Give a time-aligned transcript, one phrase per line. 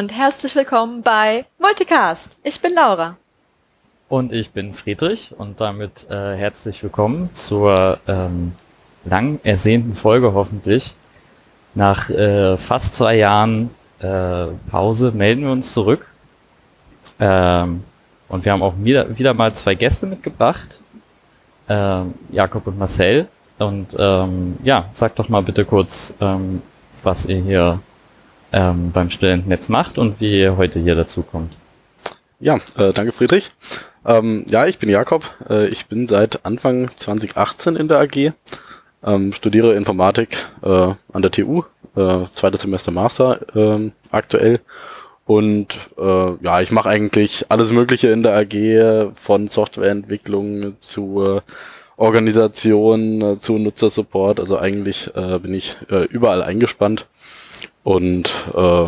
[0.00, 2.38] Und herzlich willkommen bei Multicast.
[2.42, 3.18] Ich bin Laura.
[4.08, 8.52] Und ich bin Friedrich und damit äh, herzlich willkommen zur ähm,
[9.04, 10.94] lang ersehnten Folge hoffentlich.
[11.74, 16.10] Nach äh, fast zwei Jahren äh, Pause melden wir uns zurück.
[17.18, 17.84] Ähm,
[18.30, 20.80] und wir haben auch wieder, wieder mal zwei Gäste mitgebracht.
[21.68, 23.28] Ähm, Jakob und Marcel.
[23.58, 26.62] Und ähm, ja, sag doch mal bitte kurz, ähm,
[27.02, 27.80] was ihr hier
[28.52, 31.52] ähm, beim Studentennetz macht und wie ihr heute hier dazu kommt.
[32.40, 33.50] Ja, äh, danke Friedrich.
[34.04, 35.24] Ähm, ja, ich bin Jakob.
[35.48, 38.32] Äh, ich bin seit Anfang 2018 in der AG,
[39.04, 40.68] ähm, studiere Informatik äh,
[41.12, 41.64] an der TU,
[41.96, 44.60] äh, zweites Semester Master äh, aktuell.
[45.26, 51.40] Und äh, ja, ich mache eigentlich alles Mögliche in der AG, von Softwareentwicklung zu
[51.96, 54.40] Organisation, äh, zu Nutzersupport.
[54.40, 55.76] Also eigentlich bin ich
[56.10, 57.06] überall eingespannt.
[57.82, 58.84] Und äh,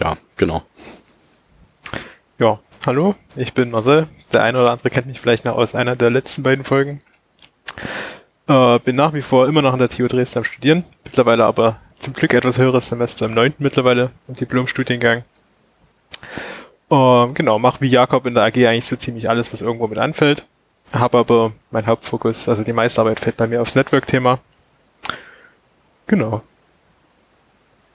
[0.00, 0.62] ja, genau.
[2.38, 4.08] Ja, hallo, ich bin Marcel.
[4.32, 7.02] Der eine oder andere kennt mich vielleicht noch aus einer der letzten beiden Folgen.
[8.46, 11.80] Äh, bin nach wie vor immer noch an der TU Dresden am Studieren, mittlerweile aber
[11.98, 15.24] zum Glück etwas höheres Semester im neunten mittlerweile im Diplomstudiengang.
[16.90, 19.98] Äh, genau, mache wie Jakob in der AG eigentlich so ziemlich alles, was irgendwo mit
[19.98, 20.44] anfällt.
[20.92, 24.40] Habe aber mein Hauptfokus, also die meiste Arbeit fällt bei mir aufs Network-Thema.
[26.06, 26.42] Genau.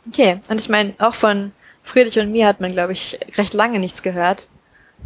[0.07, 1.51] Okay, und ich meine, auch von
[1.83, 4.47] Friedrich und mir hat man, glaube ich, recht lange nichts gehört.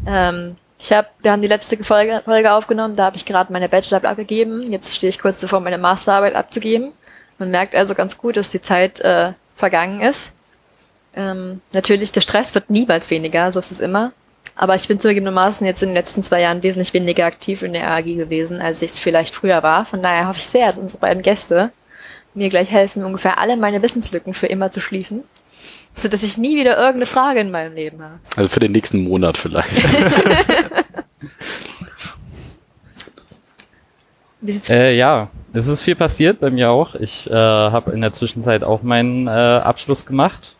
[0.05, 3.67] Ähm, ich habe, wir haben die letzte Folge, Folge aufgenommen, da habe ich gerade meine
[3.67, 4.71] Bachelorarbeit abgegeben.
[4.71, 6.93] Jetzt stehe ich kurz davor, meine Masterarbeit abzugeben.
[7.37, 10.31] Man merkt also ganz gut, dass die Zeit äh, vergangen ist.
[11.15, 14.13] Ähm, natürlich, der Stress wird niemals weniger, so ist es immer.
[14.55, 17.89] Aber ich bin zugegebenermaßen jetzt in den letzten zwei Jahren wesentlich weniger aktiv in der
[17.89, 19.85] AG gewesen, als ich es vielleicht früher war.
[19.85, 21.71] Von daher hoffe ich sehr, dass unsere beiden Gäste
[22.39, 25.23] mir gleich helfen, ungefähr alle meine Wissenslücken für immer zu schließen
[25.93, 28.19] so dass ich nie wieder irgendeine Frage in meinem Leben habe.
[28.35, 29.69] Also für den nächsten Monat vielleicht.
[34.69, 36.95] äh, ja, es ist viel passiert bei mir auch.
[36.95, 40.55] Ich äh, habe in der Zwischenzeit auch meinen äh, Abschluss gemacht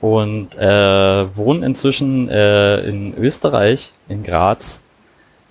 [0.00, 4.80] und äh, wohne inzwischen äh, in Österreich, in Graz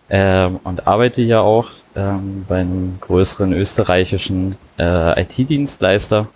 [0.09, 6.27] äh, und arbeite hier auch ähm, bei einem größeren österreichischen äh, IT-Dienstleister.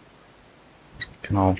[1.21, 1.55] Genau.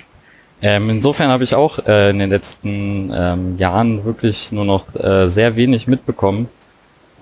[0.62, 5.28] Ähm, insofern habe ich auch äh, in den letzten ähm, Jahren wirklich nur noch äh,
[5.28, 6.48] sehr wenig mitbekommen.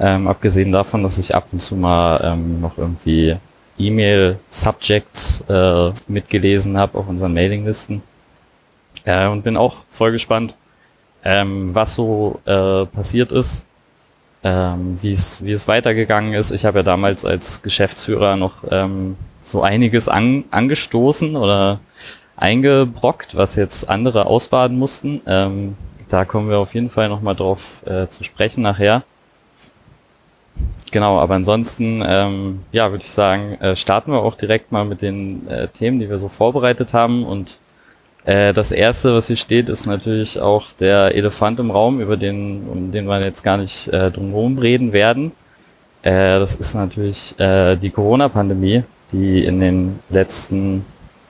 [0.01, 3.37] Ähm, abgesehen davon, dass ich ab und zu mal ähm, noch irgendwie
[3.79, 8.03] E-Mail-Subjects äh, mitgelesen habe auf unseren Mailinglisten.
[9.05, 10.57] Äh, und bin auch voll gespannt,
[11.25, 13.65] ähm, was so äh, passiert ist,
[14.49, 16.51] ähm, wie es weitergegangen ist.
[16.53, 21.81] Ich habe ja damals als Geschäftsführer noch ähm, so einiges an, angestoßen oder
[22.37, 25.21] eingebrockt, was jetzt andere ausbaden mussten.
[25.27, 25.77] Ähm,
[26.09, 29.03] da kommen wir auf jeden Fall nochmal drauf äh, zu sprechen nachher.
[30.91, 35.03] Genau, aber ansonsten, ähm, ja, würde ich sagen, äh, starten wir auch direkt mal mit
[35.03, 37.27] den äh, Themen, die wir so vorbereitet haben.
[37.27, 37.59] Und
[38.29, 42.67] äh, das erste, was hier steht, ist natürlich auch der Elefant im Raum, über den,
[42.69, 45.33] um den wir jetzt gar nicht äh, drumherum reden werden.
[46.03, 50.85] Äh, das ist natürlich äh, die Corona-Pandemie, die in den letzten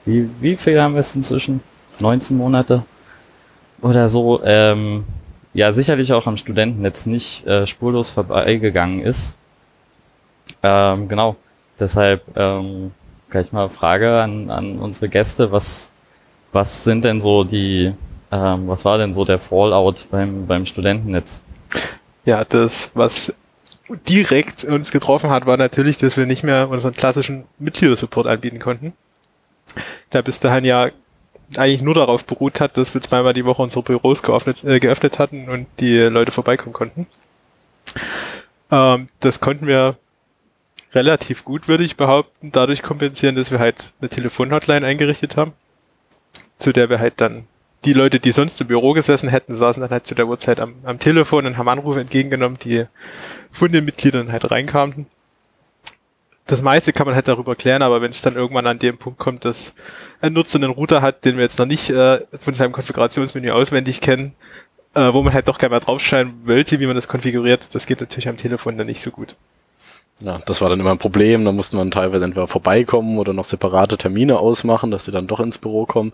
[0.09, 1.61] wie, wie viel haben wir es inzwischen?
[1.99, 2.83] 19 Monate
[3.81, 4.41] oder so.
[4.43, 5.05] Ähm,
[5.53, 9.37] ja, sicherlich auch am Studentennetz nicht äh, spurlos vorbeigegangen ist.
[10.63, 11.35] Ähm, genau.
[11.79, 12.91] Deshalb ähm,
[13.29, 15.51] gleich mal Frage an, an unsere Gäste.
[15.51, 15.91] Was,
[16.51, 17.93] was sind denn so die,
[18.31, 21.41] ähm, was war denn so der Fallout beim, beim Studentennetz?
[22.25, 23.33] Ja, das, was
[24.07, 28.93] direkt uns getroffen hat, war natürlich, dass wir nicht mehr unseren klassischen Mitgliedersupport anbieten konnten
[30.11, 30.89] der bis dahin ja
[31.55, 35.17] eigentlich nur darauf beruht hat, dass wir zweimal die Woche unsere Büros geöffnet, äh, geöffnet
[35.17, 37.07] hatten und die Leute vorbeikommen konnten.
[38.71, 39.97] Ähm, das konnten wir
[40.93, 45.53] relativ gut, würde ich behaupten, dadurch kompensieren, dass wir halt eine Telefonhotline eingerichtet haben,
[46.59, 47.47] zu der wir halt dann
[47.85, 50.75] die Leute, die sonst im Büro gesessen hätten, saßen dann halt zu der Uhrzeit am,
[50.83, 52.85] am Telefon und haben Anrufe entgegengenommen, die
[53.51, 55.07] von den Mitgliedern halt reinkamen
[56.49, 59.19] das meiste kann man halt darüber klären, aber wenn es dann irgendwann an dem Punkt
[59.19, 59.73] kommt, dass
[60.19, 64.01] ein Nutzer einen Router hat, den wir jetzt noch nicht äh, von seinem Konfigurationsmenü auswendig
[64.01, 64.33] kennen,
[64.95, 67.99] äh, wo man halt doch gerne mal draufschauen wollte, wie man das konfiguriert, das geht
[67.99, 69.35] natürlich am Telefon dann nicht so gut.
[70.21, 71.45] Ja, das war dann immer ein Problem.
[71.45, 75.39] Da musste man teilweise entweder vorbeikommen oder noch separate Termine ausmachen, dass sie dann doch
[75.39, 76.11] ins Büro kommen.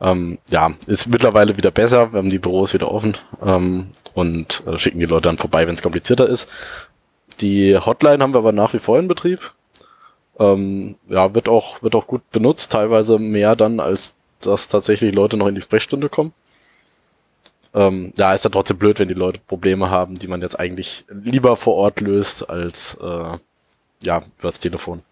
[0.00, 2.12] Ähm, ja, ist mittlerweile wieder besser.
[2.12, 5.74] Wir haben die Büros wieder offen ähm, und äh, schicken die Leute dann vorbei, wenn
[5.74, 6.48] es komplizierter ist.
[7.40, 9.52] Die Hotline haben wir aber nach wie vor in Betrieb.
[10.38, 15.36] Ähm, ja, wird auch, wird auch gut benutzt, teilweise mehr dann, als dass tatsächlich Leute
[15.36, 16.32] noch in die Sprechstunde kommen.
[17.74, 21.04] Ähm, ja, ist dann trotzdem blöd, wenn die Leute Probleme haben, die man jetzt eigentlich
[21.08, 23.38] lieber vor Ort löst als äh,
[24.04, 25.02] ja, über das Telefon.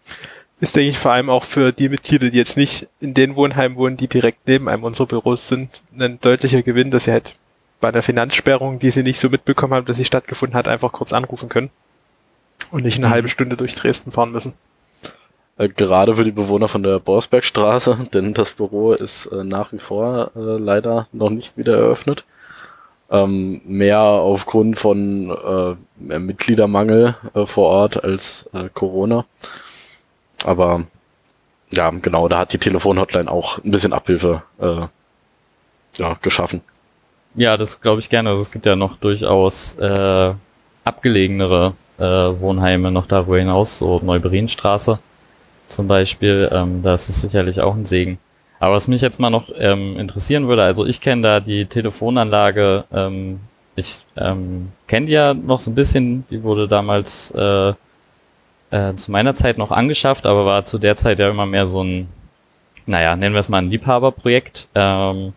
[0.59, 3.75] Ist, denke ich, vor allem auch für die Mitglieder, die jetzt nicht in den Wohnheimen
[3.75, 7.35] wohnen, die direkt neben einem unserer Büros sind, ein deutlicher Gewinn, dass sie halt
[7.81, 11.11] bei einer Finanzsperrung, die sie nicht so mitbekommen haben, dass sie stattgefunden hat, einfach kurz
[11.11, 11.69] anrufen können
[12.71, 13.11] und nicht eine Mhm.
[13.11, 14.53] halbe Stunde durch Dresden fahren müssen.
[15.57, 19.79] Äh, gerade für die Bewohner von der Borsbergstraße, denn das Büro ist äh, nach wie
[19.79, 22.23] vor äh, leider noch nicht wieder eröffnet.
[23.13, 29.25] Ähm, mehr aufgrund von äh, Mitgliedermangel äh, vor Ort als äh, Corona.
[30.43, 30.87] Aber
[31.71, 34.87] ja, genau, da hat die Telefonhotline auch ein bisschen Abhilfe äh,
[35.97, 36.61] ja, geschaffen.
[37.35, 38.29] Ja, das glaube ich gerne.
[38.29, 40.33] Also es gibt ja noch durchaus äh,
[40.83, 44.99] abgelegenere äh, Wohnheime noch darüber hinaus, so Neuberienstraße
[45.67, 46.49] zum Beispiel.
[46.51, 48.19] Ähm, da ist sicherlich auch ein Segen.
[48.63, 52.85] Aber was mich jetzt mal noch ähm, interessieren würde, also ich kenne da die Telefonanlage,
[52.93, 53.41] ähm,
[53.75, 57.73] ich ähm, kenne die ja noch so ein bisschen, die wurde damals äh,
[58.71, 61.83] äh, zu meiner Zeit noch angeschafft, aber war zu der Zeit ja immer mehr so
[61.83, 62.07] ein,
[62.85, 64.69] naja, nennen wir es mal ein Liebhaberprojekt.
[64.75, 65.33] Ähm,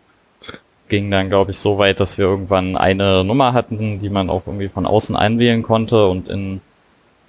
[0.87, 4.43] ging dann, glaube ich, so weit, dass wir irgendwann eine Nummer hatten, die man auch
[4.45, 6.61] irgendwie von außen einwählen konnte und in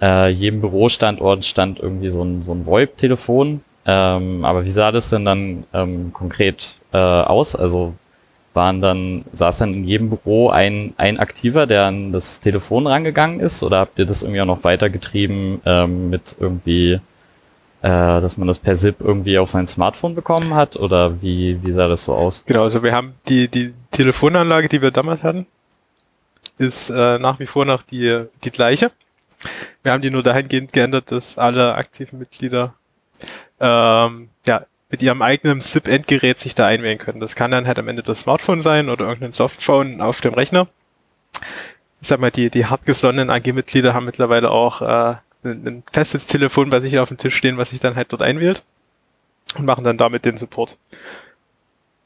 [0.01, 3.65] äh, jedem Bürostandort stand irgendwie so ein, so ein VoIP-Telefon.
[3.85, 7.55] Ähm, aber wie sah das denn dann ähm, konkret äh, aus?
[7.55, 7.95] Also
[8.53, 13.39] waren dann, saß dann in jedem Büro ein, ein Aktiver, der an das Telefon rangegangen
[13.39, 13.63] ist?
[13.63, 16.99] Oder habt ihr das irgendwie auch noch weitergetrieben ähm, mit irgendwie, äh,
[17.81, 20.75] dass man das per SIP irgendwie auf sein Smartphone bekommen hat?
[20.75, 22.43] Oder wie, wie sah das so aus?
[22.45, 25.45] Genau, also wir haben die, die Telefonanlage, die wir damals hatten,
[26.57, 28.91] ist äh, nach wie vor noch die, die gleiche.
[29.83, 32.73] Wir haben die nur dahingehend geändert, dass alle aktiven Mitglieder
[33.59, 37.19] ähm, ja, mit ihrem eigenen SIP-Endgerät sich da einwählen können.
[37.19, 40.67] Das kann dann halt am Ende das Smartphone sein oder irgendein Softphone auf dem Rechner.
[42.01, 46.69] Ich sag mal, die, die hartgesonnenen AG-Mitglieder haben mittlerweile auch äh, ein, ein festes Telefon
[46.69, 48.63] bei sich auf dem Tisch stehen, was sich dann halt dort einwählt
[49.55, 50.77] und machen dann damit den Support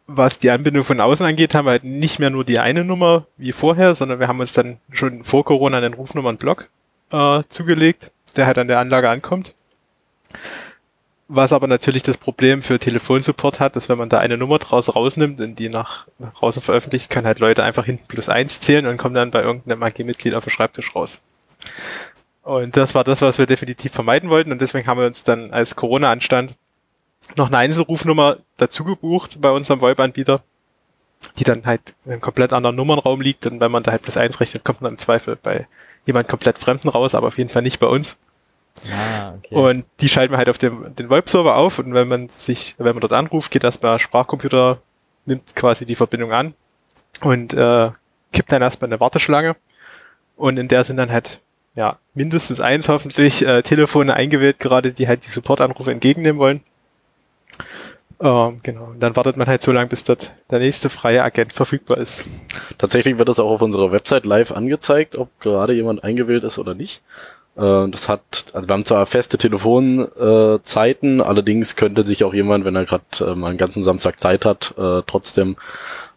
[0.08, 3.26] was die Anbindung von außen angeht, haben wir halt nicht mehr nur die eine Nummer
[3.38, 6.70] wie vorher, sondern wir haben uns dann schon vor Corona einen Rufnummernblock
[7.12, 9.56] äh, zugelegt, der halt an der Anlage ankommt.
[11.30, 14.94] Was aber natürlich das Problem für Telefonsupport hat, dass wenn man da eine Nummer draus
[14.94, 18.86] rausnimmt und die nach, nach draußen veröffentlicht, können halt Leute einfach hinten plus eins zählen
[18.86, 21.22] und kommen dann bei irgendeinem AG-Mitglied auf dem Schreibtisch raus.
[22.44, 25.52] Und das war das, was wir definitiv vermeiden wollten und deswegen haben wir uns dann
[25.52, 26.58] als Corona anstand
[27.38, 30.42] noch eine Einzelrufnummer dazu gebucht bei unserem VoIP-Anbieter,
[31.40, 34.18] die dann halt in einem komplett anderen Nummernraum liegt und wenn man da halt plus
[34.18, 35.68] eins rechnet, kommt man im Zweifel bei
[36.06, 38.18] jemand komplett Fremden raus, aber auf jeden Fall nicht bei uns.
[38.92, 39.56] Ah, okay.
[39.56, 42.94] Und die schalten wir halt auf dem, den VoIP-Server auf und wenn man sich, wenn
[42.94, 44.80] man dort anruft, geht erstmal Sprachcomputer,
[45.26, 46.54] nimmt quasi die Verbindung an
[47.22, 47.92] und äh,
[48.34, 49.56] kippt dann erstmal eine Warteschlange
[50.36, 51.40] und in der sind dann halt
[51.76, 56.62] ja mindestens eins hoffentlich äh, Telefone eingewählt, gerade die halt die Supportanrufe entgegennehmen wollen.
[58.20, 58.86] Ähm, genau.
[58.86, 62.24] Und dann wartet man halt so lange, bis dort der nächste freie Agent verfügbar ist.
[62.78, 66.74] Tatsächlich wird das auch auf unserer Website live angezeigt, ob gerade jemand eingewählt ist oder
[66.74, 67.02] nicht.
[67.56, 72.76] Äh, Das hat, also wir haben zwar feste Telefonzeiten, allerdings könnte sich auch jemand, wenn
[72.76, 75.56] er gerade äh, mal einen ganzen Samstag Zeit hat, äh, trotzdem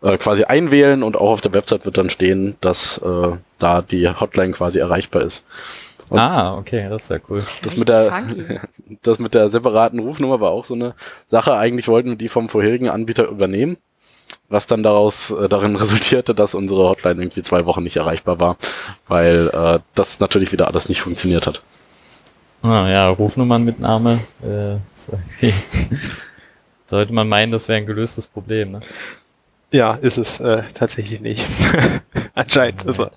[0.02, 4.08] äh, quasi einwählen und auch auf der Website wird dann stehen, dass äh, da die
[4.08, 5.44] Hotline quasi erreichbar ist.
[6.08, 7.38] Und ah, okay, das ist ja cool.
[7.38, 8.60] das richtig mit der- funky.
[9.02, 10.94] das mit der separaten Rufnummer war auch so eine
[11.26, 11.56] Sache.
[11.56, 13.76] Eigentlich wollten wir die vom vorherigen Anbieter übernehmen,
[14.48, 18.56] was dann daraus äh, darin resultierte, dass unsere Hotline irgendwie zwei Wochen nicht erreichbar war,
[19.06, 21.62] weil äh, das natürlich wieder alles nicht funktioniert hat.
[22.62, 24.18] Ah, ja, Rufnummernmitnahme.
[24.42, 25.54] Äh, ist okay.
[26.86, 28.72] Sollte man meinen, das wäre ein gelöstes Problem.
[28.72, 28.80] Ne?
[29.72, 31.46] Ja, ist es äh, tatsächlich nicht.
[32.34, 32.86] Anscheinend.
[32.86, 33.10] Also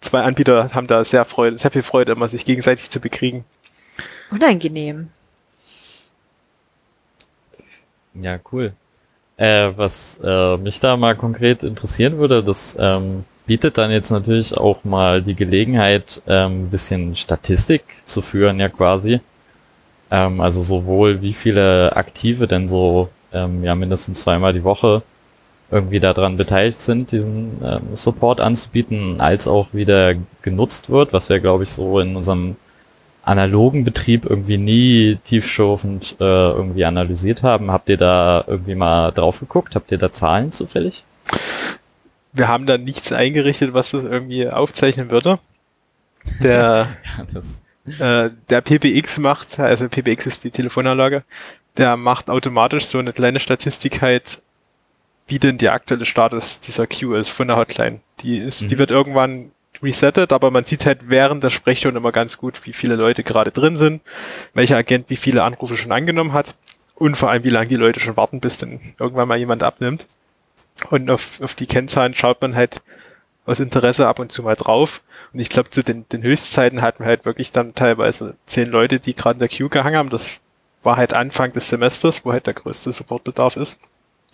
[0.00, 3.44] zwei Anbieter haben da sehr Freude, sehr viel Freude, immer sich gegenseitig zu bekriegen.
[4.30, 5.10] Unangenehm.
[8.14, 8.74] Ja, cool.
[9.40, 14.54] Äh, was äh, mich da mal konkret interessieren würde, das ähm, bietet dann jetzt natürlich
[14.54, 19.20] auch mal die Gelegenheit, ähm, ein bisschen Statistik zu führen, ja quasi.
[20.10, 25.02] Ähm, also sowohl wie viele Aktive denn so ähm, ja mindestens zweimal die Woche
[25.70, 31.30] irgendwie daran beteiligt sind, diesen ähm, Support anzubieten, als auch wie der genutzt wird, was
[31.30, 32.56] wir, glaube ich, so in unserem
[33.22, 37.70] analogen Betrieb irgendwie nie tiefschürfend äh, irgendwie analysiert haben.
[37.70, 39.74] Habt ihr da irgendwie mal drauf geguckt?
[39.74, 41.04] Habt ihr da Zahlen zufällig?
[42.32, 45.38] Wir haben da nichts eingerichtet, was das irgendwie aufzeichnen würde.
[46.42, 46.88] Der,
[47.98, 51.24] Ja, äh, der PBX macht, also PBX ist die Telefonanlage,
[51.76, 54.42] der macht automatisch so eine kleine Statistik halt
[55.26, 58.00] wie denn der aktuelle Status dieser Queue ist von der Hotline.
[58.20, 58.68] Die ist, Mhm.
[58.68, 62.72] die wird irgendwann resettet, aber man sieht halt während der Sprechstunde immer ganz gut, wie
[62.72, 64.02] viele Leute gerade drin sind,
[64.54, 66.54] welcher Agent wie viele Anrufe schon angenommen hat
[66.94, 70.06] und vor allem, wie lange die Leute schon warten, bis dann irgendwann mal jemand abnimmt.
[70.90, 72.82] Und auf, auf die Kennzahlen schaut man halt
[73.46, 75.00] aus Interesse ab und zu mal drauf.
[75.32, 79.00] Und ich glaube, zu den, den Höchstzeiten hatten wir halt wirklich dann teilweise zehn Leute,
[79.00, 80.10] die gerade in der Queue gehangen haben.
[80.10, 80.40] Das
[80.82, 83.78] war halt Anfang des Semesters, wo halt der größte Supportbedarf ist.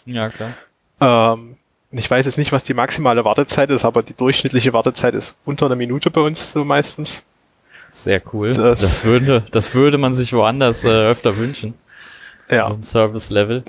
[0.04, 0.52] Ja, klar.
[1.00, 1.55] Ähm,
[1.98, 5.66] ich weiß jetzt nicht, was die maximale Wartezeit ist, aber die durchschnittliche Wartezeit ist unter
[5.66, 7.22] einer Minute bei uns so meistens.
[7.90, 8.52] Sehr cool.
[8.52, 11.74] Das- Das, würde, das würde man sich woanders äh, öfter wünschen.
[12.50, 13.64] Ja, So ein Service-Level.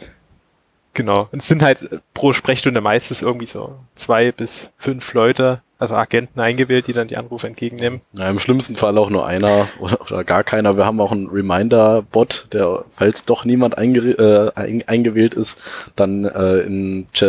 [0.97, 1.29] Genau.
[1.31, 6.39] Und es sind halt pro Sprechstunde meistens irgendwie so zwei bis fünf Leute, also Agenten
[6.39, 8.01] eingewählt, die dann die Anrufe entgegennehmen.
[8.13, 10.75] Ja, Im schlimmsten Fall auch nur einer oder, oder gar keiner.
[10.75, 15.57] Wir haben auch einen Reminder-Bot, der, falls doch niemand einge äh, ein, eingewählt ist,
[15.95, 17.23] dann äh, in Ch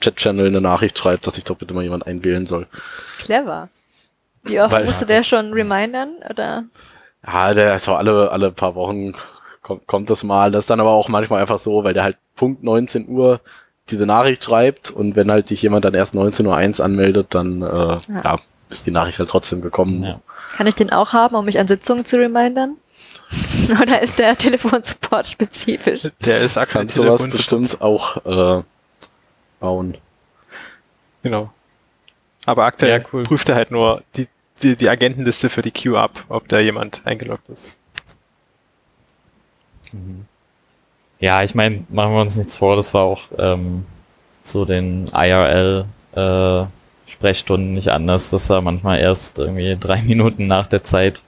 [0.00, 2.66] Chat-Channel eine Nachricht schreibt, dass sich doch bitte mal jemand einwählen soll.
[3.18, 3.68] Clever.
[4.42, 6.16] Wie oft Weil- musste der schon remindern?
[6.28, 6.64] Oder?
[7.26, 9.12] Ja, der ist so alle, alle paar Wochen
[9.70, 10.50] kommt, kommt das mal.
[10.50, 13.40] Das ist dann aber auch manchmal einfach so, weil der halt Punkt 19 Uhr
[13.90, 17.98] diese Nachricht schreibt und wenn halt dich jemand dann erst 19.01 Uhr anmeldet, dann äh,
[18.24, 18.36] ja.
[18.68, 20.02] ist die Nachricht halt trotzdem gekommen.
[20.02, 20.20] Ja.
[20.56, 22.76] Kann ich den auch haben, um mich an Sitzungen zu remindern?
[23.82, 26.08] Oder ist der Telefonsupport spezifisch?
[26.24, 28.62] Der ist aktuell Kannst sowas bestimmt auch äh,
[29.60, 29.96] bauen.
[31.22, 31.52] Genau.
[32.46, 33.22] Aber aktuell Ja, cool.
[33.22, 34.26] prüft er halt nur die,
[34.62, 37.76] die, die Agentenliste für die Queue ab, ob da jemand eingeloggt ist.
[41.18, 43.84] Ja, ich meine, machen wir uns nichts vor, das war auch ähm,
[44.42, 46.64] so den IRL äh,
[47.06, 51.20] Sprechstunden nicht anders, dass da manchmal erst irgendwie drei Minuten nach der Zeit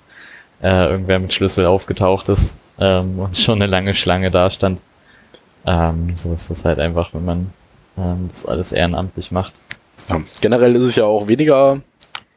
[0.63, 4.81] äh, irgendwer mit Schlüssel aufgetaucht ist ähm, und schon eine lange Schlange da stand.
[5.67, 7.53] Ähm, so ist das halt einfach, wenn man
[7.99, 9.53] ähm, das alles ehrenamtlich macht.
[10.09, 10.19] Ja.
[10.41, 11.81] Generell ist es ja auch weniger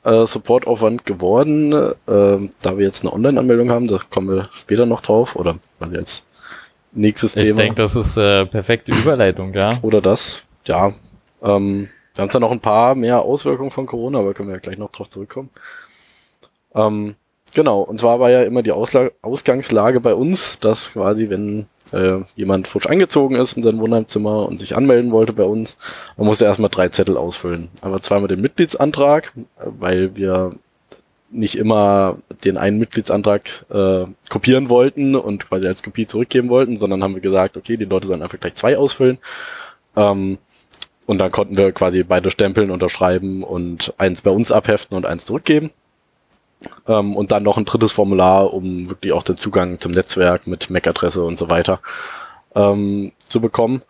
[0.05, 3.88] äh, Supportaufwand geworden, äh, da wir jetzt eine Online-Anmeldung haben.
[3.88, 6.24] Da kommen wir später noch drauf oder also jetzt
[6.93, 7.57] nächstes Ich Thema.
[7.57, 9.77] denke, das ist äh, perfekte Überleitung, ja.
[9.81, 10.93] Oder das, ja.
[11.43, 14.62] Ähm, wir haben zwar noch ein paar mehr Auswirkungen von Corona, aber können wir ja
[14.62, 15.50] gleich noch drauf zurückkommen.
[16.74, 17.15] Ähm,
[17.53, 22.20] genau, und zwar war ja immer die Ausla Ausgangslage bei uns, dass quasi, wenn äh,
[22.36, 25.77] jemand frisch eingezogen ist in sein Wohnheimzimmer und sich anmelden wollte bei uns,
[26.18, 27.70] man musste erstmal drei Zettel ausfüllen.
[27.82, 30.51] Aber zweimal den Mitgliedsantrag, weil wir
[31.32, 37.04] nicht immer den einen Mitgliedsantrag äh, kopieren wollten und quasi als Kopie zurückgeben wollten, sondern
[37.04, 39.18] haben wir gesagt, okay, die Leute sollen einfach gleich zwei ausfüllen.
[39.96, 40.38] Ähm,
[41.06, 45.25] und dann konnten wir quasi beide stempeln, unterschreiben und eins bei uns abheften und eins
[45.25, 45.72] zurückgeben.
[46.88, 50.69] Ähm, und dann noch ein drittes Formular, um wirklich auch den Zugang zum Netzwerk mit
[50.69, 51.79] MAC-Adresse und so weiter
[52.55, 53.81] ähm, zu bekommen.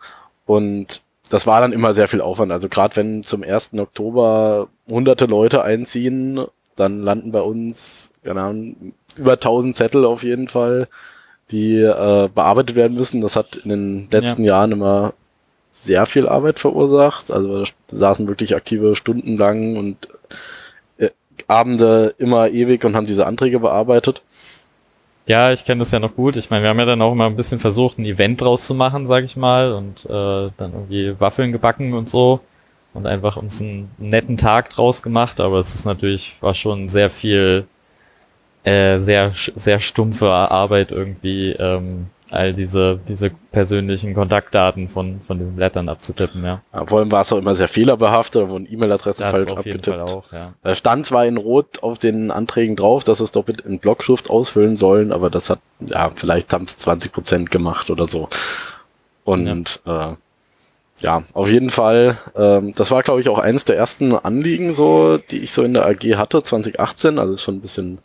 [0.44, 2.52] Und das war dann immer sehr viel Aufwand.
[2.52, 3.72] Also gerade wenn zum 1.
[3.78, 6.44] Oktober hunderte Leute einziehen,
[6.76, 10.88] dann landen bei uns Ahnung, über 1000 Zettel auf jeden Fall,
[11.50, 13.20] die äh, bearbeitet werden müssen.
[13.20, 15.14] Das hat in den letzten Jahren immer
[15.70, 17.30] sehr viel Arbeit verursacht.
[17.30, 20.08] Also wir saßen wirklich aktive Stunden lang und
[21.48, 24.22] Abende immer ewig und haben diese Anträge bearbeitet.
[25.26, 26.36] Ja, ich kenne das ja noch gut.
[26.36, 28.74] Ich meine, wir haben ja dann auch immer ein bisschen versucht, ein Event draus zu
[28.74, 32.40] machen, sag ich mal, und äh, dann irgendwie Waffeln gebacken und so
[32.94, 35.40] und einfach uns einen netten Tag draus gemacht.
[35.40, 37.66] Aber es ist natürlich, war schon sehr viel,
[38.64, 45.54] äh, sehr, sehr stumpfe Arbeit irgendwie, ähm, all diese, diese persönlichen Kontaktdaten von, von diesen
[45.54, 46.60] Blättern abzutippen, ja.
[46.72, 50.00] Ja, vor allem war es auch immer sehr fehlerbehaftet, E-Mail-Adressen Das falsch auf jeden Fall
[50.00, 50.26] abgetippt.
[50.26, 50.52] auch, ja.
[50.62, 54.76] Da stand zwar in Rot auf den Anträgen drauf, dass es doppelt in Blockschrift ausfüllen
[54.76, 58.28] sollen, aber das hat, ja, vielleicht haben es 20 Prozent gemacht oder so.
[59.24, 60.16] Und ja, äh,
[61.00, 65.18] ja auf jeden Fall, ähm, das war, glaube ich, auch eines der ersten Anliegen, so,
[65.18, 68.00] die ich so in der AG hatte, 2018, also schon ein bisschen,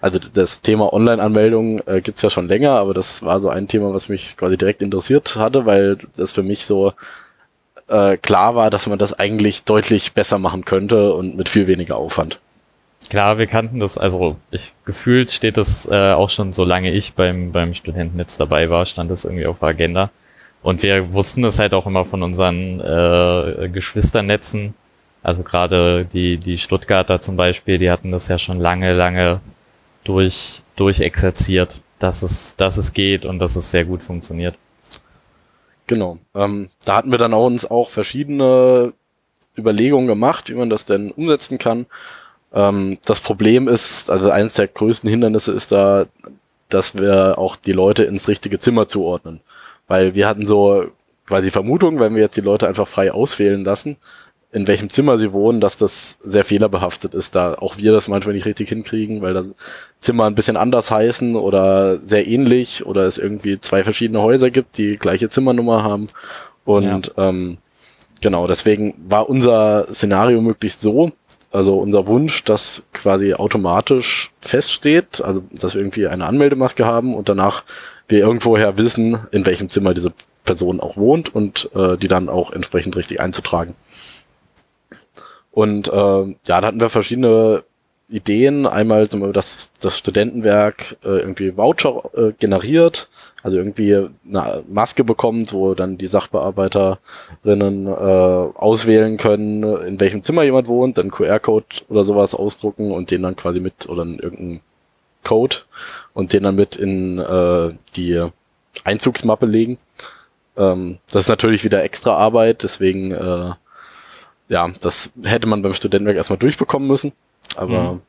[0.00, 3.92] also das Thema Online-Anmeldung äh, gibt's ja schon länger, aber das war so ein Thema,
[3.92, 6.92] was mich quasi direkt interessiert hatte, weil das für mich so
[7.88, 11.96] äh, klar war, dass man das eigentlich deutlich besser machen könnte und mit viel weniger
[11.96, 12.40] Aufwand.
[13.08, 17.52] Klar, wir kannten das, also ich gefühlt steht das äh, auch schon, solange ich beim,
[17.52, 20.10] beim Studentennetz dabei war, stand das irgendwie auf der Agenda.
[20.62, 24.74] Und wir wussten das halt auch immer von unseren äh, Geschwisternetzen.
[25.22, 29.40] Also gerade die, die Stuttgarter zum Beispiel, die hatten das ja schon lange, lange
[30.08, 34.58] durch, durchexerziert, dass es, dass es geht und dass es sehr gut funktioniert.
[35.86, 36.18] Genau.
[36.34, 38.92] Ähm, da hatten wir dann auch uns auch verschiedene
[39.56, 41.86] Überlegungen gemacht, wie man das denn umsetzen kann.
[42.52, 46.06] Ähm, das Problem ist, also eines der größten Hindernisse ist da,
[46.68, 49.40] dass wir auch die Leute ins richtige Zimmer zuordnen.
[49.86, 50.86] Weil wir hatten so
[51.26, 53.96] quasi Vermutung, wenn wir jetzt die Leute einfach frei auswählen lassen,
[54.52, 58.34] in welchem Zimmer sie wohnen, dass das sehr fehlerbehaftet ist, da auch wir das manchmal
[58.34, 59.46] nicht richtig hinkriegen, weil das
[60.00, 64.78] Zimmer ein bisschen anders heißen oder sehr ähnlich oder es irgendwie zwei verschiedene Häuser gibt,
[64.78, 66.06] die gleiche Zimmernummer haben.
[66.64, 67.28] Und ja.
[67.28, 67.58] ähm,
[68.20, 71.12] genau, deswegen war unser Szenario möglichst so,
[71.50, 77.28] also unser Wunsch, dass quasi automatisch feststeht, also dass wir irgendwie eine Anmeldemaske haben und
[77.28, 77.64] danach
[78.08, 80.12] wir irgendwoher wissen, in welchem Zimmer diese
[80.44, 83.74] Person auch wohnt und äh, die dann auch entsprechend richtig einzutragen.
[85.56, 87.64] Und äh, ja, da hatten wir verschiedene
[88.10, 88.66] Ideen.
[88.66, 93.08] Einmal, dass das Studentenwerk äh, irgendwie Voucher äh, generiert,
[93.42, 100.42] also irgendwie eine Maske bekommt, wo dann die Sachbearbeiterinnen äh, auswählen können, in welchem Zimmer
[100.42, 104.60] jemand wohnt, dann QR-Code oder sowas ausdrucken und den dann quasi mit oder irgendeinen
[105.24, 105.56] Code
[106.12, 108.22] und den dann mit in äh, die
[108.84, 109.78] Einzugsmappe legen.
[110.58, 113.52] Ähm, das ist natürlich wieder extra Arbeit, deswegen äh,
[114.48, 117.12] ja, das hätte man beim Studentenwerk erstmal durchbekommen müssen.
[117.56, 118.02] Aber mhm.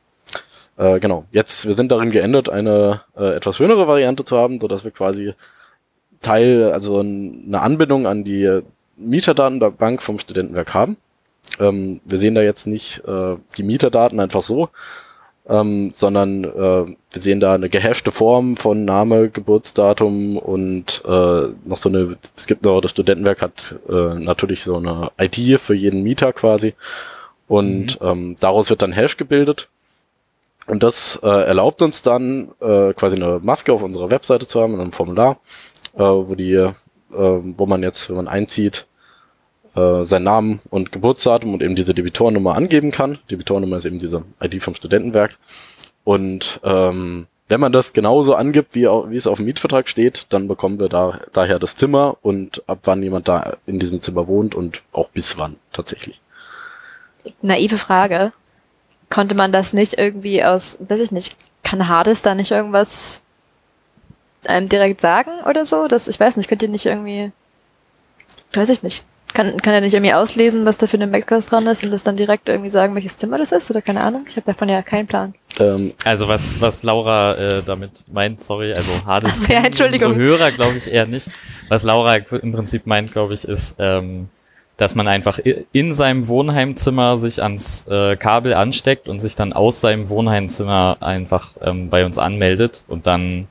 [0.78, 4.68] Äh, genau, jetzt, wir sind darin geändert, eine äh, etwas schönere Variante zu haben, so
[4.68, 5.34] dass wir quasi
[6.20, 8.60] Teil, also eine Anbindung an die
[8.96, 10.96] Mieterdatenbank vom Studentenwerk haben.
[11.58, 14.68] Ähm, wir sehen da jetzt nicht äh, die Mieterdaten einfach so,
[15.48, 21.08] ähm, sondern äh, wir sehen da eine gehashte Form von Name, Geburtsdatum und äh,
[21.64, 25.74] noch so eine, es gibt noch, das Studentenwerk hat äh, natürlich so eine ID für
[25.74, 26.74] jeden Mieter quasi
[27.46, 28.06] und mhm.
[28.06, 29.68] ähm, daraus wird dann Hash gebildet
[30.68, 34.74] und das äh, erlaubt uns dann äh, quasi eine Maske auf unserer Webseite zu haben,
[34.74, 35.38] in einem Formular,
[35.94, 36.72] äh, wo die, äh,
[37.10, 38.86] wo man jetzt, wenn man einzieht,
[39.74, 43.18] äh, seinen Namen und Geburtsdatum und eben diese Debitornummer angeben kann.
[43.30, 45.38] Debitornummer ist eben diese ID vom Studentenwerk.
[46.04, 50.48] Und ähm, wenn man das genauso angibt, wie, wie es auf dem Mietvertrag steht, dann
[50.48, 54.54] bekommen wir da, daher das Zimmer und ab wann jemand da in diesem Zimmer wohnt
[54.54, 56.20] und auch bis wann tatsächlich.
[57.42, 58.32] Naive Frage
[59.10, 63.22] konnte man das nicht irgendwie aus, weiß ich nicht, kann Hades da nicht irgendwas
[64.46, 65.88] einem direkt sagen oder so?
[65.88, 67.32] Das, ich weiß nicht, könnt ihr nicht irgendwie,
[68.52, 71.66] weiß ich nicht, kann, kann er nicht irgendwie auslesen, was da für eine MacOS dran
[71.66, 74.24] ist und das dann direkt irgendwie sagen, welches Zimmer das ist oder keine Ahnung?
[74.28, 75.34] Ich habe davon ja keinen Plan.
[75.60, 80.14] Ähm, also was, was Laura äh, damit meint, sorry, also Hades Ach, ja, Entschuldigung.
[80.14, 81.28] Hörer glaube ich eher nicht.
[81.68, 84.28] Was Laura im Prinzip meint, glaube ich, ist, ähm,
[84.76, 85.40] dass man einfach
[85.72, 91.52] in seinem Wohnheimzimmer sich ans äh, Kabel ansteckt und sich dann aus seinem Wohnheimzimmer einfach
[91.60, 93.48] ähm, bei uns anmeldet und dann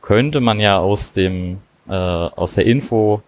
[0.00, 3.22] könnte man ja aus dem äh, aus der Info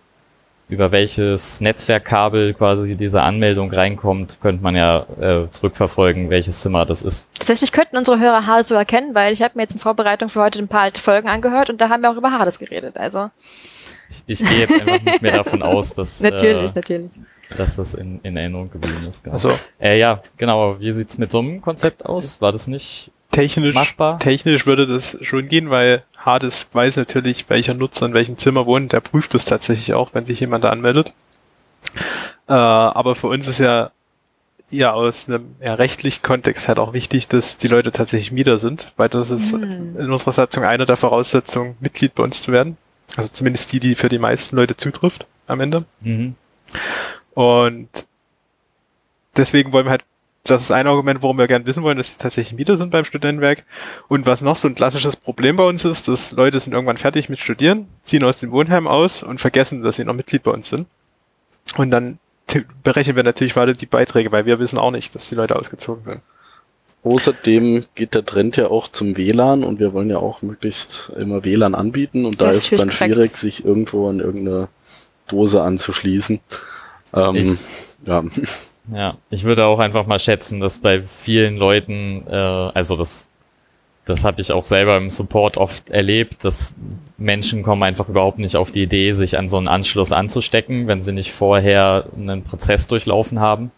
[0.68, 7.02] über welches Netzwerkkabel quasi diese Anmeldung reinkommt, könnte man ja äh, zurückverfolgen, welches Zimmer das
[7.02, 7.28] ist.
[7.38, 10.40] Tatsächlich könnten unsere Hörer Hades so erkennen, weil ich habe mir jetzt in Vorbereitung für
[10.40, 12.96] heute ein paar alte Folgen angehört und da haben wir auch über Hades geredet.
[12.96, 13.30] Also
[14.26, 17.10] ich, ich gehe jetzt einfach nicht mehr davon aus, dass, natürlich, äh, natürlich.
[17.56, 19.24] dass das in, in Erinnerung geblieben ist.
[19.24, 19.34] Genau.
[19.34, 20.78] Also, äh, ja, genau.
[20.80, 22.40] Wie sieht's mit so einem Konzept aus?
[22.40, 24.18] War das nicht technisch, machbar?
[24.18, 28.92] Technisch würde das schon gehen, weil Hades weiß natürlich, welcher Nutzer in welchem Zimmer wohnt.
[28.92, 31.12] Der prüft das tatsächlich auch, wenn sich jemand da anmeldet.
[32.48, 33.90] Äh, aber für uns ist ja
[34.72, 38.92] ja aus einem ja, rechtlichen Kontext halt auch wichtig, dass die Leute tatsächlich Mieter sind,
[38.96, 39.96] weil das ist mhm.
[39.98, 42.78] in unserer Satzung eine der Voraussetzungen, Mitglied bei uns zu werden.
[43.16, 45.84] Also zumindest die, die für die meisten Leute zutrifft am Ende.
[46.00, 46.34] Mhm.
[47.34, 47.88] Und
[49.36, 50.04] deswegen wollen wir halt,
[50.44, 53.04] das ist ein Argument, warum wir gerne wissen wollen, dass sie tatsächlich Mieter sind beim
[53.04, 53.64] Studentenwerk.
[54.08, 57.28] Und was noch so ein klassisches Problem bei uns ist, dass Leute sind irgendwann fertig
[57.28, 60.68] mit Studieren, ziehen aus dem Wohnheim aus und vergessen, dass sie noch Mitglied bei uns
[60.68, 60.88] sind.
[61.76, 62.18] Und dann
[62.82, 66.04] berechnen wir natürlich weiter die Beiträge, weil wir wissen auch nicht, dass die Leute ausgezogen
[66.04, 66.20] sind.
[67.04, 71.44] Außerdem geht der Trend ja auch zum WLAN und wir wollen ja auch möglichst immer
[71.44, 73.14] WLAN anbieten und da das ist es dann korrekt.
[73.14, 74.68] schwierig, sich irgendwo an irgendeine
[75.26, 76.40] Dose anzuschließen.
[77.14, 77.58] Ähm, ich,
[78.06, 78.22] ja.
[78.90, 83.28] Ja, ich würde auch einfach mal schätzen, dass bei vielen Leuten, äh, also das,
[84.04, 86.74] das habe ich auch selber im Support oft erlebt, dass
[87.16, 91.02] Menschen kommen einfach überhaupt nicht auf die Idee, sich an so einen Anschluss anzustecken, wenn
[91.02, 93.70] sie nicht vorher einen Prozess durchlaufen haben.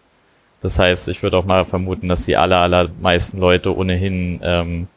[0.63, 4.89] Das heißt, ich würde auch mal vermuten, dass die aller, allermeisten Leute ohnehin ähm,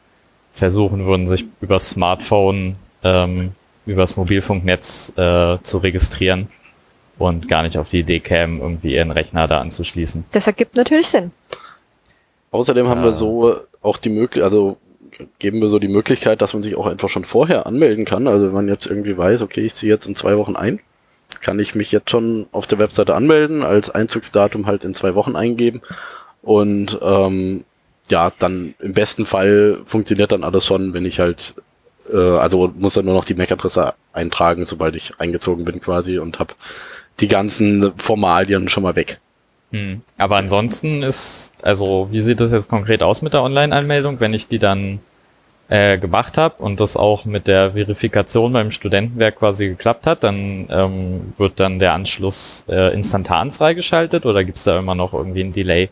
[0.52, 3.52] versuchen würden, sich übers Smartphone, ähm,
[3.84, 6.48] übers Mobilfunknetz äh, zu registrieren
[7.18, 10.24] und gar nicht auf die Idee kämen, irgendwie ihren Rechner da anzuschließen.
[10.30, 11.32] Das ergibt natürlich Sinn.
[12.50, 14.78] Außerdem haben wir so auch die Möglichkeit, also
[15.38, 18.26] geben wir so die Möglichkeit, dass man sich auch einfach schon vorher anmelden kann.
[18.26, 20.80] Also wenn man jetzt irgendwie weiß, okay, ich ziehe jetzt in zwei Wochen ein,
[21.40, 25.36] kann ich mich jetzt schon auf der Webseite anmelden, als Einzugsdatum halt in zwei Wochen
[25.36, 25.82] eingeben
[26.42, 27.64] und ähm,
[28.08, 31.54] ja, dann im besten Fall funktioniert dann alles schon, wenn ich halt,
[32.10, 36.38] äh, also muss dann nur noch die MAC-Adresse eintragen, sobald ich eingezogen bin quasi und
[36.38, 36.54] habe
[37.20, 39.20] die ganzen Formalien schon mal weg.
[39.72, 40.02] Hm.
[40.16, 44.48] Aber ansonsten ist, also wie sieht das jetzt konkret aus mit der Online-Anmeldung, wenn ich
[44.48, 45.00] die dann
[45.68, 50.66] äh, gemacht habe und das auch mit der Verifikation beim Studentenwerk quasi geklappt hat, dann
[50.70, 55.52] ähm, wird dann der Anschluss äh, instantan freigeschaltet oder gibt's da immer noch irgendwie ein
[55.52, 55.90] Delay?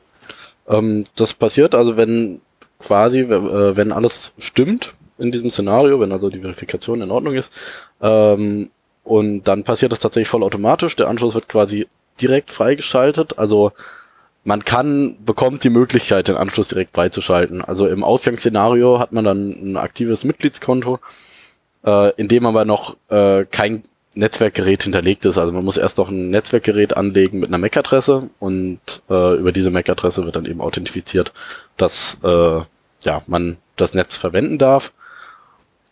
[0.67, 2.41] Ähm, das passiert also, wenn
[2.79, 7.53] quasi, äh, wenn alles stimmt in diesem Szenario, wenn also die Verifikation in Ordnung ist,
[8.01, 8.71] ähm,
[9.07, 10.97] und dann passiert das tatsächlich vollautomatisch.
[10.97, 11.87] Der Anschluss wird quasi
[12.21, 13.39] direkt freigeschaltet.
[13.39, 13.71] Also
[14.43, 17.63] man kann, bekommt die Möglichkeit, den Anschluss direkt freizuschalten.
[17.63, 20.99] Also im Ausgangsszenario hat man dann ein aktives Mitgliedskonto,
[21.85, 25.39] äh, in dem aber noch äh, kein Netzwerkgerät hinterlegt ist.
[25.39, 29.71] Also man muss erst noch ein Netzwerkgerät anlegen mit einer MAC-Adresse und äh, über diese
[29.71, 31.33] MAC-Adresse wird dann eben authentifiziert,
[31.77, 32.61] dass äh,
[33.03, 34.93] ja, man das Netz verwenden darf.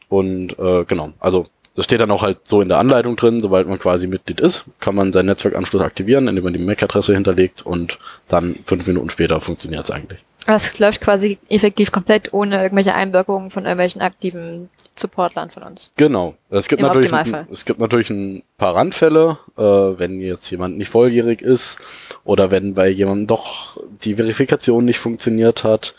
[0.09, 3.69] Und äh, genau, also das steht dann auch halt so in der Anleitung drin, sobald
[3.69, 7.99] man quasi Mitglied ist, kann man seinen Netzwerkanschluss aktivieren, indem man die MAC-Adresse hinterlegt und
[8.29, 10.21] dann fünf Minuten später funktioniert es eigentlich.
[10.47, 15.91] Es läuft quasi effektiv komplett ohne irgendwelche Einwirkungen von irgendwelchen aktiven Supportlern von uns.
[15.97, 16.35] Genau.
[16.51, 17.49] Es gibt, Im natürlich, Optimalfall.
[17.51, 21.79] es gibt natürlich ein paar Randfälle, äh, wenn jetzt jemand nicht volljährig ist
[22.25, 25.95] oder wenn bei jemandem doch die Verifikation nicht funktioniert hat.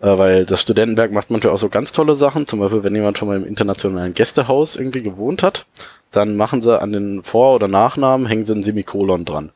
[0.00, 2.46] Äh, weil das Studentenwerk macht manchmal auch so ganz tolle Sachen.
[2.46, 5.66] Zum Beispiel, wenn jemand schon mal im internationalen Gästehaus irgendwie gewohnt hat,
[6.10, 9.50] dann machen sie an den Vor- oder Nachnamen, hängen sie ein Semikolon dran.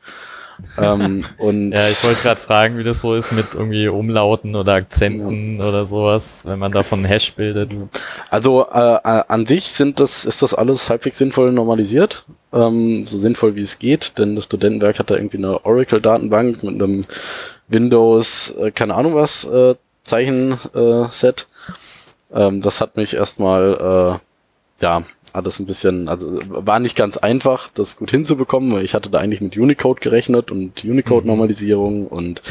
[0.77, 4.73] ähm, und Ja, ich wollte gerade fragen, wie das so ist mit irgendwie Umlauten oder
[4.73, 7.71] Akzenten oder sowas, wenn man davon einen Hash bildet.
[8.29, 13.17] Also äh, äh, an sich sind das, ist das alles halbwegs sinnvoll normalisiset, ähm, so
[13.17, 17.01] sinnvoll wie es geht, denn das Studentenwerk hat da irgendwie eine Oracle-Datenbank mit einem
[17.67, 19.73] Windows, äh, keine Ahnung was, äh,
[20.05, 20.75] Zeichenset.
[20.75, 21.47] Äh, Set.
[22.33, 24.19] ähm, das hat mich erstmal,
[24.79, 28.93] äh, ja, alles ein bisschen, also war nicht ganz einfach, das gut hinzubekommen, weil ich
[28.93, 32.41] hatte da eigentlich mit Unicode gerechnet und Unicode-Normalisierung und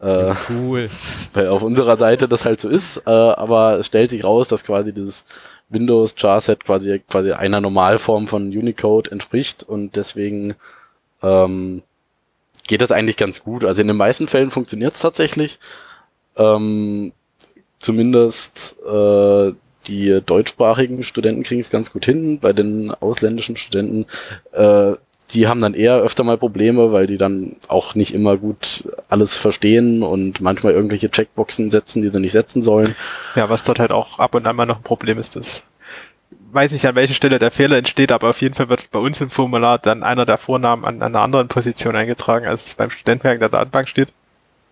[0.00, 0.88] äh, Cool.
[1.32, 4.64] weil auf unserer Seite das halt so ist, äh, aber es stellt sich raus, dass
[4.64, 5.24] quasi dieses
[5.68, 10.54] Windows Charset quasi quasi einer Normalform von Unicode entspricht und deswegen
[11.22, 11.82] ähm,
[12.66, 13.64] geht das eigentlich ganz gut.
[13.64, 15.58] Also in den meisten Fällen funktioniert es tatsächlich.
[16.36, 17.12] Ähm,
[17.80, 19.52] zumindest äh,
[19.86, 22.38] die deutschsprachigen Studenten kriegen es ganz gut hin.
[22.40, 24.06] Bei den ausländischen Studenten,
[24.52, 24.92] äh,
[25.32, 29.36] die haben dann eher öfter mal Probleme, weil die dann auch nicht immer gut alles
[29.36, 32.94] verstehen und manchmal irgendwelche Checkboxen setzen, die sie nicht setzen sollen.
[33.34, 35.64] Ja, was dort halt auch ab und an mal noch ein Problem ist, das
[36.54, 39.20] weiß nicht, an welcher Stelle der Fehler entsteht, aber auf jeden Fall wird bei uns
[39.20, 42.90] im Formular dann einer der Vornamen an, an einer anderen Position eingetragen, als es beim
[42.90, 44.12] Studentenwerk in der Datenbank steht.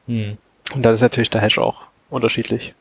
[0.07, 0.39] Hm.
[0.75, 2.75] Und dann ist natürlich der Hash auch unterschiedlich.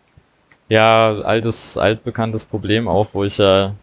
[0.69, 3.73] Ja, altes, altbekanntes Problem auch, wo ich ja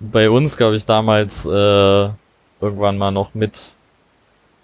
[0.00, 2.08] bei uns, glaube ich, damals äh,
[2.60, 3.58] irgendwann mal noch mit,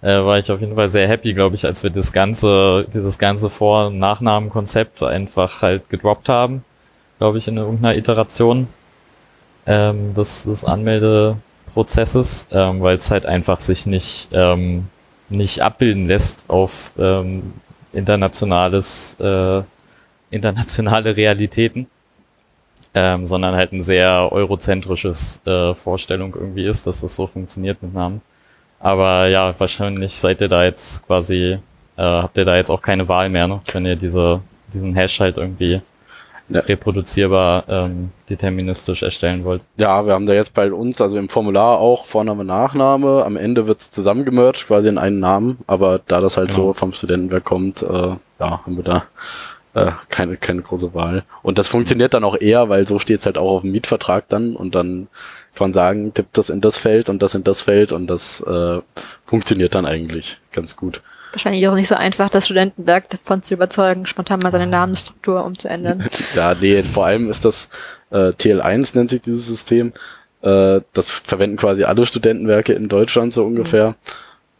[0.03, 3.19] äh, war ich auf jeden Fall sehr happy, glaube ich, als wir das ganze, dieses
[3.19, 6.65] ganze Vor- und Nachnamenkonzept einfach halt gedroppt haben,
[7.19, 8.69] glaube ich, in irgendeiner Iteration
[9.67, 14.89] ähm, des, des Anmeldeprozesses, ähm, weil es halt einfach sich nicht, ähm,
[15.29, 17.55] nicht abbilden lässt auf ähm,
[17.95, 19.63] internationales äh,
[20.35, 21.87] internationale Realitäten,
[22.95, 27.95] ähm, sondern halt ein sehr eurozentrisches äh, Vorstellung irgendwie ist, dass das so funktioniert mit
[27.95, 28.21] Namen.
[28.81, 31.59] Aber ja, wahrscheinlich seid ihr da jetzt quasi,
[31.97, 33.61] äh, habt ihr da jetzt auch keine Wahl mehr, ne?
[33.73, 34.41] wenn ihr diese,
[34.73, 35.81] diesen Hash halt irgendwie
[36.49, 36.61] Ja.
[36.61, 39.63] reproduzierbar ähm, deterministisch erstellen wollt.
[39.79, 43.25] Ja, wir haben da jetzt bei uns, also im Formular auch Vorname, Nachname.
[43.25, 45.59] Am Ende wird's zusammengemerged, quasi in einen Namen.
[45.67, 46.69] Aber da das halt Genau.
[46.69, 49.05] so vom Studentenwerk kommt, äh, ja, haben wir da
[49.75, 51.25] äh, keine, keine große Wahl.
[51.43, 54.55] Und das funktioniert dann auch eher, weil so steht's halt auch auf dem Mietvertrag dann
[54.55, 55.09] und dann
[55.55, 58.41] kann man sagen, tippt das in das Feld und das in das Feld und das
[58.41, 58.81] äh,
[59.25, 61.01] funktioniert dann eigentlich ganz gut.
[61.35, 66.05] Wahrscheinlich auch nicht so einfach, das Studentenwerk davon zu überzeugen, spontan mal seine Namensstruktur umzuändern.
[66.37, 67.69] Ja, nee, vor allem ist das
[68.11, 69.93] äh, TL1 nennt sich dieses System.
[70.43, 73.97] Äh, das verwenden quasi alle Studentenwerke in Deutschland so ungefähr.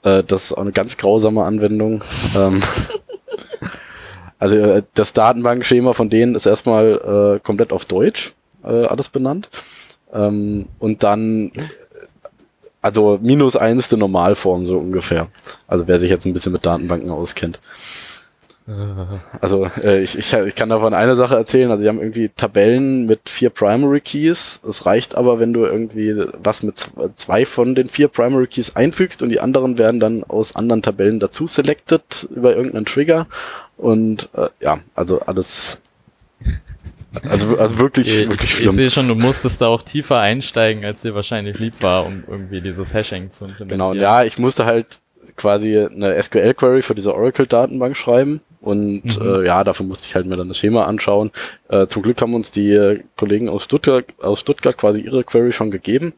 [0.03, 2.03] Äh, das ist auch eine ganz grausame Anwendung.
[2.37, 2.61] ähm,
[4.41, 8.35] also äh, das Datenbankschema von denen ist erstmal äh, komplett auf Deutsch
[8.65, 9.49] äh, alles benannt.
[10.13, 11.53] Ähm, und dann
[12.85, 15.29] also minus eins die Normalform so ungefähr.
[15.67, 17.59] Also wer sich jetzt ein bisschen mit Datenbanken auskennt.
[19.41, 21.71] Also äh, ich, ich, ich kann davon eine Sache erzählen.
[21.71, 24.61] Also die haben irgendwie Tabellen mit vier Primary Keys.
[24.69, 29.23] Es reicht aber, wenn du irgendwie was mit zwei von den vier Primary Keys einfügst
[29.23, 33.27] und die anderen werden dann aus anderen Tabellen dazu selected über irgendeinen Trigger.
[33.79, 35.81] Und äh, ja, also alles
[37.29, 38.73] Also, also wirklich, Ich, wirklich ich schlimm.
[38.73, 42.61] sehe schon, du musstest da auch tiefer einsteigen, als dir wahrscheinlich lieb war, um irgendwie
[42.61, 43.93] dieses Hashing zu implementieren.
[43.93, 44.99] Genau, ja, ich musste halt
[45.37, 49.43] quasi eine SQL-Query für diese Oracle-Datenbank schreiben und Mhm.
[49.43, 51.31] äh, ja, dafür musste ich halt mir dann das Schema anschauen.
[51.69, 55.53] Äh, zum Glück haben uns die äh, Kollegen aus Stuttgart, aus Stuttgart quasi ihre Query
[55.53, 56.13] schon gegeben.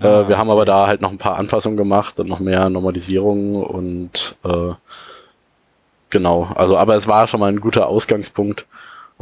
[0.00, 2.68] Ah, äh, wir haben aber da halt noch ein paar Anpassungen gemacht und noch mehr
[2.70, 4.72] Normalisierungen und äh,
[6.10, 8.66] genau, also aber es war schon mal ein guter Ausgangspunkt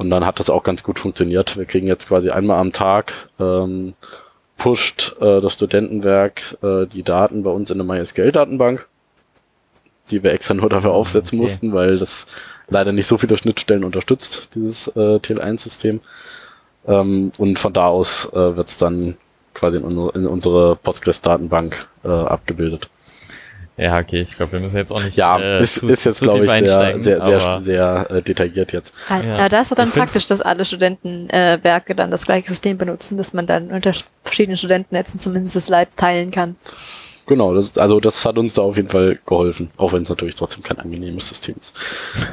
[0.01, 1.59] und dann hat das auch ganz gut funktioniert.
[1.59, 3.93] Wir kriegen jetzt quasi einmal am Tag ähm,
[4.57, 8.87] pusht äh, das Studentenwerk äh, die Daten bei uns in eine MySQL-Datenbank,
[10.11, 11.43] die wir extra nur dafür aufsetzen okay.
[11.43, 12.25] mussten, weil das
[12.69, 16.01] leider nicht so viele Schnittstellen unterstützt, dieses äh, TL1-System.
[16.87, 19.19] Ähm, und von da aus äh, wird es dann
[19.53, 22.89] quasi in, unsere- in unsere Postgres-Datenbank äh, abgebildet.
[23.81, 26.21] Ja, okay, ich glaube, wir müssen jetzt auch nicht Ja, äh, ist, zu, ist jetzt,
[26.21, 28.93] glaube ich, sehr, sehr, sehr, sehr äh, detailliert jetzt.
[29.09, 29.39] Ah, Ja.
[29.39, 29.49] ja.
[29.49, 33.17] da ist doch dann Ich praktisch, dass alle Studentenwerke äh, dann das gleiche System benutzen,
[33.17, 36.57] dass man dann unter verschiedenen Studentennetzen zumindest das Leid teilen kann.
[37.27, 40.35] Genau, das, also das hat uns da auf jeden Fall geholfen, auch wenn es natürlich
[40.35, 41.75] trotzdem kein angenehmes System ist.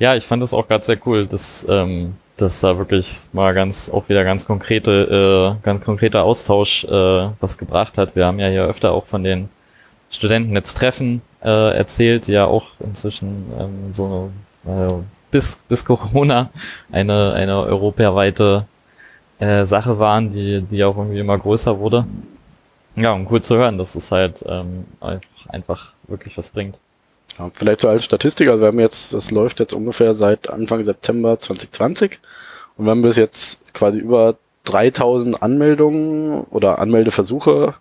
[0.00, 3.90] Ja, ich fand das auch gerade sehr cool, dass, ähm, dass da wirklich mal ganz,
[3.90, 6.88] auch wieder ganz konkrete, äh, ganz konkreter Austausch äh,
[7.40, 8.14] was gebracht hat.
[8.14, 9.48] Wir haben ja hier öfter auch von den
[10.10, 14.30] Studentennetztreffen äh, erzählt, ja auch inzwischen ähm, so
[14.66, 14.92] äh,
[15.30, 16.50] bis, bis Corona
[16.90, 18.66] eine, eine europaweite
[19.38, 22.06] äh, Sache waren, die, die auch irgendwie immer größer wurde.
[22.96, 26.78] Ja, und cool zu hören, dass es halt ähm, einfach, einfach wirklich was bringt.
[27.38, 30.84] Ja, vielleicht so als Statistik, also wir haben jetzt, das läuft jetzt ungefähr seit Anfang
[30.84, 32.18] September 2020
[32.76, 37.74] und wir haben bis jetzt quasi über 3000 Anmeldungen oder Anmeldeversuche,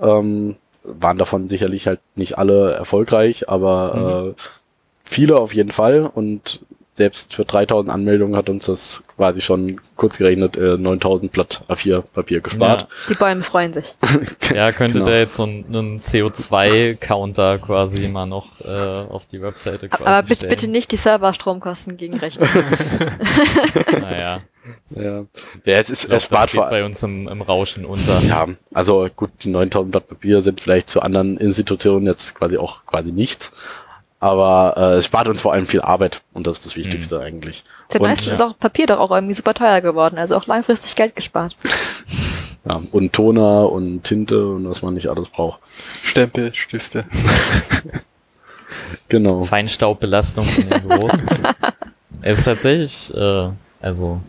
[0.00, 0.56] ähm,
[1.00, 4.42] waren davon sicherlich halt nicht alle erfolgreich, aber äh,
[5.04, 6.60] viele auf jeden Fall und
[6.94, 12.02] selbst für 3000 Anmeldungen hat uns das quasi schon kurz gerechnet äh, 9000 Blatt A4
[12.02, 12.88] Papier gespart.
[13.08, 13.94] Die Bäume freuen sich.
[14.52, 15.06] Ja, könnte Genau.
[15.06, 18.68] da jetzt so einen, einen CO2-Counter quasi mal noch äh,
[19.08, 20.50] auf die Webseite quasi Aber bitte, stellen.
[20.50, 22.48] bitte nicht die Serverstromkosten gegenrechnen.
[24.00, 24.40] Naja,
[24.90, 25.24] Ja,
[25.64, 28.20] ja es, ist, glaub, es spart vor bei uns im, im Rauschen unter.
[28.22, 32.84] Ja, also gut, die 9000 Blatt Papier sind vielleicht zu anderen Institutionen jetzt quasi auch
[32.86, 33.52] quasi nichts.
[34.20, 37.62] Aber äh, es spart uns vor allem viel Arbeit und das ist das Wichtigste eigentlich.
[37.88, 40.96] Seit Und, meistens ist auch Papier doch auch irgendwie super teuer geworden, also auch langfristig
[40.96, 41.56] Geld gespart.
[42.68, 45.60] ja, und Toner und Tinte und was man nicht alles braucht.
[46.02, 47.04] Stempel, Stifte.
[49.08, 49.44] Genau.
[49.44, 51.12] Feinstaubbelastung in den Büros.
[52.22, 53.48] es ist tatsächlich, äh,
[53.80, 54.20] also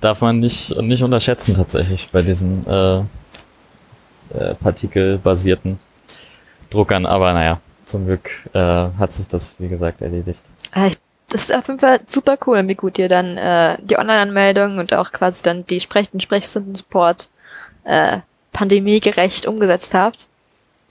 [0.00, 5.78] darf man nicht, nicht unterschätzen tatsächlich bei diesen äh, äh, partikelbasierten
[6.70, 7.06] Druckern.
[7.06, 10.42] Aber naja, zum Glück äh, hat sich das, wie gesagt, erledigt.
[10.86, 10.98] Ich-
[11.32, 14.92] Das ist auf jeden Fall super cool, wie gut ihr dann äh, die Online-Anmeldung und
[14.94, 17.28] auch quasi dann die Sprech den Sprechstunden-Support
[17.84, 18.18] äh,
[18.52, 20.26] pandemiegerecht umgesetzt habt.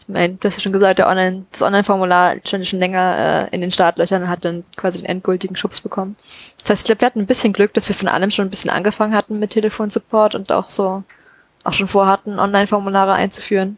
[0.10, 3.56] Ich meine, du hast ja schon gesagt, der Online, das Online-Formular stand schon länger äh,
[3.56, 6.16] in den Startlöchern und hat dann quasi den endgültigen Schubs bekommen.
[6.62, 8.50] Das heißt, ich glaube, wir hatten ein bisschen Glück, dass wir von allem schon ein
[8.50, 11.04] bisschen angefangen hatten mit Telefonsupport und auch so
[11.64, 13.78] auch schon vorhatten, Online-Formulare einzuführen.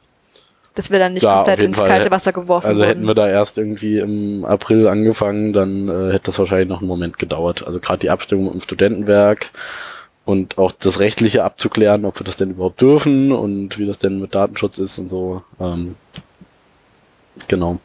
[0.73, 1.89] Dass wir dann nicht Ja, komplett ins Fall.
[1.89, 2.87] kalte Wasser geworfen Also wurden.
[2.89, 6.87] hätten wir da erst irgendwie im April angefangen, dann äh, hätte das wahrscheinlich noch einen
[6.87, 7.67] Moment gedauert.
[7.67, 9.51] Also gerade die Abstimmung im Studentenwerk
[10.23, 14.21] und auch das Rechtliche abzuklären, ob wir das denn überhaupt dürfen und wie das denn
[14.21, 15.43] mit Datenschutz ist und so.
[15.59, 15.95] Ähm,
[17.47, 17.79] genau.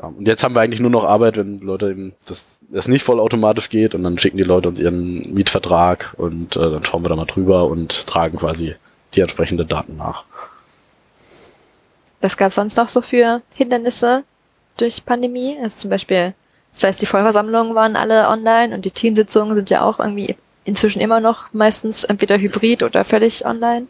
[0.00, 3.02] Ja, und jetzt haben wir eigentlich nur noch Arbeit, wenn Leute eben das, das nicht
[3.02, 7.08] vollautomatisch geht und dann schicken die Leute uns ihren Mietvertrag und äh, dann schauen wir
[7.08, 8.76] da mal drüber und tragen quasi
[9.14, 10.24] die entsprechenden Daten nach.
[12.20, 14.24] Was gab es sonst noch so für Hindernisse
[14.76, 15.56] durch Pandemie?
[15.62, 16.34] Also zum Beispiel,
[16.72, 21.00] das heißt, die Vollversammlungen waren alle online und die Teamsitzungen sind ja auch irgendwie inzwischen
[21.00, 23.86] immer noch meistens entweder hybrid oder völlig online.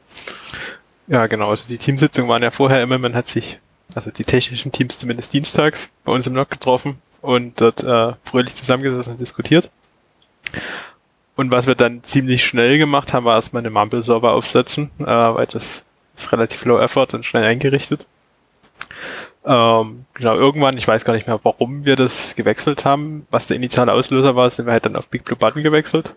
[1.08, 1.50] Ja, genau.
[1.50, 3.58] Also die Teamsitzungen waren ja vorher immer, man hat sich,
[3.94, 8.55] also die technischen Teams zumindest dienstags bei uns im Log getroffen und dort äh, fröhlich
[8.55, 9.70] zusammengesessen und diskutiert.
[11.37, 15.46] Und was wir dann ziemlich schnell gemacht haben, war erstmal eine Mumble-Server aufsetzen, äh, weil
[15.46, 15.85] das
[16.16, 18.07] ist relativ low effort und schnell eingerichtet.
[19.44, 23.57] Ähm, genau, irgendwann, ich weiß gar nicht mehr, warum wir das gewechselt haben, was der
[23.57, 26.14] initiale Auslöser war, sind wir halt dann auf Big Blue Button gewechselt.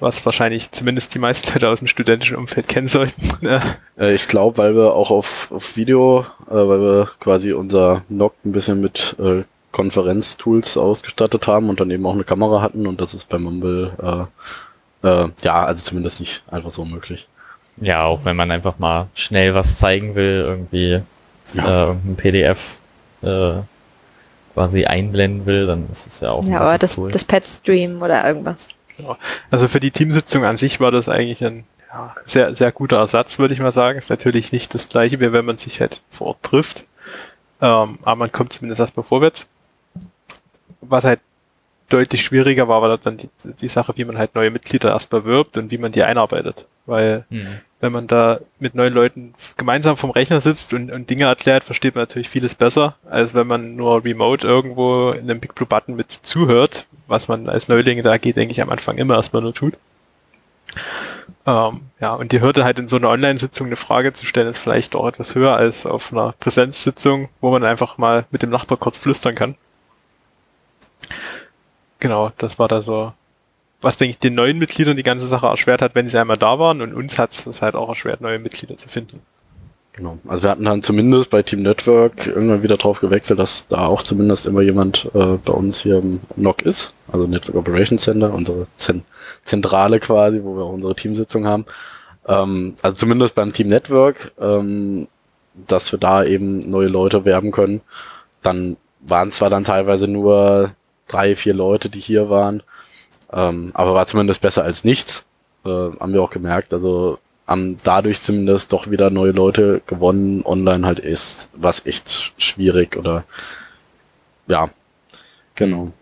[0.00, 3.30] Was wahrscheinlich zumindest die meisten Leute aus dem studentischen Umfeld kennen sollten.
[3.98, 8.34] Äh, ich glaube, weil wir auch auf, auf Video, äh, weil wir quasi unser NOC
[8.44, 13.00] ein bisschen mit äh, Konferenztools ausgestattet haben und dann eben auch eine Kamera hatten und
[13.00, 14.28] das ist bei Mumble
[15.02, 17.26] äh, äh, ja, also zumindest nicht einfach so möglich.
[17.78, 21.00] Ja, auch wenn man einfach mal schnell was zeigen will, irgendwie
[21.54, 21.64] Ja.
[21.64, 22.78] äh, irgendein PDF
[23.22, 23.52] äh,
[24.54, 27.10] quasi einblenden will, dann ist es ja auch ja, ein aber nettes das, Tool.
[27.10, 28.68] das Pet-Stream oder irgendwas.
[28.96, 29.16] Genau.
[29.50, 33.38] Also für die Teamsitzung an sich war das eigentlich ein ja, sehr, sehr guter Ersatz,
[33.38, 33.98] würde ich mal sagen.
[33.98, 36.84] Ist natürlich nicht das gleiche, wie wenn man sich halt vor Ort trifft.
[37.60, 39.48] Ähm, aber man kommt zumindest erstmal vorwärts.
[40.80, 41.20] Was halt
[41.88, 43.28] deutlich schwieriger war, war dann die,
[43.60, 46.66] die Sache, wie man halt neue Mitglieder erstmal wirbt und wie man die einarbeitet.
[46.86, 47.60] Weil Mhm.
[47.80, 51.94] wenn man da mit neuen Leuten gemeinsam vom Rechner sitzt und, und Dinge erklärt, versteht
[51.94, 55.96] man natürlich vieles besser, als wenn man nur remote irgendwo in einem Big Blue Button
[55.96, 59.54] mit zuhört, was man als Neuling da geht, denke ich, am Anfang immer erstmal nur
[59.54, 59.74] tut.
[61.46, 64.58] Ähm, ja, und die Hürde halt in so einer Online-Sitzung eine Frage zu stellen, ist
[64.58, 68.78] vielleicht auch etwas höher als auf einer Präsenzsitzung, wo man einfach mal mit dem Nachbar
[68.78, 69.54] kurz flüstern kann.
[71.98, 73.12] Genau, das war da so,
[73.80, 76.58] was denke ich den neuen Mitgliedern die ganze Sache erschwert hat, wenn sie einmal da
[76.58, 79.20] waren und uns hat es halt auch erschwert, neue Mitglieder zu finden.
[79.96, 80.18] Genau.
[80.28, 84.02] Also wir hatten dann zumindest bei Team Network irgendwann wieder drauf gewechselt, dass da auch
[84.02, 88.66] zumindest immer jemand äh, bei uns hier im NOC ist, also Network Operations Center, unsere
[88.76, 89.04] Zen
[89.44, 91.64] Zentrale quasi, wo wir auch unsere Teamsitzung haben.
[92.28, 95.08] Ähm, also zumindest beim Team Network, ähm,
[95.66, 97.80] dass wir da eben neue Leute werben können.
[98.42, 100.72] Dann waren zwar dann teilweise nur
[101.08, 102.62] drei, vier Leute, die hier waren,
[103.32, 105.24] ähm, aber war zumindest besser als nichts.
[105.64, 106.72] Äh, haben wir auch gemerkt.
[106.72, 110.44] Also haben dadurch zumindest doch wieder neue Leute gewonnen.
[110.44, 113.24] Online halt ist was echt schwierig oder
[114.48, 114.70] ja,
[115.54, 115.92] genau.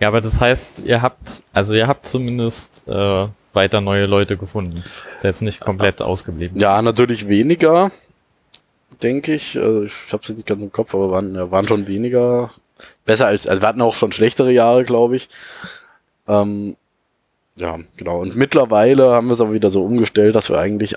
[0.00, 4.82] Ja, aber das heißt, ihr habt, also ihr habt zumindest äh, weiter neue Leute gefunden.
[5.14, 6.58] Ist jetzt nicht komplett ausgeblieben.
[6.58, 7.90] Ja, natürlich weniger,
[9.02, 9.58] denke ich.
[9.58, 12.50] Also ich habe es nicht ganz im Kopf, aber waren, ja, waren schon weniger.
[13.04, 15.28] Besser als, also wir hatten auch schon schlechtere Jahre, glaube ich.
[16.28, 16.76] Ähm,
[17.56, 18.20] ja, genau.
[18.20, 20.96] Und mittlerweile haben wir es aber wieder so umgestellt, dass wir eigentlich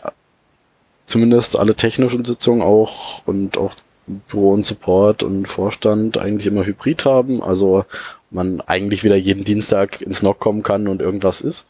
[1.06, 3.74] zumindest alle technischen Sitzungen auch und auch
[4.08, 7.42] Büro und Support und Vorstand eigentlich immer hybrid haben.
[7.42, 7.86] Also
[8.32, 11.66] man eigentlich wieder jeden Dienstag ins NOC kommen kann und irgendwas ist.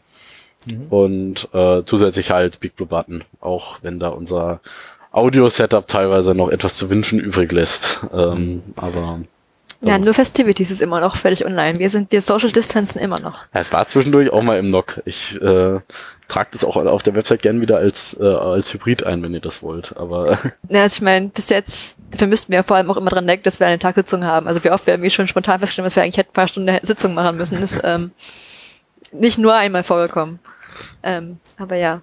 [0.66, 0.88] Mhm.
[0.90, 4.62] Und äh, zusätzlich halt Big Blue Button, auch wenn da unser
[5.12, 8.02] Audio-Setup teilweise noch etwas zu wünschen übrig lässt.
[8.14, 9.22] Ähm, aber
[9.84, 11.78] Ja, nur Festivities ist immer noch völlig online.
[11.78, 13.46] Wir sind, wir Social Distancen immer noch.
[13.54, 15.02] ja, es war zwischendurch auch mal im NOC.
[15.06, 15.80] Ich äh,
[16.30, 19.42] trage das auch auf der Website gern wieder als, äh, als Hybrid ein, wenn ihr
[19.42, 19.96] das wollt.
[19.98, 23.28] Aber Ja, also ich meine, bis jetzt, dafür müssten wir vor allem auch immer dran
[23.28, 24.48] denken, dass wir eine Tagsitzung haben.
[24.48, 26.78] Also wie oft wir irgendwie schon spontan festgestellt, dass wir eigentlich hätten ein paar Stunden
[26.82, 28.12] Sitzung machen müssen, ist ähm,
[29.12, 30.40] nicht nur einmal vorgekommen.
[31.04, 32.02] Ähm, aber ja.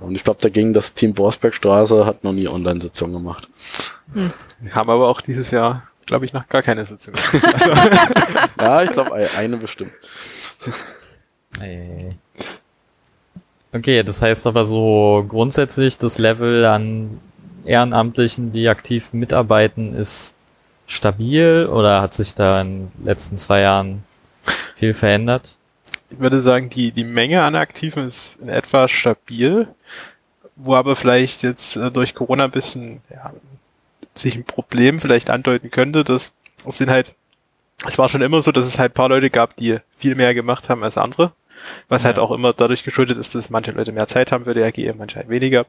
[0.00, 3.48] und ich glaube, dagegen das Team Borsbergstraße hat noch nie Online-Sitzungen gemacht.
[4.12, 7.14] Wir haben aber auch dieses Jahr, glaube ich, noch gar keine Sitzung.
[7.42, 7.70] Also,
[8.60, 9.92] Ja, ich glaube, eine bestimmt.
[13.72, 17.20] Okay, das heißt aber so grundsätzlich das Level an
[17.64, 20.32] Ehrenamtlichen, die aktiv mitarbeiten, ist
[20.86, 24.02] stabil oder hat sich da in den letzten zwei Jahren
[24.74, 25.56] viel verändert?
[26.10, 29.68] ich würde sagen, die, die Menge an Aktiven ist in etwa stabil,
[30.56, 33.32] wo aber vielleicht jetzt äh, durch Corona ein bisschen ja,
[34.14, 36.04] sich ein Problem vielleicht andeuten könnte.
[36.04, 36.32] Das,
[36.64, 37.14] das sind halt,
[37.86, 40.34] es war schon immer so, dass es halt ein paar Leute gab, die viel mehr
[40.34, 41.32] gemacht haben als andere.
[41.88, 42.22] Was halt Ja.
[42.22, 45.16] auch immer dadurch geschuldet ist, dass manche Leute mehr Zeit haben für die AG, manche
[45.16, 45.66] halt weniger.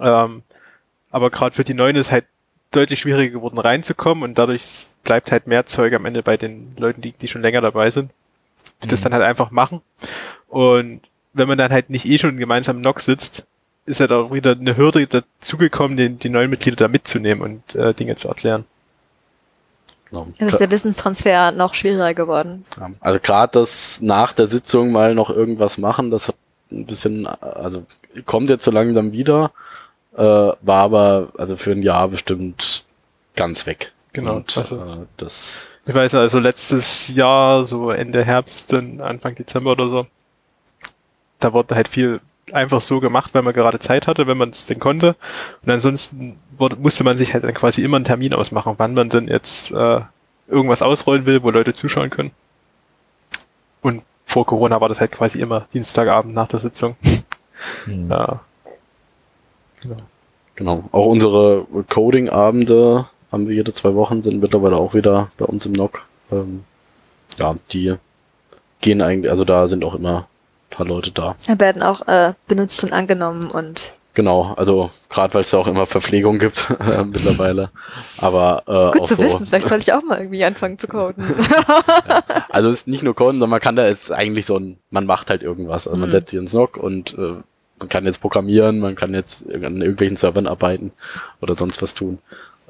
[0.00, 0.42] Ähm,
[1.10, 2.24] aber gerade für die Neuen ist halt
[2.70, 4.64] deutlich schwieriger geworden reinzukommen und dadurch
[5.04, 8.10] bleibt halt mehr Zeug am Ende bei den Leuten, die, die schon länger dabei sind,
[8.82, 9.04] die das Mhm.
[9.04, 9.82] dann halt einfach machen.
[10.48, 11.02] Und
[11.34, 13.44] wenn man dann halt nicht eh schon gemeinsam im NOC sitzt,
[13.86, 17.92] ist halt auch wieder eine Hürde dazugekommen, die, die neuen Mitglieder da mitzunehmen und äh,
[17.94, 18.64] Dinge zu erklären.
[20.10, 20.26] Genau.
[20.38, 22.64] Es ist der Wissenstransfer noch schwieriger geworden.
[22.78, 26.36] Ja, Also gerade das nach der Sitzung mal noch irgendwas machen, das hat
[26.70, 27.84] ein bisschen, also
[28.24, 29.50] kommt jetzt so langsam wieder,
[30.16, 32.84] äh, war aber also für ein Jahr bestimmt
[33.36, 33.92] ganz weg.
[34.12, 39.34] Genau, Und, also- äh, das Ich weiß also letztes Jahr, so Ende Herbst, dann Anfang
[39.34, 40.06] Dezember oder so,
[41.40, 42.20] da wurde halt viel
[42.52, 45.16] einfach so gemacht, weil man gerade Zeit hatte, wenn man es denn konnte.
[45.62, 49.08] Und ansonsten wurde, musste man sich halt dann quasi immer einen Termin ausmachen, wann man
[49.08, 50.00] denn jetzt äh,
[50.48, 52.32] irgendwas ausrollen will, wo Leute zuschauen können.
[53.82, 56.96] Und vor Corona war das halt quasi immer Dienstagabend nach der Sitzung.
[57.84, 58.10] Hm.
[58.10, 58.40] Ja,
[60.54, 60.84] genau.
[60.92, 65.72] Auch unsere Coding-Abende haben wir jede zwei Wochen, sind mittlerweile auch wieder bei uns im
[65.72, 66.04] NOC.
[66.30, 66.64] Ähm,
[67.38, 67.94] ja, die
[68.80, 70.28] gehen eigentlich, also da sind auch immer
[70.74, 71.36] paar Leute da.
[71.46, 73.82] Werden auch äh, benutzt und angenommen und
[74.16, 77.70] Genau, also gerade weil es da auch immer Verpflegung gibt äh, mittlerweile.
[78.18, 79.44] Aber äh, gut auch zu so, wissen.
[79.46, 81.24] Vielleicht sollte ich auch mal irgendwie anfangen zu coden.
[82.48, 85.06] Also es ist nicht nur Coden, sondern man kann da ist eigentlich so ein, man
[85.06, 85.88] macht halt irgendwas.
[85.88, 86.12] Also man Mhm.
[86.12, 87.34] setzt sich ins NOC und äh,
[87.80, 90.92] man kann jetzt programmieren, man kann jetzt an irgendwelchen Servern arbeiten
[91.40, 92.18] oder sonst was tun.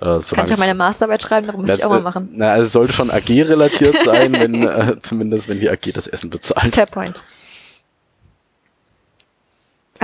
[0.01, 2.31] Äh, Kann ich auch meine Masterarbeit schreiben, darum muss das, ich auch mal äh, machen.
[2.33, 6.31] Na, also es sollte schon AG-relatiert sein, wenn, äh, zumindest wenn die AG das Essen
[6.31, 6.75] bezahlt.
[6.75, 7.23] Fair point.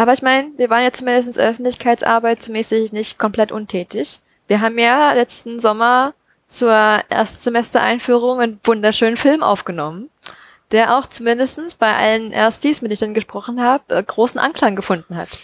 [0.01, 4.21] Aber ich meine, wir waren ja zumindest öffentlichkeitsarbeitsmäßig nicht komplett untätig.
[4.47, 6.15] Wir haben ja letzten Sommer
[6.49, 6.73] zur
[7.11, 10.09] Erstsemestereinführung einen wunderschönen Film aufgenommen,
[10.73, 14.75] der auch zumindestens bei allen Erstis, mit denen ich dann gesprochen habe, äh, großen Anklang
[14.75, 15.37] gefunden hat.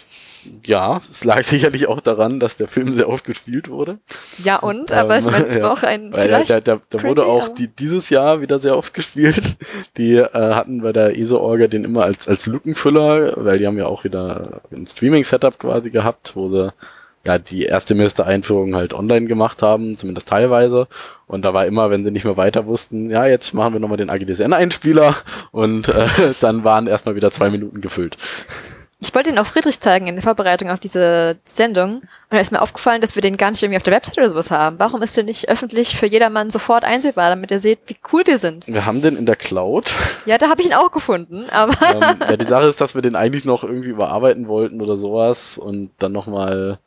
[0.65, 3.99] Ja, es lag sicherlich auch daran, dass der Film sehr oft gespielt wurde.
[4.43, 5.63] Ja und, aber ich Ähm, meine, es ja.
[5.63, 8.93] war auch ein vielleicht der, der, der wurde auch die, dieses Jahr wieder sehr oft
[8.93, 9.57] gespielt.
[9.97, 13.87] Die äh, hatten bei der ESO-Orga den immer als, als Lückenfüller, weil die haben ja
[13.87, 16.73] auch wieder ein Streaming-Setup quasi gehabt, wo sie
[17.25, 20.87] ja die erste Einführung halt online gemacht haben, zumindest teilweise.
[21.27, 23.97] Und da war immer, wenn sie nicht mehr weiter wussten, ja, jetzt machen wir nochmal
[23.97, 25.15] den AGDSN-Einspieler
[25.51, 26.07] und äh,
[26.41, 28.17] dann waren erstmal wieder zwei Minuten gefüllt.
[29.07, 31.99] Ich wollte ihn auch Friedrich zeigen in der Vorbereitung auf diese Sendung.
[31.99, 34.29] Und da ist mir aufgefallen, dass wir den gar nicht irgendwie auf der Website oder
[34.29, 34.79] sowas haben.
[34.79, 38.37] Warum ist der nicht öffentlich für jedermann sofort einsehbar, damit ihr seht, wie cool wir
[38.37, 38.67] sind?
[38.67, 39.93] Wir haben den in der Cloud.
[40.25, 43.01] Ja, da habe ich ihn auch gefunden, aber ähm, ja, die Sache ist, dass wir
[43.01, 46.79] den eigentlich noch irgendwie überarbeiten wollten oder sowas und dann nochmal,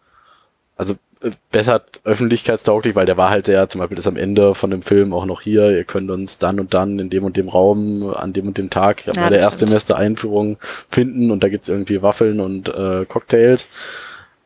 [0.77, 4.71] also äh, besser öffentlichkeitstauglich, weil der war halt sehr, zum Beispiel ist am Ende von
[4.71, 7.49] dem Film auch noch hier, ihr könnt uns dann und dann in dem und dem
[7.49, 10.57] Raum an dem und dem Tag Ja, bei der das Erstsemester Einführung
[10.91, 13.67] finden und da gibt's irgendwie Waffeln und äh, Cocktails.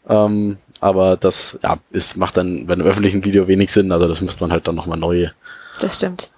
[0.08, 4.20] Ähm, aber das ja, ist, macht dann bei einem öffentlichen Video wenig Sinn, also das
[4.20, 5.28] müsste man halt dann nochmal neu,
[5.80, 6.30] das stimmt.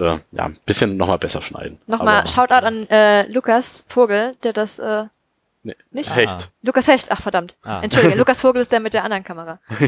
[0.00, 1.80] äh, ja, ein bisschen nochmal besser schneiden.
[1.86, 5.04] Nochmal Shoutout an äh, Lukas Vogel, der das äh,
[5.64, 6.14] Nee, nicht?
[6.14, 6.50] Hecht.
[6.62, 7.56] Lukas Hecht, ach verdammt.
[7.64, 7.80] Ah.
[7.82, 9.58] Entschuldige, Lukas Vogel ist der mit der anderen Kamera.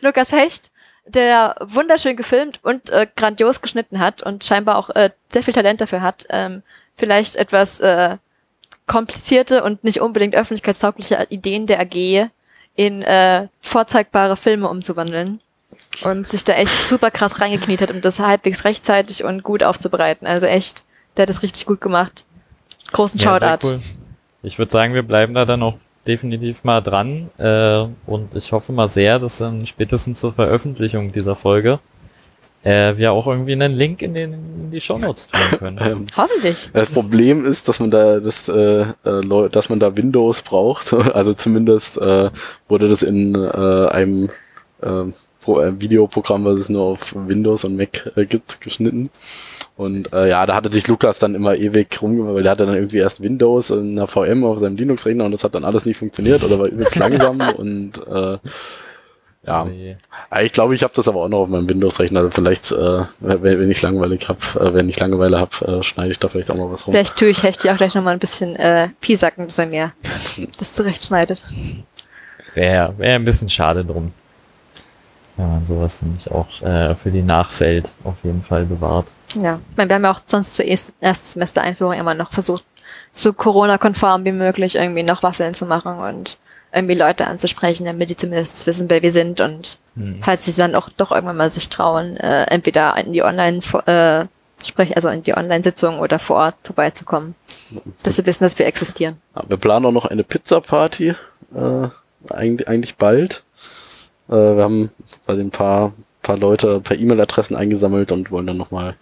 [0.00, 0.70] Lukas Hecht,
[1.06, 5.80] der wunderschön gefilmt und äh, grandios geschnitten hat und scheinbar auch äh, sehr viel Talent
[5.80, 6.62] dafür hat, ähm,
[6.96, 8.16] vielleicht etwas äh,
[8.86, 12.28] komplizierte und nicht unbedingt öffentlichkeitstaugliche Ideen der AG
[12.76, 15.40] in äh, vorzeigbare Filme umzuwandeln
[16.02, 20.28] und sich da echt super krass reingekniet hat, um das halbwegs rechtzeitig und gut aufzubereiten.
[20.28, 20.84] Also echt,
[21.16, 22.24] der hat das richtig gut gemacht.
[22.94, 23.66] Großen Ja, sehr Shoutout.
[23.66, 23.80] cool.
[24.42, 25.74] Ich würde sagen, wir bleiben da dann auch
[26.06, 31.34] definitiv mal dran äh, und ich hoffe mal sehr, dass dann spätestens zur Veröffentlichung dieser
[31.34, 31.80] Folge
[32.62, 35.78] äh, wir auch irgendwie einen Link in, den, in die Shownotes tun können.
[35.80, 36.70] Ähm, Hoffentlich.
[36.72, 40.92] Das Problem ist, dass man da das, äh, äh, dass man da Windows braucht.
[41.14, 42.30] Also zumindest äh,
[42.68, 44.30] wurde das in äh, einem
[44.82, 45.04] äh,
[45.44, 49.10] Pro äh, Videoprogramm, was es nur auf Windows und Mac äh, gibt, geschnitten.
[49.76, 52.76] Und äh, ja, da hatte sich Lukas dann immer ewig rumgemacht, weil der hatte dann
[52.76, 55.98] irgendwie erst Windows in einer VM auf seinem Linux-Rechner und das hat dann alles nicht
[55.98, 58.38] funktioniert oder war übelst langsam und äh,
[59.46, 59.96] ja, Nee.
[60.30, 62.30] Ah, Ich glaube, ich habe das aber auch noch auf meinem Windows-Rechner.
[62.30, 66.18] Vielleicht, äh, wenn, wenn ich langweilig hab, äh, wenn ich Langeweile habe, äh, schneide ich
[66.18, 66.94] da vielleicht auch mal was rum.
[66.94, 69.92] Vielleicht tue ich Hechti auch gleich nochmal ein bisschen äh, piesacken, dass er mir
[70.58, 71.42] das zurechtschneidet.
[72.54, 74.12] Wäre wär ein bisschen schade drum.
[75.36, 79.06] Wenn man sowas nämlich auch äh, für die Nachwelt auf jeden Fall bewahrt.
[79.34, 79.58] Ja.
[79.70, 82.64] Ich meine, wir haben ja auch sonst zur Erst- Erstsemester-Einführung immer noch versucht,
[83.12, 86.38] so Corona-konform wie möglich irgendwie noch Waffeln zu machen und
[86.72, 90.18] irgendwie Leute anzusprechen, damit die zumindest wissen, wer wir sind und Hm.
[90.22, 94.26] falls sie dann auch doch irgendwann mal sich trauen, äh, entweder in die Online äh,
[94.66, 97.36] sprich also in die Online-Sitzung oder vor Ort vorbeizukommen.
[98.02, 99.18] Dass sie wissen, dass wir existieren.
[99.36, 101.14] Ja, wir planen auch noch eine Pizza-Party,
[101.54, 101.88] äh,
[102.30, 103.43] eigentlich, eigentlich bald.
[104.28, 104.90] Äh, wir haben
[105.26, 108.96] quasi ein paar, paar Leute per E-Mail-Adressen eingesammelt und wollen dann nochmal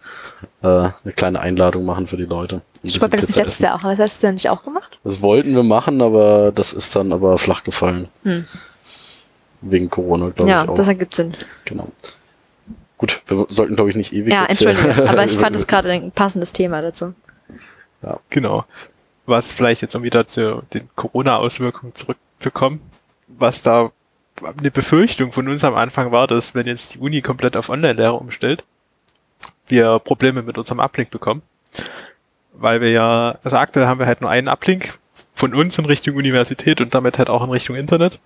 [0.62, 2.62] äh, eine kleine Einladung machen für die Leute.
[2.82, 3.64] Ich wollte das nicht letztes essen.
[3.64, 3.82] Jahr auch.
[3.82, 4.98] Wir das letztes Jahr nicht auch gemacht?
[5.04, 8.08] Das wollten wir machen, aber das ist dann aber flach gefallen.
[8.24, 8.44] Hm.
[9.60, 10.74] Wegen Corona, glaube Ja, ich auch.
[10.74, 11.30] das ergibt Sinn.
[11.64, 11.88] genau.
[12.98, 15.08] Gut, wir sollten, glaube ich, nicht ewig Ja, entschuldige.
[15.08, 17.14] Aber ich fand es gerade ein passendes Thema dazu.
[18.30, 18.64] Genau.
[19.26, 22.80] Was vielleicht jetzt, um wieder zu den Corona-Auswirkungen zurückzukommen,
[23.28, 23.90] was da
[24.40, 28.14] eine Befürchtung von uns am Anfang war, dass wenn jetzt die Uni komplett auf Online-Lehre
[28.14, 28.64] umstellt,
[29.68, 31.42] wir Probleme mit unserem Uplink bekommen.
[32.52, 34.98] Weil wir ja, also aktuell haben wir halt nur einen Uplink
[35.34, 38.20] von uns in Richtung Universität und damit halt auch in Richtung Internet.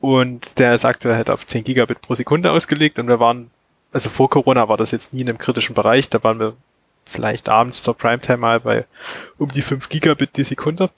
[0.00, 3.50] Und der ist aktuell halt auf 10 Gigabit pro Sekunde ausgelegt und wir waren,
[3.92, 6.56] also vor Corona war das jetzt nie in einem kritischen Bereich, da waren wir
[7.04, 8.84] vielleicht abends zur Primetime mal bei
[9.38, 10.90] um die 5 Gigabit die Sekunde.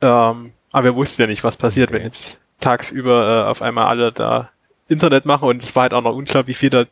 [0.00, 4.12] Ähm, aber wir wussten ja nicht, was passiert, wenn jetzt tagsüber äh, auf einmal alle
[4.12, 4.50] da
[4.88, 6.84] Internet machen und es war halt auch noch unklar, wie viel da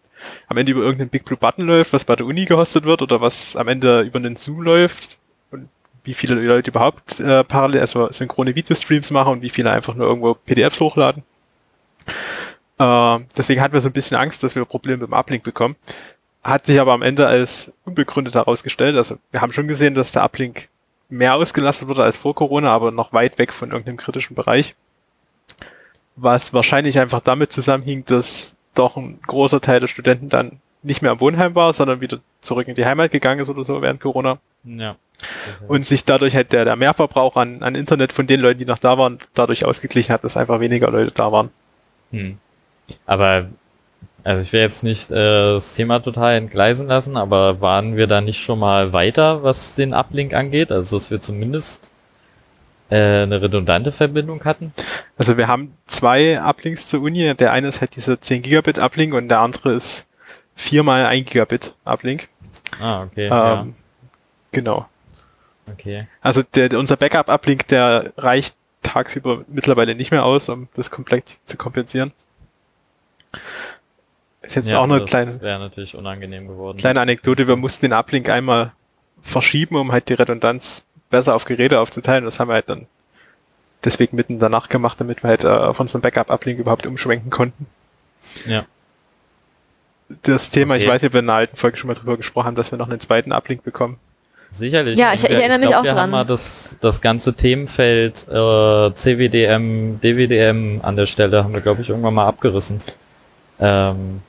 [0.48, 3.20] am Ende über irgendeinen Big Blue Button läuft, was bei der Uni gehostet wird oder
[3.20, 5.18] was am Ende über einen Zoom läuft
[5.50, 5.68] und
[6.04, 10.06] wie viele Leute überhaupt äh, parallel, also synchrone Videostreams machen und wie viele einfach nur
[10.06, 11.22] irgendwo PDFs hochladen.
[12.78, 15.76] Ähm, deswegen hatten wir so ein bisschen Angst, dass wir Probleme mit dem Uplink bekommen.
[16.42, 18.96] Hat sich aber am Ende als unbegründet herausgestellt.
[18.96, 20.68] Also wir haben schon gesehen, dass der Uplink
[21.08, 24.74] mehr ausgelastet wurde als vor Corona, aber noch weit weg von irgendeinem kritischen Bereich.
[26.16, 31.12] Was wahrscheinlich einfach damit zusammenhing, dass doch ein großer Teil der Studenten dann nicht mehr
[31.12, 34.38] am Wohnheim war, sondern wieder zurück in die Heimat gegangen ist oder so während Corona.
[34.64, 34.96] Ja.
[35.68, 38.78] Und sich dadurch halt der, der Mehrverbrauch an, an Internet von den Leuten, die noch
[38.78, 41.50] da waren, dadurch ausgeglichen hat, dass einfach weniger Leute da waren.
[42.10, 42.38] Hm.
[43.06, 43.46] Aber,
[44.24, 48.20] also ich will jetzt nicht äh, das Thema total entgleisen lassen, aber waren wir da
[48.20, 50.72] nicht schon mal weiter, was den Uplink angeht?
[50.72, 51.91] Also, dass wir zumindest
[52.96, 54.72] eine redundante Verbindung hatten?
[55.16, 57.34] Also wir haben zwei Uplinks zur Uni.
[57.34, 60.06] Der eine ist halt dieser 10 Gigabit Uplink und der andere ist
[60.54, 62.28] viermal 1 Gigabit Uplink.
[62.80, 63.26] Ah, okay.
[63.26, 63.66] Ähm, ja.
[64.52, 64.88] Genau.
[65.70, 66.06] Okay.
[66.20, 71.56] Also der, unser Backup-Uplink, der reicht tagsüber mittlerweile nicht mehr aus, um das komplett zu
[71.56, 72.12] kompensieren.
[74.42, 76.78] Ist jetzt ja, auch eine das kleine, wäre natürlich unangenehm geworden.
[76.78, 77.46] kleine Anekdote.
[77.46, 78.72] Wir mussten den Uplink einmal
[79.22, 82.24] verschieben, um halt die Redundanz besser auf Geräte aufzuteilen.
[82.24, 82.86] Das haben wir halt dann
[83.84, 87.66] deswegen mitten danach gemacht, damit wir halt äh, auf unseren Backup-Uplink überhaupt umschwenken konnten.
[88.46, 88.64] Ja.
[90.24, 90.92] Das Thema, ich Okay.
[90.92, 92.78] weiß nicht, ob wir in einer alten Folge schon mal drüber gesprochen haben, dass wir
[92.78, 93.98] noch einen zweiten Uplink bekommen.
[94.50, 94.98] Sicherlich.
[94.98, 96.00] Ja, ich- ich Wir- erinnere mich glaub, auch wir dran.
[96.02, 101.80] Haben mal das, das ganze Themenfeld äh, CWDM, DWDM an der Stelle haben wir, glaube
[101.80, 102.80] ich, irgendwann mal abgerissen.
[103.58, 104.20] Ähm,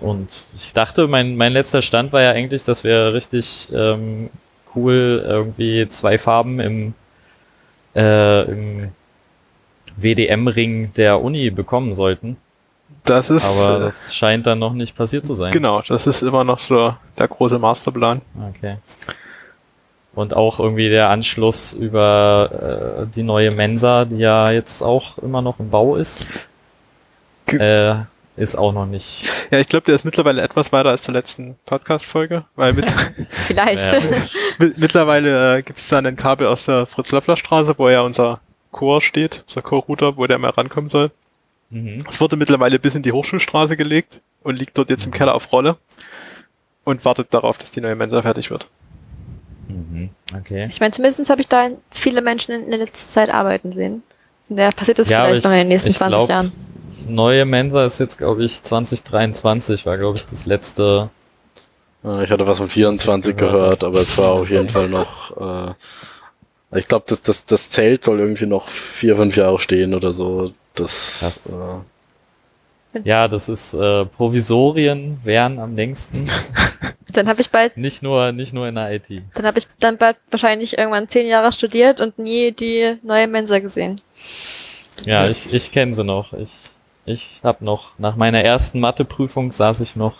[0.00, 4.30] und ich dachte, mein, mein letzter Stand war ja eigentlich, dass wir richtig ähm,
[4.78, 6.94] cool irgendwie zwei Farben im,
[7.94, 8.88] äh, im
[9.96, 12.36] WDM-Ring der Uni bekommen sollten.
[13.04, 15.52] Das ist, Aber äh, das scheint dann noch nicht passiert zu sein.
[15.52, 18.22] genau, das ist immer noch so der große Masterplan.
[18.50, 18.76] Okay.
[20.14, 25.42] Und auch irgendwie der Anschluss über äh, die neue Mensa, die ja jetzt auch immer
[25.42, 26.30] noch im Bau ist,
[27.46, 27.94] äh,
[28.38, 29.24] ist auch noch nicht.
[29.50, 32.86] Ja, ich glaube, der ist mittlerweile etwas weiter als zur letzten Podcast-Folge, weil mit,
[33.30, 33.90] Vielleicht.
[34.58, 38.40] Mit, mittlerweile äh, gibt es dann ein Kabel aus der Fritz-Löffler-Straße, wo ja unser
[38.72, 41.10] Core steht, unser Core-Router, wo der mal rankommen soll.
[41.70, 41.98] mhm.
[42.08, 45.50] Es wurde mittlerweile bis in die Hochschulstraße gelegt und liegt dort jetzt im Keller auf
[45.52, 45.76] Rolle
[46.84, 48.66] und wartet darauf, dass die neue Mensa fertig wird.
[49.68, 50.10] Mhm.
[50.36, 50.66] Okay.
[50.70, 54.02] Ich meine, zumindest habe ich da viele Menschen in der letzten Zeit arbeiten sehen.
[54.48, 56.52] Daher passiert das Ja, vielleicht ich- noch in den nächsten ich 20 glaub, Jahren.
[57.08, 61.10] Neue Mensa ist jetzt, glaube ich, 2023, war, glaube ich, das letzte.
[62.22, 63.52] Ich hatte was von 24 gehört.
[63.80, 65.68] gehört, aber es war auf jeden Fall noch.
[66.70, 70.12] Äh, ich glaube, das, das, das Zelt soll irgendwie noch vier, fünf Jahre stehen oder
[70.12, 70.52] so.
[70.74, 71.18] Das.
[71.20, 71.52] Krass.
[72.94, 76.30] Äh, Ja, das ist äh, Provisorien wären am längsten.
[77.12, 79.06] Dann habe ich bald, Nicht nur, nicht nur in der IT.
[79.34, 83.58] dann habe ich dann bald wahrscheinlich irgendwann zehn Jahre studiert und nie die neue Mensa
[83.60, 84.00] gesehen.
[85.06, 86.34] Ja, ich, ich kenne sie noch.
[86.34, 86.50] Ich,
[87.08, 90.14] ich habe noch, nach meiner ersten Matheprüfung saß ich noch,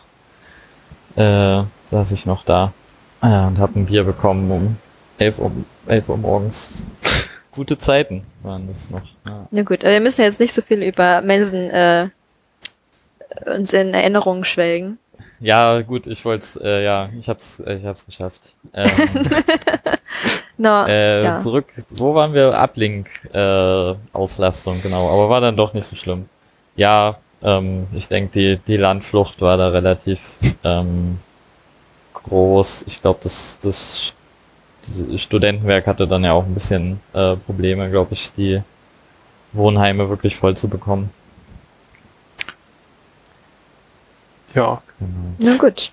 [1.17, 2.73] äh, saß ich noch da
[3.23, 4.77] äh, und habe ein Bier bekommen um
[5.19, 5.53] 11 Uhr,
[5.87, 6.83] 11 Uhr morgens.
[7.55, 9.03] Gute Zeiten waren das noch.
[9.27, 9.47] Ja.
[9.51, 12.09] Na gut, aber wir müssen jetzt nicht so viel über Mensen äh,
[13.57, 14.99] uns in Erinnerungen schwelgen.
[15.41, 18.55] Ja, gut, ich wollte äh, ja, ich hab's, äh, ich hab's geschafft.
[18.73, 18.91] Ähm,
[20.61, 21.37] No, äh, ja.
[21.37, 21.67] Zurück,
[21.97, 22.61] wo waren wir?
[22.61, 26.29] Uplink äh, Auslastung, genau, aber war dann doch nicht so schlimm.
[26.79, 30.21] Ja, ähm, ich denke, die, die Landflucht war da relativ
[30.63, 31.19] ähm,
[32.15, 32.85] groß.
[32.87, 34.15] Ich glaube, das, das
[34.87, 38.63] St- Studentenwerk hatte dann ja auch ein bisschen äh, Probleme, glaube ich, die
[39.53, 41.11] Wohnheime wirklich voll zu bekommen.
[44.55, 44.81] Ja.
[44.99, 45.35] Genau.
[45.41, 45.93] Na gut.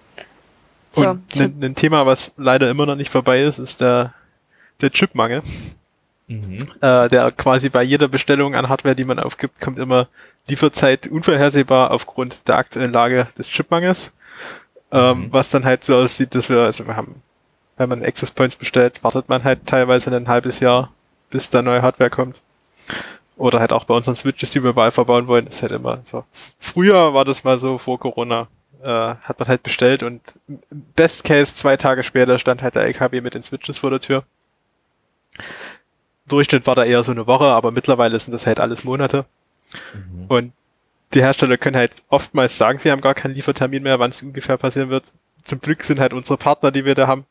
[0.91, 4.13] So, Und ein, ein Thema, was leider immer noch nicht vorbei ist, ist der,
[4.81, 5.41] der Chipmangel.
[6.27, 6.69] Mhm.
[6.81, 10.07] Äh, der quasi bei jeder Bestellung an Hardware, die man aufgibt, kommt immer
[10.47, 14.11] Lieferzeit unvorhersehbar aufgrund der aktuellen Lage des Chipmangels.
[14.91, 15.33] Ähm, Mhm.
[15.33, 17.21] Was dann halt so aussieht, dass wir, also wir haben,
[17.77, 20.91] wenn man Access Points bestellt, wartet man halt teilweise ein halbes Jahr,
[21.29, 22.41] bis da neue Hardware kommt.
[23.37, 26.23] Oder halt auch bei unseren Switches, die wir überall verbauen wollen, ist halt immer so.
[26.57, 28.47] Früher war das mal so vor Corona,
[28.81, 28.87] äh,
[29.21, 30.21] hat man halt bestellt und
[30.69, 34.23] Best Case zwei Tage später stand halt der LKW mit den Switches vor der Tür.
[36.27, 39.25] Durchschnitt war da eher so eine Woche, aber mittlerweile sind das halt alles Monate.
[39.93, 40.25] Mhm.
[40.27, 40.53] Und
[41.13, 44.57] die Hersteller können halt oftmals sagen, sie haben gar keinen Liefertermin mehr, wann es ungefähr
[44.57, 45.13] passieren wird.
[45.43, 47.25] Zum Glück sind halt unsere Partner, die wir da haben,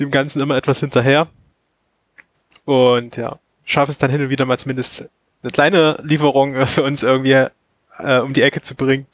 [0.00, 1.28] dem Ganzen immer etwas hinterher.
[2.64, 5.08] Und ja, schaffen es dann hin und wieder mal zumindest
[5.42, 7.46] eine kleine Lieferung äh, für uns irgendwie
[7.98, 9.06] äh, um die Ecke zu bringen.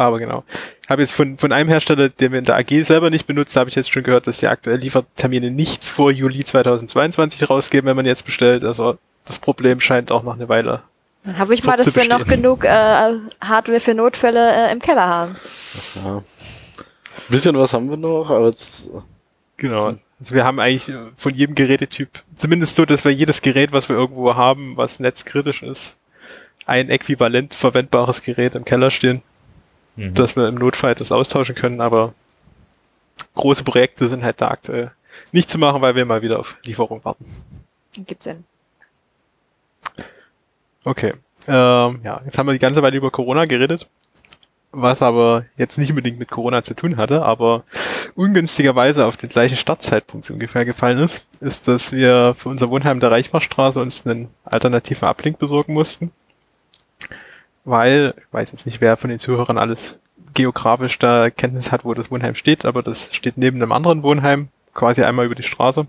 [0.00, 0.44] Aber genau.
[0.82, 3.58] Ich habe jetzt von, von einem Hersteller, den wir in der AG selber nicht benutzen,
[3.60, 7.96] habe ich jetzt schon gehört, dass die aktuell Liefertermine nichts vor Juli 2022 rausgeben, wenn
[7.96, 8.64] man jetzt bestellt.
[8.64, 8.96] Also
[9.26, 10.82] das Problem scheint auch noch eine Weile
[11.22, 15.06] dann hoffe ich mal, dass wir noch genug äh, Hardware für Notfälle äh, im Keller
[15.06, 15.36] haben.
[16.02, 16.16] ja.
[16.16, 16.24] Ein
[17.28, 18.88] bisschen was haben wir noch, aber jetzt,
[19.58, 19.96] Genau.
[20.18, 23.96] Also wir haben eigentlich von jedem Gerätetyp, zumindest so, dass wir jedes Gerät, was wir
[23.96, 25.98] irgendwo haben, was netzkritisch ist,
[26.64, 29.20] ein äquivalent verwendbares Gerät im Keller stehen,
[29.96, 30.14] Mhm.
[30.14, 32.14] dass wir im Notfall das austauschen können, aber
[33.34, 34.92] große Projekte sind halt da aktuell
[35.32, 37.26] nicht zu machen, weil wir mal wieder auf Lieferung warten.
[37.92, 38.44] Gibt's Sinn.
[40.84, 41.14] Okay.
[41.48, 43.88] Ähm, ja, jetzt haben wir die ganze Weile über Corona geredet,
[44.72, 47.64] was aber jetzt nicht unbedingt mit Corona zu tun hatte, aber
[48.14, 53.00] ungünstigerweise auf den gleichen Startzeitpunkt so ungefähr gefallen ist, ist, dass wir für unser Wohnheim
[53.00, 56.12] der Reichmachstraße uns einen alternativen Ablink besorgen mussten.
[57.64, 59.98] Weil, ich weiß jetzt nicht, wer von den Zuhörern alles
[60.34, 64.48] geografisch da Kenntnis hat, wo das Wohnheim steht, aber das steht neben einem anderen Wohnheim,
[64.74, 65.86] quasi einmal über die Straße.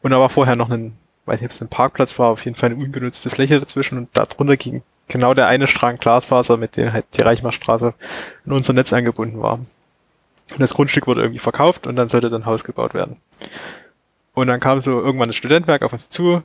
[0.00, 2.56] Und da war vorher noch ein weiß nicht, ob es ein Parkplatz war, auf jeden
[2.56, 6.92] Fall eine ungenutzte Fläche dazwischen und darunter ging genau der eine Strang Glasfaser, mit dem
[6.92, 7.94] halt die Reichmachstraße
[8.44, 9.54] in unser Netz angebunden war.
[9.54, 13.16] Und das Grundstück wurde irgendwie verkauft und dann sollte dann Haus gebaut werden.
[14.34, 16.42] Und dann kam so irgendwann das Studentwerk auf uns zu.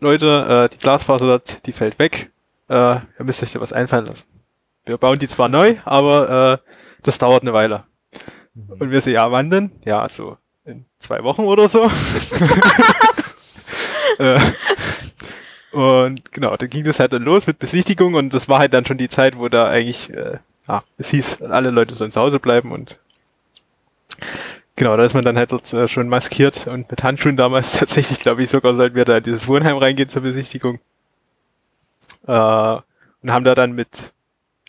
[0.00, 2.30] Leute, äh, die Glasfaser dort, die fällt weg.
[2.70, 4.24] Äh, ihr müsst euch da was einfallen lassen.
[4.86, 6.70] Wir bauen die zwar neu, aber äh,
[7.02, 7.84] das dauert eine Weile.
[8.54, 9.72] Und wir so, ja, wann denn?
[9.84, 11.90] Ja, so in zwei Wochen oder so.
[14.18, 14.38] Äh,
[15.72, 18.84] und genau, dann ging das halt dann los mit Besichtigung und das war halt dann
[18.84, 22.38] schon die Zeit, wo da eigentlich, äh, ja, es hieß, alle Leute sollen zu Hause
[22.38, 22.98] bleiben und
[24.76, 28.20] genau, da ist man dann halt dort äh, schon maskiert und mit Handschuhen damals tatsächlich,
[28.20, 30.80] glaube ich, sogar sollten wir da in dieses Wohnheim reingehen zur Besichtigung.
[32.26, 32.76] Äh,
[33.22, 34.12] und haben da dann mit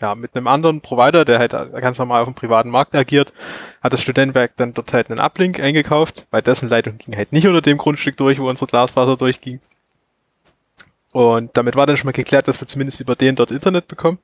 [0.02, 3.32] ja, mit einem anderen Provider, der halt ganz normal auf dem privaten Markt agiert,
[3.80, 7.46] hat das Studentenwerk dann dort halt einen Uplink eingekauft, weil dessen Leitung ging halt nicht
[7.46, 9.60] unter dem Grundstück durch, wo unsere Glasfaser durchging.
[11.12, 14.18] Und damit war dann schon mal geklärt, dass wir zumindest über den dort Internet bekommen.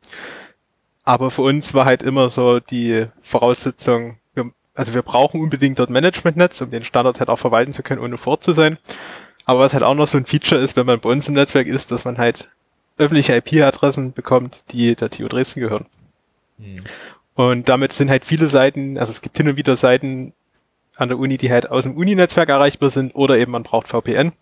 [1.05, 5.91] Aber für uns war halt immer so die Voraussetzung, wir, also wir brauchen unbedingt dort
[5.91, 8.79] Managementnetz, um den Standard halt auch verwalten zu können, ohne fort zu sein.
[9.45, 11.69] Aber was halt auch noch so ein Feature ist, wenn man bei uns im Netzwerk
[11.69, 12.49] ist, dass man halt
[12.99, 15.87] öffentliche IP-Adressen bekommt, die der TU Dresden gehören.
[16.59, 16.79] Mhm.
[17.35, 20.33] Und damit sind halt viele Seiten, also es gibt hin und wieder Seiten
[20.97, 24.33] an der Uni, die halt aus dem Uni-Netzwerk erreichbar sind oder eben man braucht VPN.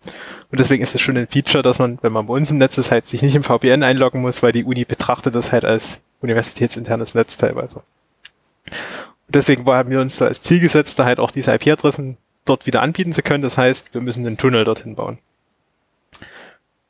[0.51, 2.77] Und deswegen ist es schon ein Feature, dass man, wenn man bei uns im Netz
[2.79, 5.99] ist, halt sich nicht im VPN einloggen muss, weil die Uni betrachtet das halt als
[6.21, 7.83] universitätsinternes Netz teilweise.
[8.65, 12.65] Und deswegen haben wir uns so als Ziel gesetzt, da halt auch diese IP-Adressen dort
[12.65, 13.43] wieder anbieten zu können.
[13.43, 15.19] Das heißt, wir müssen einen Tunnel dorthin bauen.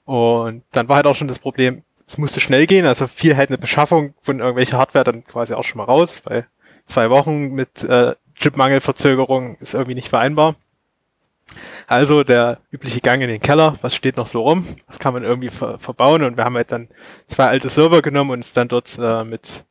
[0.08, 3.50] Und dann war halt auch schon das Problem, es musste schnell gehen, also fiel halt
[3.50, 6.48] eine Beschaffung von irgendwelcher Hardware dann quasi auch schon mal raus, weil
[6.86, 10.56] zwei Wochen mit äh, Chipmangelverzögerung ist irgendwie nicht vereinbar.
[11.88, 15.24] Also der übliche Gang in den Keller, was steht noch so rum, was kann man
[15.24, 16.88] irgendwie ver verbauen und wir haben halt dann
[17.28, 19.66] zwei alte Server genommen und uns dann dort äh, mit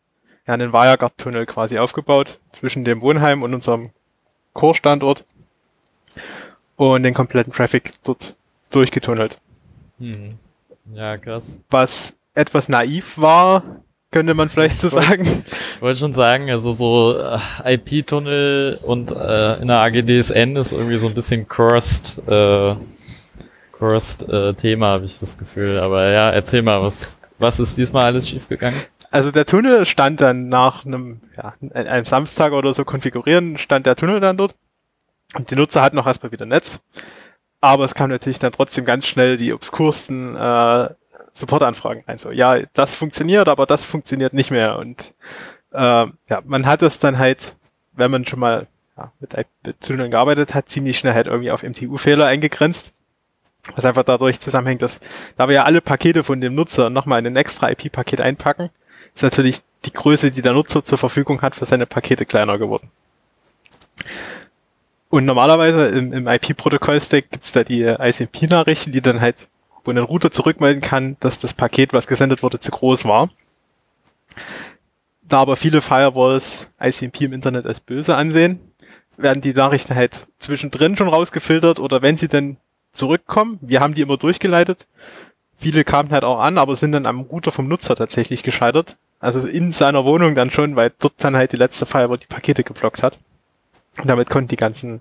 [0.46, 3.90] ja, einen WireGuard-Tunnel quasi aufgebaut zwischen dem Wohnheim und unserem
[4.52, 5.24] Core-Standort
[6.76, 8.36] und den kompletten Traffic dort
[8.70, 9.40] durchgetunnelt.
[9.98, 10.38] Hm.
[10.94, 11.60] Ja, krass.
[11.70, 13.62] Was etwas naiv war,
[14.10, 15.44] könnte man vielleicht so sagen.
[15.74, 20.98] Ich wollte schon sagen, also so äh, IP-Tunnel und äh, in der AGDSN ist irgendwie
[20.98, 22.76] so ein bisschen cursed, äh,
[23.72, 25.78] cursed äh, Thema, habe ich das Gefühl.
[25.80, 28.80] Aber ja, erzähl mal, was, was ist diesmal alles schiefgegangen?
[29.10, 33.96] Also der Tunnel stand dann nach einem, ja, einem Samstag oder so konfigurieren, stand der
[33.96, 34.54] Tunnel dann dort.
[35.34, 36.80] Und die Nutzer hatten noch erstmal wieder Netz.
[37.60, 40.88] Aber es kam natürlich dann trotzdem ganz schnell die obskursten äh,
[41.32, 42.18] Supportanfragen rein.
[42.18, 44.78] So, ja, das funktioniert, aber das funktioniert nicht mehr.
[44.78, 45.14] Und
[45.72, 47.56] äh, ja, man hat es dann halt,
[47.92, 52.26] wenn man schon mal ja, mit, Tunneln gearbeitet hat, ziemlich schnell halt irgendwie auf MTU-Fehler
[52.26, 52.92] eingegrenzt.
[53.74, 55.00] Was einfach dadurch zusammenhängt, dass
[55.36, 58.70] da wir ja alle Pakete von dem Nutzer nochmal in ein extra IP-Paket einpacken,
[59.14, 62.90] ist natürlich die Größe, die der Nutzer zur Verfügung hat, für seine Pakete kleiner geworden.
[65.16, 69.48] Und normalerweise im, im IP-Protokoll-Stack gibt's da die ICMP-Nachrichten, die dann halt,
[69.82, 73.30] wo ein Router zurückmelden kann, dass das Paket, was gesendet wurde, zu groß war.
[75.22, 78.60] Da aber viele Firewalls ICMP im Internet als böse ansehen,
[79.16, 82.58] werden die Nachrichten halt zwischendrin schon rausgefiltert oder wenn sie dann
[82.92, 84.86] zurückkommen, wir haben die immer durchgeleitet.
[85.56, 88.98] Viele kamen halt auch an, aber sind dann am Router vom Nutzer tatsächlich gescheitert.
[89.18, 92.64] Also in seiner Wohnung dann schon, weil dort dann halt die letzte Firewall die Pakete
[92.64, 93.18] geblockt hat.
[93.98, 95.00] Und damit konnten die ganzen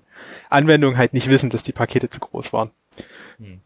[0.50, 2.70] Anwendungen halt nicht wissen, dass die Pakete zu groß waren.
[3.38, 3.60] Hm.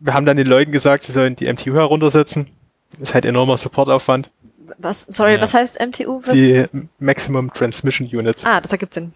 [0.00, 2.50] Wir haben dann den Leuten gesagt, sie sollen die MTU heruntersetzen.
[2.92, 4.30] Das ist halt enormer Supportaufwand.
[4.78, 5.06] Was?
[5.08, 5.40] Sorry, Ja.
[5.40, 6.22] was heißt MTU?
[6.24, 6.34] Was?
[6.34, 6.64] Die
[6.98, 8.44] Maximum Transmission Unit.
[8.44, 9.12] Ah, das ergibt Sinn.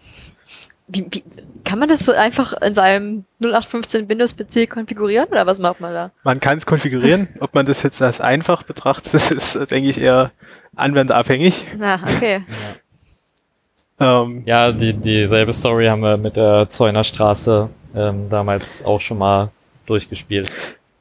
[0.89, 1.23] Wie, wie,
[1.65, 6.11] kann man das so einfach in seinem 0815 Windows-PC konfigurieren oder was macht man da?
[6.23, 7.27] Man kann es konfigurieren.
[7.41, 10.31] Ob man das jetzt als einfach betrachtet, das ist, denke ich, eher
[10.77, 11.65] anwenderabhängig.
[11.77, 12.45] Na, okay.
[13.99, 19.49] Ähm, Ja, die, dieselbe Story haben wir mit der Zäunerstraße ähm, damals auch schon mal
[19.85, 20.51] durchgespielt.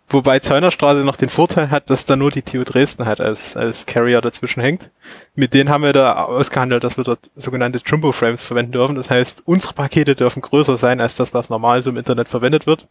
[0.08, 3.86] Wobei Zeunerstraße noch den Vorteil hat, dass da nur die TU Dresden hat als, als
[3.86, 4.90] Carrier dazwischen hängt.
[5.34, 8.94] Mit denen haben wir da ausgehandelt, dass wir dort sogenannte Jumbo Frames verwenden dürfen.
[8.94, 12.68] Das heißt, unsere Pakete dürfen größer sein als das, was normal so im Internet verwendet
[12.68, 12.86] wird.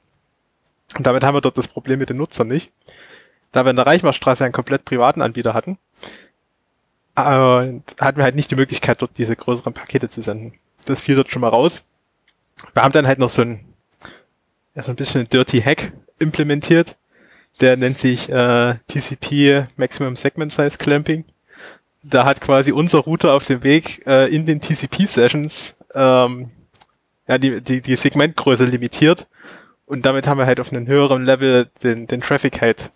[0.98, 2.72] Und damit haben wir dort das Problem mit den Nutzern nicht.
[3.54, 5.78] Da wir in der Reichmarstraße einen komplett privaten Anbieter hatten,
[7.16, 10.54] und hatten wir halt nicht die Möglichkeit, dort diese größeren Pakete zu senden.
[10.86, 11.84] Das fiel dort schon mal raus.
[12.74, 13.66] Wir haben dann halt noch so ein,
[14.76, 16.96] ja, so ein bisschen Dirty Hack implementiert
[17.62, 21.26] der nennt sich äh, TCP Maximum Segment Size Clamping.
[22.04, 26.52] Da hat quasi unser Router auf dem Weg äh, in den TCP-Sessions ähm,
[27.28, 29.28] ja, die, die, die Segmentgröße limitiert
[29.86, 32.92] und damit haben wir halt auf einem höheren Level den, den Traffic halt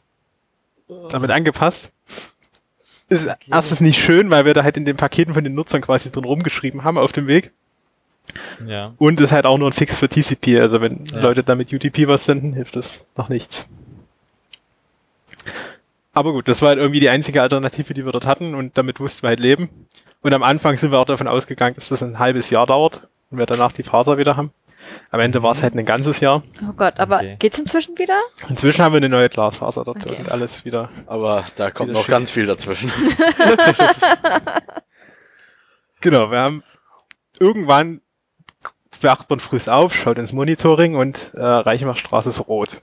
[1.09, 1.91] damit angepasst.
[3.09, 3.49] Ist okay.
[3.51, 6.25] erstens nicht schön, weil wir da halt in den Paketen von den Nutzern quasi drin
[6.25, 7.51] rumgeschrieben haben auf dem Weg.
[8.65, 8.93] Ja.
[8.97, 10.59] Und ist halt auch nur ein Fix für TCP.
[10.59, 11.19] Also wenn ja.
[11.19, 13.67] Leute damit UTP was senden, hilft das noch nichts.
[16.13, 18.99] Aber gut, das war halt irgendwie die einzige Alternative, die wir dort hatten und damit
[18.99, 19.69] wussten wir halt leben.
[20.21, 23.37] Und am Anfang sind wir auch davon ausgegangen, dass das ein halbes Jahr dauert und
[23.37, 24.51] wir danach die Faser wieder haben.
[25.11, 26.43] Am Ende war es halt ein ganzes Jahr.
[26.67, 27.37] Oh Gott, aber okay.
[27.39, 28.19] geht's inzwischen wieder?
[28.47, 30.17] Inzwischen haben wir eine neue Glasfaser dort okay.
[30.19, 30.89] und alles wieder.
[31.07, 32.11] Aber da kommt noch schön.
[32.11, 32.91] ganz viel dazwischen.
[36.01, 36.63] genau, wir haben
[37.39, 38.01] irgendwann
[39.01, 42.81] wacht man früh auf, schaut ins Monitoring und äh, Reichenbachstraße ist rot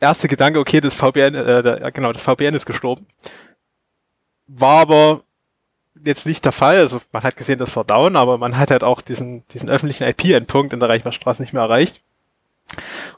[0.00, 3.06] erste Gedanke, okay, das VPN, äh, der, genau, das VPN ist gestorben.
[4.46, 5.22] War aber
[6.04, 6.78] jetzt nicht der Fall.
[6.78, 10.04] Also man hat gesehen, das war down, aber man hat halt auch diesen, diesen öffentlichen
[10.04, 12.00] IP-Endpunkt in der Reichmarstraße nicht mehr erreicht.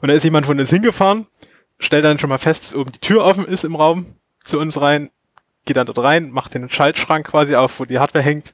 [0.01, 1.27] Und da ist jemand von uns hingefahren,
[1.79, 4.79] stellt dann schon mal fest, dass oben die Tür offen ist im Raum zu uns
[4.79, 5.11] rein,
[5.65, 8.53] geht dann dort rein, macht den Schaltschrank quasi auf, wo die Hardware hängt.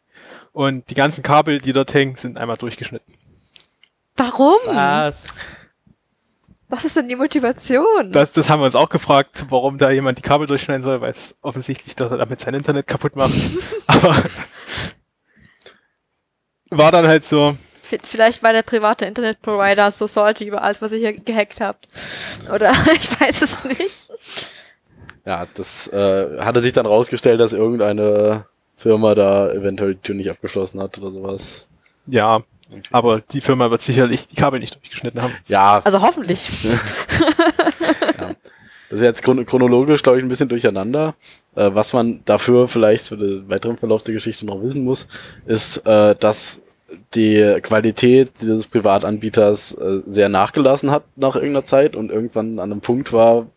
[0.52, 3.14] Und die ganzen Kabel, die dort hängen, sind einmal durchgeschnitten.
[4.16, 4.58] Warum?
[4.66, 5.38] Was?
[6.70, 8.12] Was ist denn die Motivation?
[8.12, 11.12] Das, das haben wir uns auch gefragt, warum da jemand die Kabel durchschneiden soll, weil
[11.12, 13.32] es offensichtlich, dass er damit sein Internet kaputt macht.
[13.88, 14.22] Aber
[16.70, 17.56] war dann halt so.
[17.82, 21.88] Vielleicht war der private Internetprovider so salty über alles, was ihr hier gehackt habt.
[22.54, 24.10] Oder ich weiß es nicht.
[25.26, 28.46] Ja, das äh, hatte sich dann rausgestellt, dass irgendeine
[28.76, 31.70] Firma da eventuell die Tür nicht abgeschlossen hat oder sowas.
[32.08, 32.82] Ja, Okay.
[32.92, 35.34] Aber die Firma wird sicherlich die Kabel nicht durchgeschnitten haben.
[35.48, 35.82] Ja.
[35.84, 36.48] Also hoffentlich.
[38.20, 38.36] ja.
[38.90, 41.16] Das ist jetzt chronologisch, glaube ich, ein bisschen durcheinander.
[41.56, 45.08] Äh, was man dafür vielleicht für den weiteren Verlauf der Geschichte noch wissen muss,
[45.46, 46.62] ist, äh, dass
[47.14, 52.82] die Qualität dieses Privatanbieters äh, sehr nachgelassen hat nach irgendeiner Zeit und irgendwann an einem
[52.82, 53.48] Punkt war,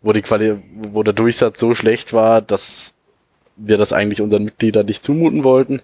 [0.00, 2.94] wo die Qualität, wo der Durchsatz so schlecht war, dass
[3.56, 5.82] wir das eigentlich unseren Mitgliedern nicht zumuten wollten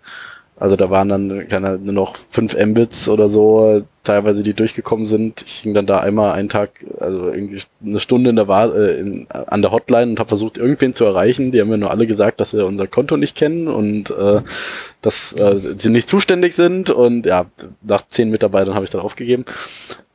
[0.60, 5.42] also da waren dann keine, nur noch fünf Mbits oder so, teilweise die durchgekommen sind.
[5.46, 9.00] Ich hing dann da einmal einen Tag, also irgendwie eine Stunde in der War äh,
[9.00, 11.50] in, an der Hotline und habe versucht, irgendwen zu erreichen.
[11.50, 14.42] Die haben mir nur alle gesagt, dass sie unser Konto nicht kennen und äh,
[15.00, 16.90] dass äh, sie nicht zuständig sind.
[16.90, 17.46] Und ja,
[17.80, 19.46] nach zehn Mitarbeitern habe ich dann aufgegeben.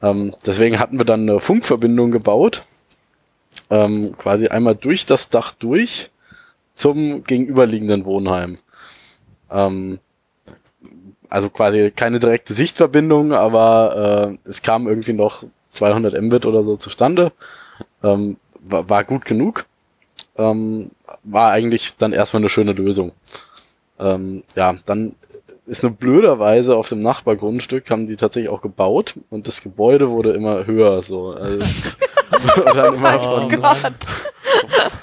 [0.04, 2.62] Ähm, deswegen hatten wir dann eine Funkverbindung gebaut,
[3.72, 6.12] ähm, quasi einmal durch das Dach durch
[6.76, 8.58] zum gegenüberliegenden Wohnheim.
[9.50, 9.98] Ähm,
[11.36, 16.78] also quasi keine direkte Sichtverbindung, aber äh, es kam irgendwie noch 200 Mbit oder so
[16.78, 17.34] zustande.
[18.02, 19.66] Ähm, war, war gut genug.
[20.38, 20.92] Ähm,
[21.24, 23.12] war eigentlich dann erstmal eine schöne Lösung.
[24.00, 25.16] Ähm, ja, dann
[25.66, 30.34] ist nur blöderweise auf dem Nachbargrundstück haben die tatsächlich auch gebaut und das Gebäude wurde
[30.34, 31.32] immer höher so.
[31.32, 31.66] Also,
[32.74, 33.94] dann immer oh von, Gott.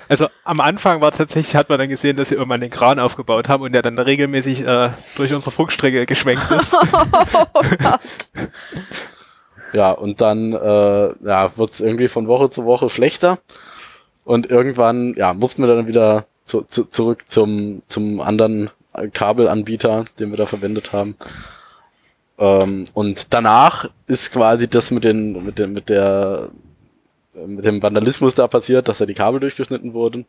[0.09, 3.49] Also am Anfang war tatsächlich, hat man dann gesehen, dass sie irgendwann den Kran aufgebaut
[3.49, 6.75] haben und der dann regelmäßig äh, durch unsere Funkstrecke geschwenkt ist.
[7.55, 7.63] Oh
[9.73, 13.39] ja, und dann äh, ja, wird es irgendwie von Woche zu Woche schlechter.
[14.25, 18.71] Und irgendwann ja, mussten wir dann wieder zu, zu, zurück zum, zum anderen
[19.13, 21.17] Kabelanbieter, den wir da verwendet haben.
[22.39, 26.51] Ähm, und danach ist quasi das mit den, mit den, mit der
[27.47, 30.27] mit dem Vandalismus da passiert, dass da die Kabel durchgeschnitten wurden.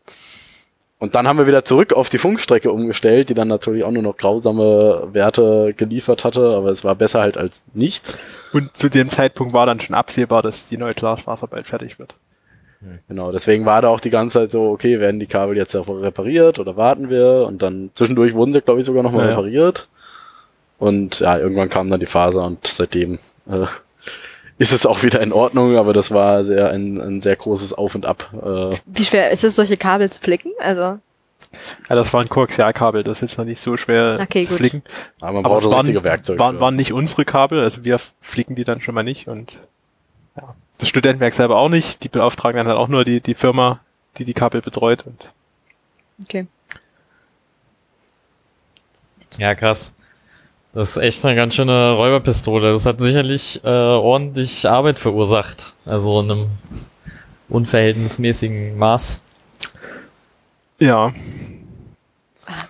[0.99, 4.03] Und dann haben wir wieder zurück auf die Funkstrecke umgestellt, die dann natürlich auch nur
[4.03, 8.18] noch grausame Werte geliefert hatte, aber es war besser halt als nichts.
[8.53, 12.16] Und zu dem Zeitpunkt war dann schon absehbar, dass die neue Glasfaser bald fertig wird.
[13.08, 15.88] Genau, deswegen war da auch die ganze Zeit so, okay, werden die Kabel jetzt auch
[15.88, 17.46] repariert oder warten wir?
[17.48, 19.88] Und dann zwischendurch wurden sie, glaube ich, sogar nochmal ja, repariert.
[20.80, 23.66] Und ja, irgendwann kam dann die Faser und seitdem äh,
[24.58, 27.96] ist es auch wieder in Ordnung, aber das war sehr ein, ein sehr großes Auf
[27.96, 28.30] und Ab.
[28.34, 28.76] Äh.
[28.86, 30.52] Wie schwer ist es, solche Kabel zu flicken?
[30.60, 31.00] Also
[31.90, 34.84] ja, das war ein Koaxialkabel, das ist jetzt noch nicht so schwer okay, zu flicken.
[35.20, 36.40] Aber man braucht das richtige Werkzeug.
[36.40, 39.68] Waren, waren nicht unsere Kabel, also wir flicken die dann schon mal nicht und.
[40.78, 42.04] Das Studentenwerk selber auch nicht.
[42.04, 43.80] Die beauftragen dann halt auch nur die, die Firma,
[44.18, 45.06] die die Kabel betreut.
[45.06, 45.32] Und
[46.22, 46.48] Okay.
[49.38, 49.94] Ja, krass.
[50.74, 52.72] Das ist echt eine ganz schöne Räuberpistole.
[52.74, 55.76] Das hat sicherlich äh, ordentlich Arbeit verursacht.
[55.86, 56.48] Also in einem
[57.50, 59.22] unverhältnismäßigen Maß.
[60.80, 61.12] ja,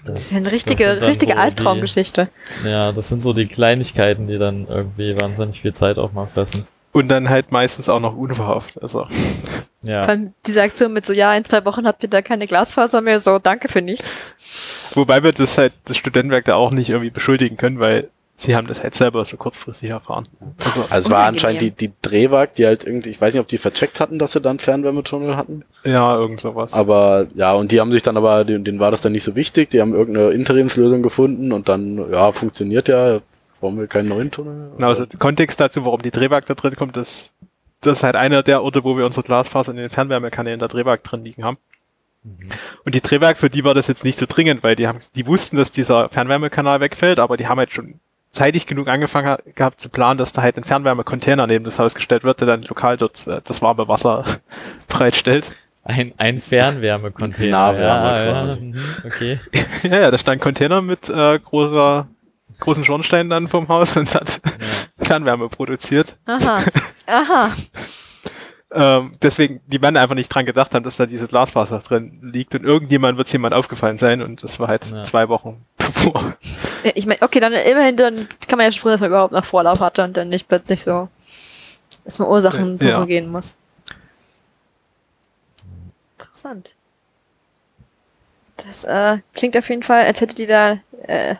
[0.05, 2.29] Das ist ja eine richtige, das richtige so Albtraumgeschichte.
[2.65, 6.65] Ja, das sind so die Kleinigkeiten, die dann irgendwie wahnsinnig viel Zeit auch mal fressen.
[6.93, 8.81] Und dann halt meistens auch noch unverhofft.
[8.81, 9.05] Also
[9.81, 10.03] Ja.
[10.03, 13.01] Vor allem diese Aktion mit so, ja, in zwei Wochen habt ihr da keine Glasfaser
[13.01, 14.33] mehr, so, danke für nichts.
[14.93, 18.67] Wobei wir das halt, das Studentenwerk da auch nicht irgendwie beschuldigen können, weil sie haben
[18.67, 20.27] das halt selber so kurzfristig erfahren.
[20.63, 23.47] Also, Also es war anscheinend die, die Drehwag, die halt irgendwie, ich weiß nicht, ob
[23.47, 25.65] die vercheckt hatten, dass sie dann Fernwärmetunnel hatten.
[25.83, 26.73] ja, irgend sowas.
[26.73, 29.35] Aber ja, und die haben sich dann aber, denen, denen war das dann nicht so
[29.35, 33.19] wichtig, die haben irgendeine Interimslösung gefunden und dann, ja, funktioniert ja,
[33.63, 34.71] brauchen wir keinen neuen Tunnel.
[34.75, 37.31] Genau, also Kontext dazu, warum die Drehwag da drin kommt, das,
[37.79, 40.97] das ist halt einer der Orte, wo wir unsere Glasfaser in den Fernwärmekanälen der Drehwag
[41.03, 41.57] drin liegen haben.
[42.85, 45.25] Und die Drehwag, für die war das jetzt nicht so dringend, weil die haben, die
[45.27, 47.99] wussten, dass dieser Fernwärmekanal wegfällt, aber die haben halt schon
[48.31, 51.95] zeitig genug angefangen ha- gehabt zu planen, dass da halt ein Fernwärmecontainer neben das Haus
[51.95, 54.25] gestellt wird, der dann lokal dort äh, das warme Wasser
[54.89, 55.51] bereitstellt.
[55.85, 57.51] Ein, ein Fernwärmecontainer.
[57.51, 58.59] Nahwärme ja, quasi.
[58.59, 59.39] Ja, mhm, okay.
[59.83, 62.07] ja, ja, da stand ein Container mit äh, großer,
[62.63, 64.39] großen Schornsteinen dann vom Haus und hat
[64.97, 66.15] Fernwärme produziert.
[66.25, 66.63] Aha.
[67.05, 67.53] Aha.
[68.75, 72.55] Ähm, deswegen, die werden einfach nicht dran gedacht haben, dass da dieses Glasfaser drin liegt
[72.55, 75.03] und irgendjemand wird jemand aufgefallen sein und das war halt Ja.
[75.03, 76.35] zwei Wochen bevor.
[76.83, 79.31] Ja, Ich meine, okay, dann immerhin, dann kann man ja schon froh, dass man überhaupt
[79.33, 81.07] noch Vorlauf hatte und dann nicht plötzlich so,
[82.03, 82.95] dass man Ursachen Ja.
[82.95, 83.55] suchen gehen muss.
[86.17, 86.71] Interessant.
[88.57, 91.35] Das äh, klingt auf jeden Fall, als hättet ihr da äh,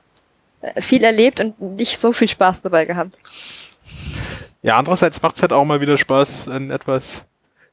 [0.78, 3.18] viel erlebt und nicht so viel Spaß dabei gehabt.
[4.62, 7.26] Ja, andererseits macht es halt auch mal wieder Spaß, ein etwas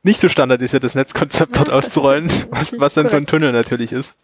[0.03, 3.27] nicht so standardisiertes Netzkonzept dort Ja, das ist auszurollen, was, was dann so ein.
[3.27, 4.15] Tunnel natürlich ist.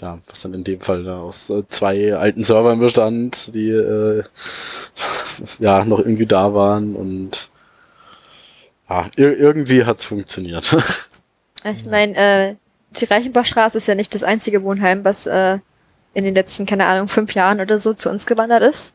[0.00, 4.22] Ja, was dann in dem Fall da aus äh, zwei alten Servern bestand, die äh,
[5.58, 7.48] ja noch irgendwie da waren und
[8.88, 10.76] ja, ir irgendwie hat's funktioniert.
[11.64, 12.54] Ich meine, äh,
[12.92, 15.58] die Reichenbachstraße ist ja nicht das einzige Wohnheim, was äh,
[16.16, 18.94] in den letzten, keine Ahnung, fünf Jahren oder so zu uns gewandert ist.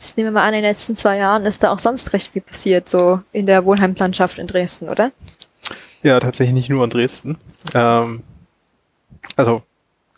[0.00, 2.40] Ich nehme mal an, in den letzten zwei Jahren ist da auch sonst recht viel
[2.40, 5.12] passiert, so in der Wohnheimlandschaft in Dresden, oder?
[6.02, 7.36] Ja, tatsächlich nicht nur in Dresden.
[7.74, 8.22] Ähm,
[9.36, 9.62] also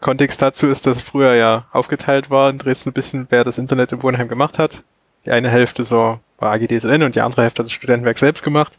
[0.01, 3.91] Kontext dazu ist, dass früher ja aufgeteilt war in Dresden ein bisschen, wer das Internet
[3.91, 4.85] im Wohnheim gemacht hat.
[5.27, 8.79] Die eine Hälfte so war AGDSN und die andere Hälfte hat das Studentenwerk selbst gemacht.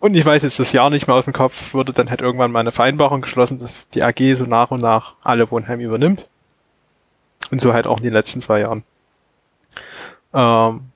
[0.00, 2.50] Und ich weiß jetzt das Jahr nicht mehr aus dem Kopf, wurde dann halt irgendwann
[2.50, 6.28] mal eine Vereinbarung geschlossen, dass die AG so nach und nach alle Wohnheime übernimmt.
[7.50, 8.82] Und so halt auch in den letzten zwei Jahren.
[10.32, 10.90] Ähm,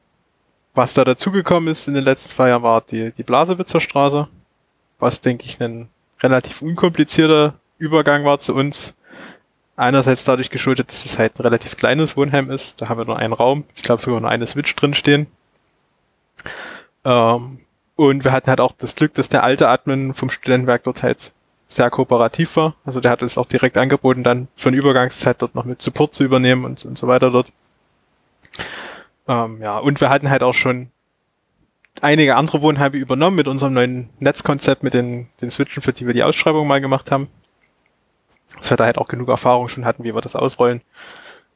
[0.74, 4.26] was da dazugekommen ist in den letzten zwei Jahren war die, die Blasewitzer Straße,
[4.98, 5.88] was denke ich ein
[6.20, 8.94] relativ unkomplizierter Übergang war zu uns.
[9.76, 12.80] Einerseits dadurch geschuldet, dass es halt ein relativ kleines Wohnheim ist.
[12.80, 15.26] Da haben wir nur einen Raum, ich glaube sogar nur eine Switch drin stehen.
[17.04, 17.58] Ähm,
[17.96, 21.32] und wir hatten halt auch das Glück, dass der alte Admin vom Studentenwerk dort halt
[21.68, 22.74] sehr kooperativ war.
[22.84, 26.14] Also der hat es auch direkt angeboten, dann für eine Übergangszeit dort noch mit Support
[26.14, 27.52] zu übernehmen und, und so weiter dort.
[29.26, 30.90] Ähm, ja, und wir hatten halt auch schon
[32.00, 36.14] einige andere Wohnheime übernommen mit unserem neuen Netzkonzept, mit den, den Switchen, für die wir
[36.14, 37.28] die Ausschreibung mal gemacht haben.
[38.56, 40.82] Dass wir da halt auch genug Erfahrung schon hatten, wie wir das ausrollen.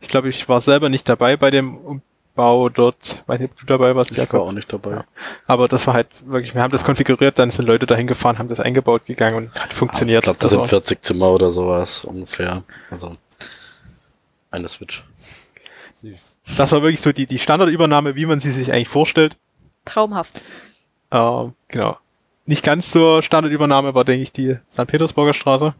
[0.00, 2.02] Ich glaube, ich war selber nicht dabei bei dem
[2.38, 4.42] Umbau dort, weiß nicht, ob du dabei warst, ich war Jakob.
[4.42, 4.90] auch nicht dabei.
[4.92, 5.04] Ja.
[5.48, 8.48] Aber das war halt wirklich, wir haben das konfiguriert, dann sind Leute dahin gefahren, haben
[8.48, 10.18] das eingebaut gegangen und hat funktioniert.
[10.18, 12.62] Ich glaube, das Also, sind 40 Zimmer oder sowas ungefähr.
[12.90, 13.10] Also
[14.52, 15.04] eine Switch.
[16.00, 16.36] Süß.
[16.56, 19.36] das war wirklich so die, die Standardübernahme, wie man sie sich eigentlich vorstellt.
[19.84, 20.40] Traumhaft.
[21.10, 21.98] Ähm, genau.
[22.46, 24.86] Nicht ganz zur Standardübernahme war, denke ich, die St.
[24.86, 25.74] Petersburger Straße.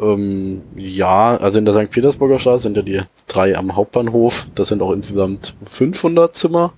[0.00, 1.90] Ähm, ja, also in der St.
[1.90, 4.46] Petersburger Straße sind ja die drei am Hauptbahnhof.
[4.54, 6.72] Das sind auch insgesamt 500 Zimmer.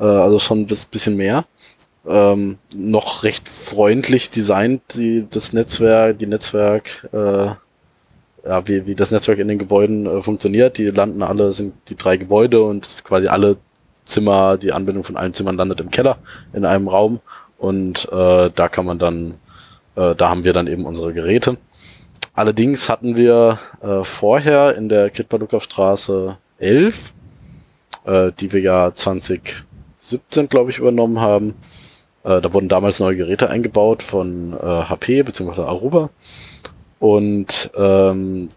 [0.00, 1.44] Äh, also schon ein bis- bisschen mehr.
[2.06, 7.46] Ähm, noch recht freundlich designt, die, das Netzwerk, die Netzwerk, äh,
[8.46, 10.76] ja, wie, wie das Netzwerk in den Gebäuden äh, funktioniert.
[10.76, 13.56] Die landen alle, sind die drei Gebäude und quasi alle
[14.04, 16.18] Zimmer, die Anbindung von allen Zimmern landet im Keller
[16.52, 17.20] in einem Raum.
[17.56, 19.34] Und äh, da kann man dann,
[19.96, 21.56] äh, da haben wir dann eben unsere Geräte.
[22.34, 27.12] Allerdings hatten wir äh, vorher in der Kitpaduka-Straße 11,
[28.04, 31.54] äh, die wir ja 2017, glaube ich, übernommen haben.
[32.24, 35.62] Äh, da wurden damals neue Geräte eingebaut von äh, HP bzw.
[35.62, 36.10] Aruba.
[36.98, 38.48] Und ähm,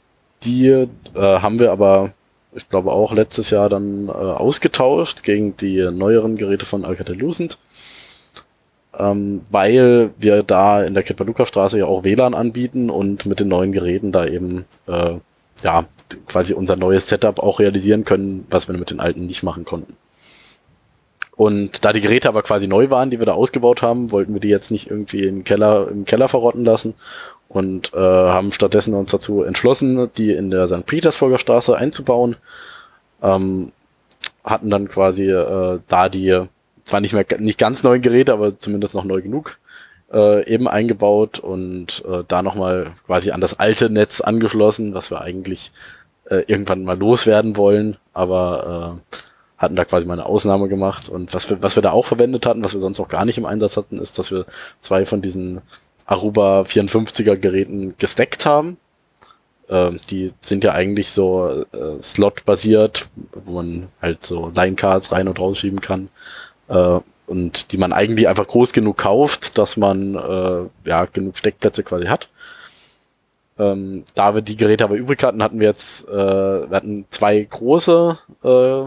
[0.43, 2.13] die äh, haben wir aber
[2.57, 7.57] ich glaube auch letztes Jahr dann äh, ausgetauscht gegen die neueren Geräte von Alcatel-Lucent,
[8.97, 13.71] ähm, weil wir da in der Ketpaluka-Straße ja auch WLAN anbieten und mit den neuen
[13.71, 15.13] Geräten da eben äh,
[15.63, 15.85] ja
[16.27, 19.95] quasi unser neues Setup auch realisieren können, was wir mit den alten nicht machen konnten.
[21.35, 24.41] Und da die Geräte aber quasi neu waren, die wir da ausgebaut haben, wollten wir
[24.41, 26.95] die jetzt nicht irgendwie im Keller, im Keller verrotten lassen
[27.47, 30.85] und äh, haben stattdessen uns dazu entschlossen, die in der St.
[30.87, 32.37] Petersburger Straße einzubauen.
[33.21, 33.71] Ähm,
[34.43, 36.47] hatten dann quasi äh, da die
[36.87, 39.59] zwar nicht mehr nicht ganz neuen Geräte, aber zumindest noch neu genug
[40.11, 45.21] äh, eben eingebaut und äh, da nochmal quasi an das alte Netz angeschlossen, was wir
[45.21, 45.71] eigentlich
[46.29, 49.17] äh, irgendwann mal loswerden wollen, aber äh,
[49.57, 51.09] hatten da quasi mal eine Ausnahme gemacht.
[51.09, 53.37] Und was wir, was wir da auch verwendet hatten, was wir sonst auch gar nicht
[53.37, 54.45] im Einsatz hatten, ist, dass wir
[54.81, 55.61] zwei von diesen
[56.05, 58.77] Aruba 54er Geräten gesteckt haben.
[59.69, 63.07] Ähm, die sind ja eigentlich so äh, Slot-basiert,
[63.45, 66.09] wo man halt so Line-Cards rein und rausschieben kann.
[66.67, 71.83] Äh, und die man eigentlich einfach groß genug kauft, dass man äh, ja genug Steckplätze
[71.83, 72.29] quasi hat.
[73.59, 77.41] Ähm, da wir die Geräte aber übrig hatten, hatten wir jetzt äh, wir hatten zwei
[77.41, 78.83] große äh,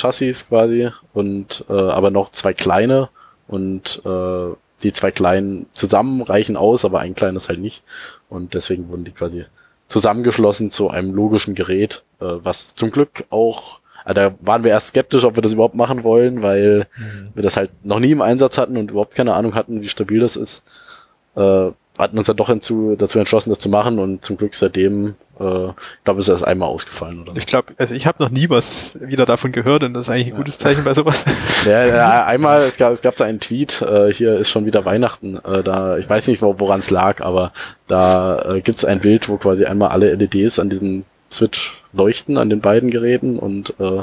[0.00, 3.10] Chassis quasi und äh, aber noch zwei kleine
[3.48, 7.82] und äh, die zwei kleinen zusammen reichen aus, aber ein kleines halt nicht.
[8.28, 9.46] Und deswegen wurden die quasi
[9.88, 14.88] zusammengeschlossen zu einem logischen Gerät, äh, was zum Glück auch, äh, da waren wir erst
[14.88, 17.28] skeptisch, ob wir das überhaupt machen wollen, weil mhm.
[17.34, 20.20] wir das halt noch nie im Einsatz hatten und überhaupt keine Ahnung hatten, wie stabil
[20.20, 20.62] das ist.
[21.36, 25.14] Äh, hatten uns dann doch hinzu, dazu entschlossen, das zu machen und zum Glück seitdem,
[25.40, 27.22] äh, ich glaube, ist erst einmal ausgefallen.
[27.22, 27.38] Oder so.
[27.38, 30.26] Ich glaube, also ich habe noch nie was wieder davon gehört und das ist eigentlich
[30.26, 30.36] ein ja.
[30.36, 31.24] gutes Zeichen bei sowas.
[31.64, 34.84] Ja, ja einmal, es gab, es gab da einen Tweet, äh, hier ist schon wieder
[34.84, 37.52] Weihnachten, äh, da, ich weiß nicht, wo, woran es lag, aber
[37.88, 42.38] da äh, gibt es ein Bild, wo quasi einmal alle LEDs an diesem Switch leuchten,
[42.38, 44.02] an den beiden Geräten und äh,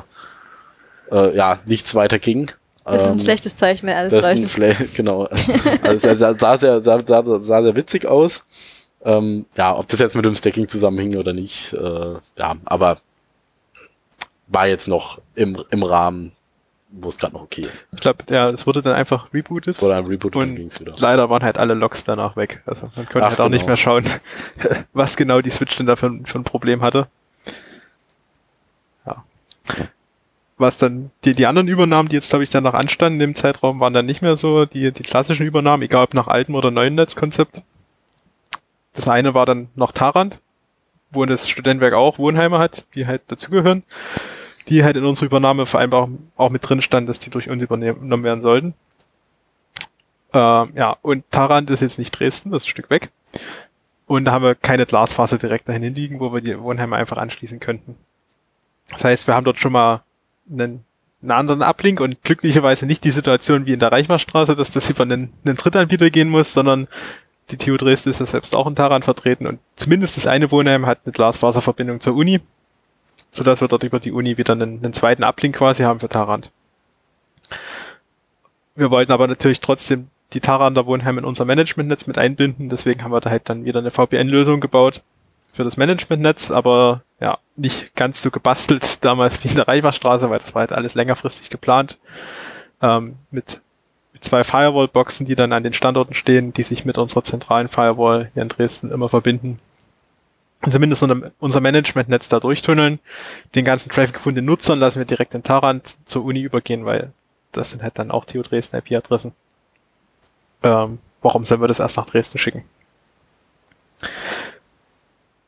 [1.12, 2.52] äh, ja, nichts weiter ging.
[2.86, 4.58] Das ist ein ähm, schlechtes Zeichen, wenn alles das leuchtet.
[4.58, 5.24] Ist ein genau.
[5.84, 8.44] Also es sah, sah, sehr, sah, sah, sah sehr witzig aus.
[9.06, 12.98] Ähm, ja, ob das jetzt mit dem Stacking zusammenhing oder nicht, äh, ja, aber
[14.48, 16.32] war jetzt noch im, im Rahmen,
[16.96, 17.86] wo es gerade noch okay ist.
[17.92, 19.82] Ich glaube, ja, es wurde dann einfach rebootet.
[19.82, 20.94] Wurde dann rebootet und, ging's wieder.
[20.98, 22.62] Leider waren halt alle Logs danach weg.
[22.66, 23.56] Also man konnte Ach, halt auch genau.
[23.56, 24.06] nicht mehr schauen,
[24.94, 27.08] was genau die Switch denn da für, für ein Problem hatte.
[29.06, 29.24] Ja
[30.58, 33.36] was dann die, die anderen Übernahmen, die jetzt, glaube ich, dann noch anstanden in dem
[33.36, 36.72] Zeitraum, waren dann nicht mehr so die, die klassischen Übernahmen, egal ob nach altem oder
[36.72, 37.62] neuen Netzkonzept.
[38.94, 40.40] Das eine war dann noch Tarant,
[41.12, 43.84] wo das Studentenwerk auch Wohnheime hat, die halt dazugehören,
[44.70, 48.42] die halt in unserer Übernahmevereinbarung auch mit drin stand, dass die durch uns übernommen werden
[48.42, 48.74] sollten.
[50.34, 53.12] Ähm, ja, und Tarant ist jetzt nicht Dresden, das ist ein Stück weg.
[54.06, 57.60] Und da haben wir keine Glasfaser direkt dahin liegen, wo wir die Wohnheime einfach anschließen
[57.60, 57.96] könnten.
[58.90, 60.04] Das heißt, wir haben dort schon mal
[60.52, 60.84] einen,
[61.22, 65.04] einen anderen Ablink und glücklicherweise nicht die Situation wie in der Reichmarstraße, dass das über
[65.04, 66.88] einen, einen Drittanbieter gehen muss, sondern
[67.50, 70.86] die TU Dresden ist ja selbst auch in Taran vertreten und zumindest das eine Wohnheim
[70.86, 72.40] hat eine Glasfaserverbindung zur Uni,
[73.34, 76.52] sodass wir dort über die Uni wieder einen, einen zweiten Ablink quasi haben für Tarant.
[78.76, 83.12] Wir wollten aber natürlich trotzdem die Tarander Wohnheim in unser Managementnetz mit einbinden, deswegen haben
[83.12, 85.02] wir da halt dann wieder eine VPN-Lösung gebaut
[85.52, 90.40] für das Managementnetz, aber ja, nicht ganz so gebastelt damals wie in der Reichbachstraße, weil
[90.40, 92.00] das war halt alles längerfristig geplant.
[92.82, 93.62] Ähm, mit,
[94.14, 98.32] mit zwei Firewall-Boxen, die dann an den Standorten stehen, die sich mit unserer zentralen Firewall
[98.34, 99.60] hier in Dresden immer verbinden.
[100.70, 101.04] Zumindest
[101.40, 103.00] unser Management-Netz da durchtunneln.
[103.54, 107.12] Den ganzen Traffic von den Nutzern lassen wir direkt in Tarant zur Uni übergehen, weil
[107.52, 109.34] das sind halt dann auch TU Dresden IP-Adressen.
[110.64, 112.64] Ähm, warum sollen wir das erst nach Dresden schicken?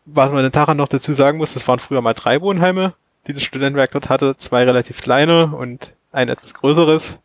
[0.06, 2.94] was man in Taran noch dazu sagen muss, das waren früher mal drei Wohnheime,
[3.28, 7.18] die das Studentenwerk dort hatte, zwei relativ kleine und ein etwas größeres.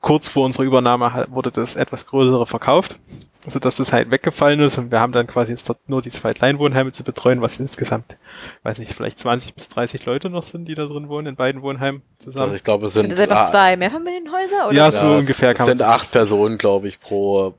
[0.00, 2.98] Kurz vor unserer Übernahme wurde das etwas größere verkauft,
[3.46, 6.10] so dass das halt weggefallen ist und wir haben dann quasi jetzt dort nur die
[6.10, 8.16] zwei kleinen Wohnheime zu betreuen, was insgesamt,
[8.62, 11.62] weiß nicht, vielleicht 20 bis 30 Leute noch sind, die da drin wohnen, in beiden
[11.62, 12.44] Wohnheimen zusammen.
[12.44, 14.68] Also ich glaube, es sind, sind das einfach zwei Mehrfamilienhäuser?
[14.68, 14.76] Oder?
[14.76, 17.54] Ja, so ja, ungefähr kann es sind acht Personen, glaube ich, pro,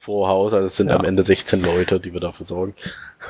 [0.00, 0.52] pro Haus.
[0.52, 0.96] Also es sind ja.
[0.96, 2.74] am Ende 16 Leute, die wir dafür sorgen.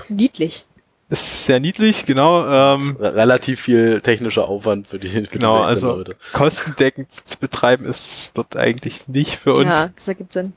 [0.09, 0.67] Niedlich.
[1.11, 2.47] Ist sehr niedlich, genau.
[2.47, 6.17] Ähm, relativ viel technischer Aufwand für die, für genau, die also Leute.
[6.35, 9.67] Kostendeckend zu betreiben ist dort eigentlich nicht für uns.
[9.67, 10.53] Ja, das ergibt Sinn.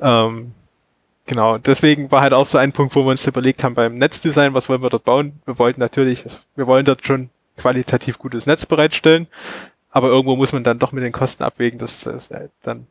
[0.00, 0.52] Ähm,
[1.26, 4.54] genau, deswegen war halt auch so ein Punkt, wo wir uns überlegt haben beim Netzdesign,
[4.54, 5.40] was wollen wir dort bauen.
[5.44, 9.26] Wir wollten natürlich, also wir wollen dort schon qualitativ gutes Netz bereitstellen,
[9.90, 12.30] aber irgendwo muss man dann doch mit den Kosten abwägen, dass das
[12.62, 12.86] dann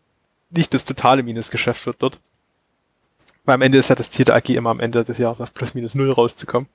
[0.50, 2.20] nicht das totale Minusgeschäft wird dort.
[3.46, 5.54] Weil am Ende ist ja das Ziel der AG immer am Ende des Jahres auf
[5.54, 6.70] plus minus null rauszukommen.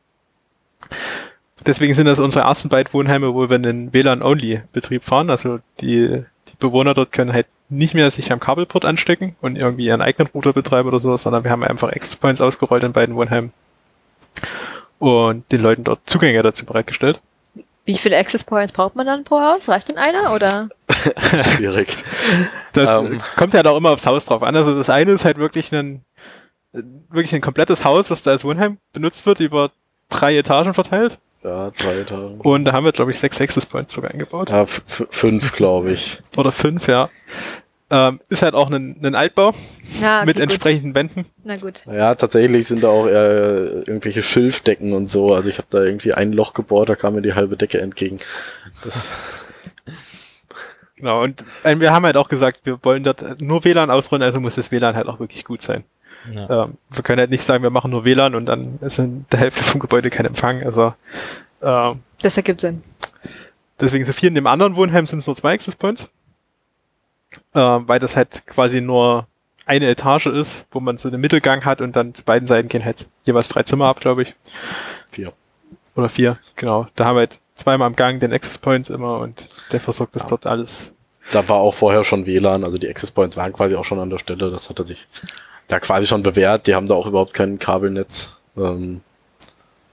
[1.64, 5.30] deswegen sind das unsere ersten beiden Wohnheime, wo wir einen WLAN-Only-Betrieb fahren.
[5.30, 6.24] Also die
[6.58, 10.52] Bewohner dort können halt nicht mehr sich am Kabelport anstecken und irgendwie ihren eigenen Router
[10.52, 13.52] betreiben oder so, sondern wir haben einfach Access Points ausgerollt in beiden Wohnheimen
[14.98, 17.20] und den Leuten dort Zugänge dazu bereitgestellt.
[17.84, 19.68] Wie viele Access Points braucht man dann pro Haus?
[19.68, 20.68] Reicht denn einer oder?
[21.56, 21.96] Schwierig.
[22.72, 23.20] Das Ähm.
[23.36, 24.56] kommt ja auch immer aufs Haus drauf an.
[24.56, 26.04] Also das eine ist halt wirklich ein
[26.72, 29.70] wirklich ein komplettes Haus, was da als Wohnheim benutzt wird, über
[30.08, 31.18] drei Etagen verteilt.
[31.44, 32.26] Ja, drei Tage.
[32.42, 34.50] Und da haben wir, glaube ich, sechs Access Points sogar eingebaut.
[34.50, 36.20] Ja, fünf, glaube ich.
[36.36, 37.08] Oder fünf, ja.
[37.90, 39.54] Ähm, ist halt auch ein, ein Altbau
[40.02, 40.42] Ja, okay, mit gut.
[40.42, 41.24] entsprechenden Wänden.
[41.44, 41.84] Na gut.
[41.86, 45.32] Ja, tatsächlich sind da auch eher irgendwelche Schilfdecken und so.
[45.32, 48.18] Also ich habe da irgendwie ein Loch gebohrt, da kam mir die halbe Decke entgegen.
[50.96, 54.40] Genau, und äh, wir haben halt auch gesagt, wir wollen dort nur WLAN ausrollen, also
[54.40, 55.84] muss das WLAN halt auch wirklich gut sein.
[56.32, 56.64] Ja.
[56.64, 59.40] Ähm, wir können halt nicht sagen, wir machen nur WLAN und dann ist in der
[59.40, 60.62] Hälfte vom Gebäude kein Empfang.
[60.62, 60.94] Also
[61.62, 62.82] ähm, Das ergibt Sinn.
[63.80, 66.08] deswegen so viel in dem anderen Wohnheim sind es nur zwei Access Points.
[67.54, 69.26] Ähm, weil das halt quasi nur
[69.66, 72.84] eine Etage ist, wo man so einen Mittelgang hat und dann zu beiden Seiten gehen
[72.84, 74.34] halt jeweils drei Zimmer ab, glaube ich.
[75.10, 75.32] Vier.
[75.94, 76.86] Oder vier, genau.
[76.94, 80.22] Da haben wir halt zweimal am Gang den Access Point immer und der versorgt das
[80.22, 80.28] Ja.
[80.28, 80.94] dort alles.
[81.32, 84.08] Da war auch vorher schon WLAN, also die Access Points waren quasi auch schon an
[84.08, 84.50] der Stelle.
[84.50, 85.06] Das hatte sich
[85.68, 86.66] da quasi schon bewährt.
[86.66, 88.36] Die haben da auch überhaupt kein Kabelnetz.
[88.56, 89.02] Ähm,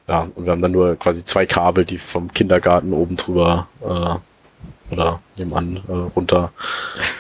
[0.08, 4.94] ja, und wir haben dann nur quasi zwei Kabel, die vom Kindergarten oben drüber äh,
[4.94, 6.52] oder nebenan äh, runter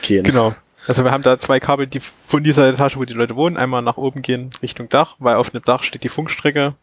[0.02, 0.24] gehen.
[0.24, 0.56] Genau.
[0.88, 3.82] Also wir haben da zwei Kabel, die von dieser Etage, wo die Leute wohnen, einmal
[3.82, 6.76] nach oben gehen Richtung Dach, weil auf dem Dach steht die Funkstrecke,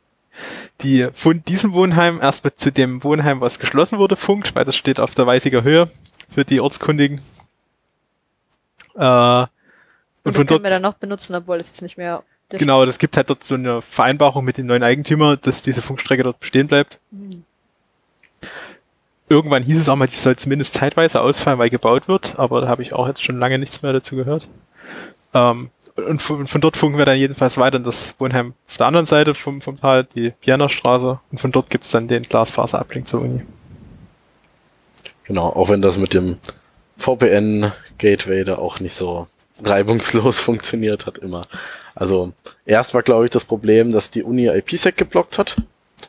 [0.80, 4.74] die von diesem Wohnheim erst mit zu dem Wohnheim, was geschlossen wurde, funkt, weil das
[4.74, 5.88] steht auf der Weisiger Höhe
[6.28, 7.20] für die Ortskundigen.
[8.96, 9.46] Äh,
[10.24, 12.22] und, Und, von das können dort, wir dann noch benutzen, obwohl es jetzt nicht mehr.
[12.48, 16.22] genau, das gibt halt dort so eine Vereinbarung mit dem neuen Eigentümer, dass diese Funkstrecke
[16.22, 17.00] dort bestehen bleibt.
[17.10, 17.44] Hm.
[19.28, 22.68] Irgendwann hieß es auch mal, die soll zumindest zeitweise ausfallen, weil gebaut wird, aber da
[22.68, 24.46] habe ich auch jetzt schon lange nichts mehr dazu gehört.
[25.32, 28.86] Ähm, und von, von dort funken wir dann jedenfalls weiter in das Wohnheim auf der
[28.86, 33.22] anderen Seite vom, vom Tal, die Vienna-Straße, und von dort gibt's dann den Glasfaser-Uplink zur
[33.22, 33.42] Uni.
[35.24, 36.38] Genau, auch wenn das mit dem
[36.98, 39.28] VPN-Gateway da auch nicht so
[39.64, 41.42] reibungslos funktioniert hat immer.
[41.94, 42.32] Also
[42.64, 45.56] erst war, glaube ich, das Problem, dass die Uni IPsec geblockt hat.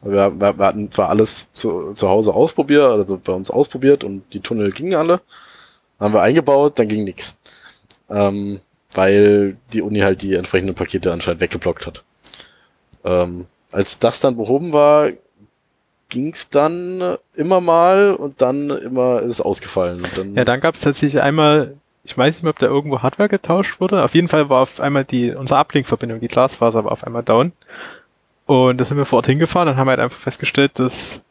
[0.01, 4.23] Wir, wir, wir hatten zwar alles zu, zu Hause ausprobiert, also bei uns ausprobiert und
[4.33, 5.21] die Tunnel gingen alle.
[5.99, 7.37] Haben wir eingebaut, dann ging nix,
[8.09, 8.59] Ähm,
[8.93, 12.03] weil die Uni halt die entsprechenden Pakete anscheinend weggeblockt hat.
[13.05, 15.11] Ähm, als das dann behoben war,
[16.09, 20.03] ging's dann immer mal und dann immer ist es ausgefallen.
[20.35, 24.03] Ja, dann gab's tatsächlich einmal, ich weiß nicht mehr, ob da irgendwo Hardware getauscht wurde.
[24.03, 27.53] Auf jeden Fall war auf einmal die, unsere Uplink-Verbindung, die Glasfaser war auf einmal down.
[28.45, 31.21] Und da sind wir vor Ort hingefahren und haben halt einfach festgestellt, dass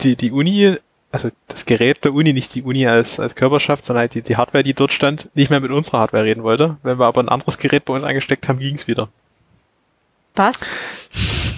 [0.00, 0.76] die, die Uni,
[1.10, 4.36] also das Gerät der Uni, nicht die Uni als, als Körperschaft, sondern halt die, die
[4.36, 6.76] Hardware, die dort stand, nicht mehr mit unserer Hardware reden wollte.
[6.82, 9.08] Wenn wir aber ein anderes Gerät bei uns eingesteckt haben, ging's wieder.
[10.34, 10.60] Was?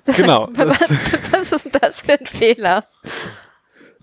[0.16, 0.48] Genau.
[0.54, 0.78] was,
[1.30, 2.84] was ist denn das für ein Fehler?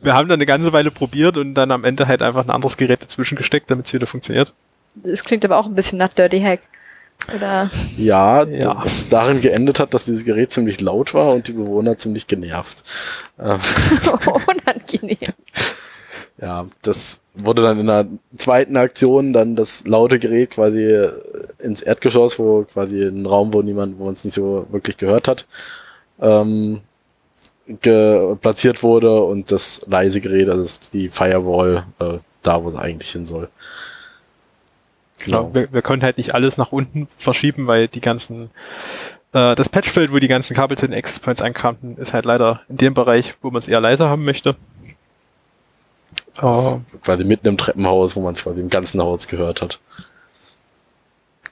[0.02, 2.78] Wir haben dann eine ganze Weile probiert und dann am Ende halt einfach ein anderes
[2.78, 4.54] Gerät dazwischen gesteckt, damit es wieder funktioniert.
[4.96, 6.62] Das klingt aber auch ein bisschen nach Dirty Hack.
[7.36, 7.70] Oder?
[7.98, 8.82] ja, Ja.
[8.84, 12.84] das darin geendet hat, dass dieses Gerät ziemlich laut war und die Bewohner ziemlich genervt.
[13.40, 13.58] Ähm,
[14.48, 15.18] Unangenehm.
[16.40, 18.08] ja, das wurde dann in einer
[18.38, 21.08] zweiten Aktion dann das laute Gerät quasi
[21.60, 25.48] ins Erdgeschoss, wo quasi ein Raum, wo niemand, wo es nicht so wirklich gehört hat,
[26.22, 26.82] ähm,
[27.82, 33.26] platziert wurde und das leise Gerät, also die Firewall, äh, da, wo es eigentlich hin
[33.26, 33.50] soll.
[35.20, 35.54] Genau.
[35.54, 38.50] Wir, wir konnten halt nicht alles nach unten verschieben, weil die ganzen,
[39.34, 42.62] äh, das Patchfeld, wo die ganzen Kabel zu den Access Points ankamen, ist halt leider
[42.70, 44.56] in dem Bereich, wo man es eher leiser haben möchte.
[46.38, 49.80] Also quasi mitten im Treppenhaus, wo man es quasi im ganzen Haus gehört hat.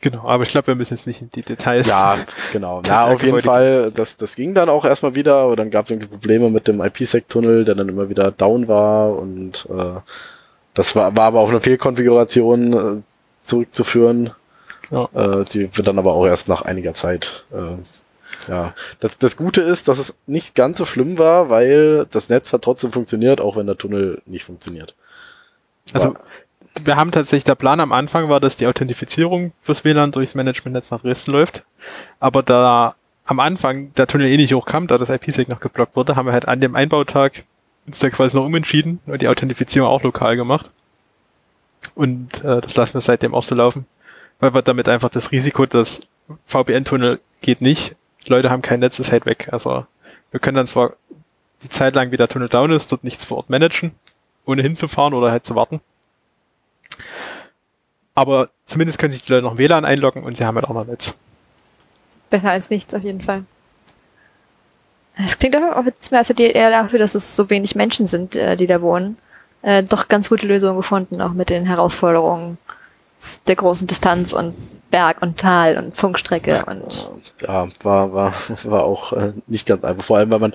[0.06, 1.88] Genau, aber ich glaube, wir müssen jetzt nicht in die Details.
[1.88, 2.20] Ja,
[2.52, 2.80] genau.
[2.80, 5.86] Das Ja, auf jeden Fall, das, das ging dann auch erstmal wieder, aber dann gab
[5.86, 10.00] es irgendwie Probleme mit dem IPsec-Tunnel, der dann immer wieder down war und äh,
[10.76, 13.02] das war, war aber auf eine Fehlkonfiguration äh,
[13.42, 14.30] zurückzuführen.
[14.92, 15.10] Ja.
[15.16, 17.46] Äh, die wird dann aber auch erst nach einiger Zeit.
[17.52, 17.82] Äh,
[18.48, 22.54] ja, das, das Gute ist, dass es nicht ganz so schlimm war, weil das Netz
[22.54, 24.94] hat trotzdem funktioniert, auch wenn der Tunnel nicht funktioniert.
[25.94, 26.14] Also
[26.84, 30.92] wir haben tatsächlich, der Plan am Anfang war, dass die Authentifizierung fürs WLAN durchs Managementnetz
[30.92, 31.64] nach Dresden läuft.
[32.20, 32.96] Aber da
[33.26, 36.34] am Anfang der Tunnel eh nicht hochkam, da das IPsec noch geblockt wurde, haben wir
[36.34, 37.44] halt an dem Einbautag
[37.88, 40.72] uns da quasi noch umentschieden und die Authentifizierung auch lokal gemacht.
[41.94, 43.86] Und äh, das lassen wir seitdem auch so laufen.
[44.40, 46.02] Weil wir damit einfach das Risiko, dass
[46.48, 47.96] VPN-Tunnel geht nicht,
[48.28, 49.50] Leute haben kein Netz, ist halt weg.
[49.52, 49.86] Also
[50.32, 50.94] wir können dann zwar
[51.64, 53.92] die Zeit lang, wie der Tunnel down ist, dort nichts vor Ort managen,
[54.46, 55.80] ohne hinzufahren oder halt zu warten.
[58.14, 60.86] Aber zumindest können sich die Leute noch WLAN einloggen und sie haben halt auch noch
[60.86, 61.14] Netz.
[62.30, 63.44] Besser als nichts auf jeden Fall.
[65.18, 68.36] Es klingt aber auch jetzt mehr als eher dafür, dass es so wenig Menschen sind,
[68.36, 69.18] äh, die da wohnen,
[69.62, 72.58] äh, doch ganz gute Lösungen gefunden, auch mit den Herausforderungen
[73.48, 74.56] der großen Distanz und
[74.92, 77.10] Berg und Tal und Funkstrecke und
[77.42, 80.04] Ja, war, war, war auch äh, nicht ganz einfach.
[80.04, 80.54] Vor allem, weil man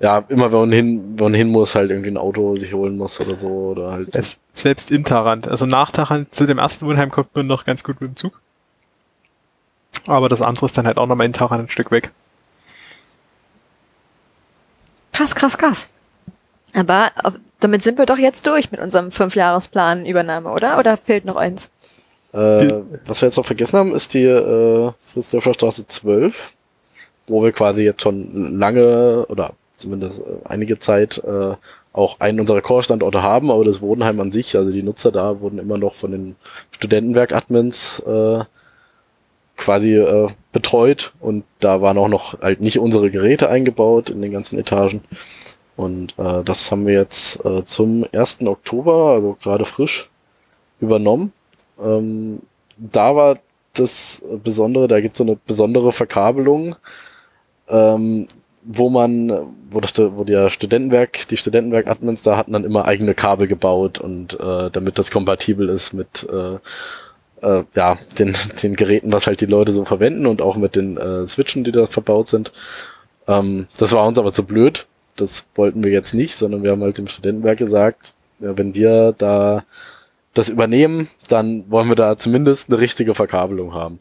[0.00, 2.96] ja immer, wenn man hin, wenn man hin muss, halt irgendwie ein Auto sich holen
[2.96, 3.48] muss oder so.
[3.48, 4.14] Oder halt.
[4.14, 5.48] Es, selbst in Tarant.
[5.48, 8.40] Also nach Tarant zu dem ersten Wohnheim kommt man noch ganz gut mit dem Zug.
[10.06, 12.12] Aber das andere ist dann halt auch nochmal in Tarant ein Stück weg.
[15.12, 15.88] krass, krass, krass.
[16.74, 20.78] Aber ob- damit sind wir doch jetzt durch mit unserem Fünfjahresplan Übernahme, oder?
[20.78, 21.70] Oder fehlt noch eins?
[22.32, 22.70] Äh,
[23.06, 26.52] was wir jetzt noch vergessen haben, ist die äh, Friedrichsdorfer Straße 12,
[27.26, 31.54] wo wir quasi jetzt schon lange oder zumindest äh, einige Zeit äh,
[31.92, 35.58] auch einen unserer Core-Standorte haben, aber das Wohnheim an sich, also die Nutzer da, wurden
[35.58, 36.36] immer noch von den
[36.72, 38.44] Studentenwerk-Admins äh,
[39.56, 44.32] quasi äh, betreut und da waren auch noch halt nicht unsere Geräte eingebaut in den
[44.32, 45.02] ganzen Etagen.
[45.76, 48.42] Und äh, das haben wir jetzt äh, zum 1.
[48.46, 50.10] Oktober, also gerade frisch,
[50.80, 51.32] übernommen.
[51.80, 52.40] Ähm,
[52.76, 53.38] da war
[53.74, 56.76] das Besondere, da gibt es so eine besondere Verkabelung,
[57.68, 58.26] ähm,
[58.62, 63.46] wo man, wo, das, wo der Studentenwerk, die Studentenwerk-Admins da hatten dann immer eigene Kabel
[63.46, 66.58] gebaut und äh, damit das kompatibel ist mit äh,
[67.42, 70.96] äh, ja, den, den Geräten, was halt die Leute so verwenden und auch mit den
[70.96, 72.52] äh, Switchen, die da verbaut sind.
[73.26, 74.86] Ähm, das war uns aber zu blöd.
[75.16, 79.14] Das wollten wir jetzt nicht, sondern wir haben halt dem Studentenwerk gesagt, ja, wenn wir
[79.16, 79.64] da
[80.34, 83.98] das übernehmen, dann wollen wir da zumindest eine richtige Verkabelung haben.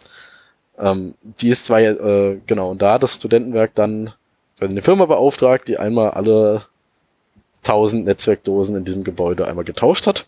[0.78, 4.14] Ähm, die ist zwar, äh, genau, und da hat das Studentenwerk dann
[4.60, 6.64] also eine Firma beauftragt, die einmal alle
[7.64, 10.26] 1000 Netzwerkdosen in diesem Gebäude einmal getauscht hat.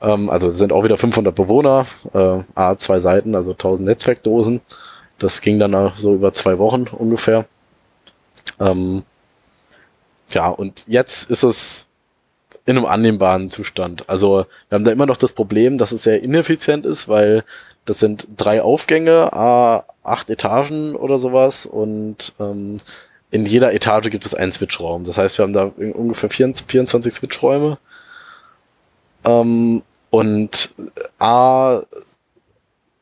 [0.00, 4.60] Ähm, also sind auch wieder 500 Bewohner, äh, A, zwei Seiten, also 1000 Netzwerkdosen.
[5.18, 7.46] Das ging dann so über zwei Wochen ungefähr.
[8.58, 9.02] Ähm,
[10.30, 11.86] ja, und jetzt ist es
[12.66, 14.08] in einem annehmbaren Zustand.
[14.08, 17.44] Also wir haben da immer noch das Problem, dass es sehr ineffizient ist, weil
[17.90, 22.76] das sind drei Aufgänge, a acht Etagen oder sowas und ähm,
[23.32, 25.02] in jeder Etage gibt es einen Switchraum.
[25.02, 27.78] Das heißt, wir haben da ungefähr 24 24 Switchräume
[29.24, 30.70] ähm, und
[31.18, 31.80] a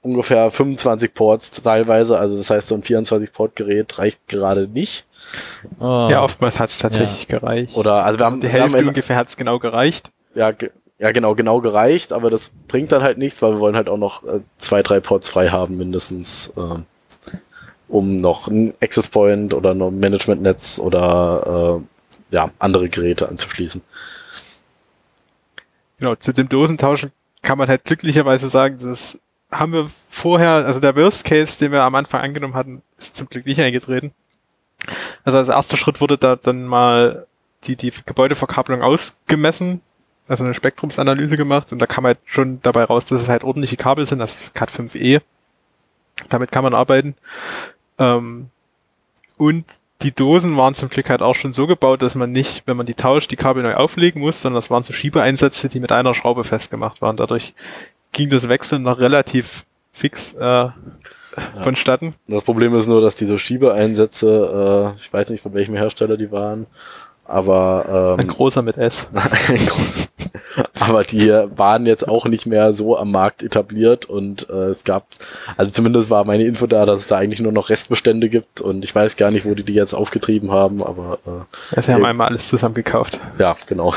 [0.01, 2.19] ungefähr 25 Ports teilweise.
[2.19, 5.05] Also das heißt, so ein 24-Port-Gerät reicht gerade nicht.
[5.81, 6.09] Oh.
[6.10, 7.77] Ja, oftmals hat es tatsächlich gereicht.
[7.77, 10.10] Oder also wir haben, die wir haben Hälfte ungefähr hat es genau gereicht.
[10.35, 13.76] ja, ge ja genau, genau gereicht, aber das bringt dann halt nichts, weil wir wollen
[13.76, 16.84] halt auch noch äh, zwei, drei Ports frei haben mindestens, ähm,
[17.88, 23.82] um noch ein Access Point oder ein Management-Netz oder äh, ja, andere Geräte anzuschließen.
[25.98, 27.12] Genau, zu dem Dosentauschen
[27.42, 29.18] kann man halt glücklicherweise sagen, das
[29.50, 33.28] haben wir vorher, also der Worst Case, den wir am Anfang angenommen hatten, ist zum
[33.28, 34.12] Glück nicht eingetreten.
[35.24, 37.26] Also als erster Schritt wurde da dann mal
[37.64, 39.80] die, die Gebäudeverkabelung ausgemessen,
[40.28, 43.76] also eine Spektrumsanalyse gemacht und da kam halt schon dabei raus, dass es halt ordentliche
[43.76, 45.20] Kabel sind, das ist Cat 5e.
[46.28, 47.14] Damit kann man arbeiten.
[47.98, 48.50] Ähm,
[49.36, 49.64] und
[50.02, 52.86] die Dosen waren zum Glück halt auch schon so gebaut, dass man nicht, wenn man
[52.86, 56.14] die tauscht, die Kabel neu auflegen muss, sondern das waren so Schiebeeinsätze, die mit einer
[56.14, 57.16] Schraube festgemacht waren.
[57.16, 57.55] Dadurch
[58.12, 60.68] ging das Wechseln noch relativ fix äh,
[61.62, 62.14] vonstatten.
[62.28, 66.30] Das Problem ist nur, dass diese Schiebeeinsätze, äh, ich weiß nicht von welchem Hersteller die
[66.30, 66.66] waren,
[67.28, 69.09] aber Ein ähm, großer mit S.
[70.80, 75.06] aber die waren jetzt auch nicht mehr so am Markt etabliert und äh, es gab,
[75.56, 78.84] also zumindest war meine Info da, dass es da eigentlich nur noch Restbestände gibt und
[78.84, 82.05] ich weiß gar nicht, wo die die jetzt aufgetrieben haben, aber äh, Ja, sie haben
[82.05, 83.20] einmal alles zusammen gekauft.
[83.38, 83.94] ja, genau.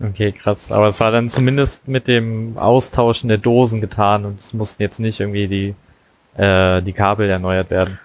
[0.00, 0.72] Okay, krass.
[0.72, 4.98] Aber es war dann zumindest mit dem Austauschen der Dosen getan und es mussten jetzt
[4.98, 5.74] nicht irgendwie die,
[6.40, 8.00] äh, die Kabel erneuert werden.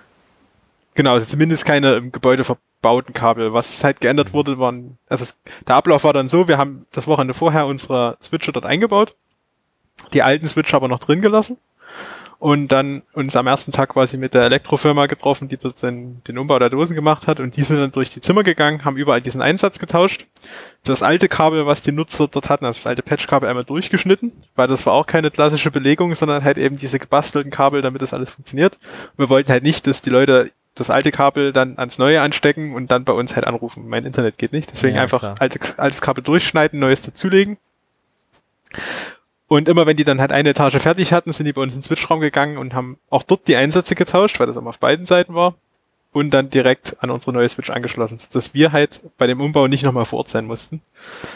[0.93, 3.53] Genau, also zumindest keine im Gebäude verbauten Kabel.
[3.53, 7.07] Was halt geändert wurde, waren, also es, der Ablauf war dann so, wir haben das
[7.07, 9.15] Wochenende vorher unsere Switcher dort eingebaut,
[10.13, 11.57] die alten Switcher aber noch drin gelassen
[12.39, 16.37] und dann uns am ersten Tag quasi mit der Elektrofirma getroffen, die dort den, den
[16.37, 19.21] Umbau der Dosen gemacht hat und die sind dann durch die Zimmer gegangen, haben überall
[19.21, 20.27] diesen Einsatz getauscht.
[20.83, 24.67] Das alte Kabel, was die Nutzer dort hatten, also das alte Patchkabel einmal durchgeschnitten, weil
[24.67, 28.29] das war auch keine klassische Belegung, sondern halt eben diese gebastelten Kabel, damit das alles
[28.29, 28.77] funktioniert.
[29.13, 32.73] Und wir wollten halt nicht, dass die Leute das alte Kabel dann ans neue anstecken
[32.73, 33.87] und dann bei uns halt anrufen.
[33.87, 37.57] Mein Internet geht nicht, deswegen Ja, einfach altes, altes Kabel durchschneiden, neues dazulegen.
[39.47, 41.79] Und immer wenn die dann halt eine Etage fertig hatten, sind die bei uns in
[41.79, 45.05] den Switchraum gegangen und haben auch dort die Einsätze getauscht, weil das immer auf beiden
[45.05, 45.55] Seiten war.
[46.13, 49.83] und dann direkt an unsere neue Switch angeschlossen, dass wir halt bei dem Umbau nicht
[49.83, 50.81] nochmal vor Ort sein mussten.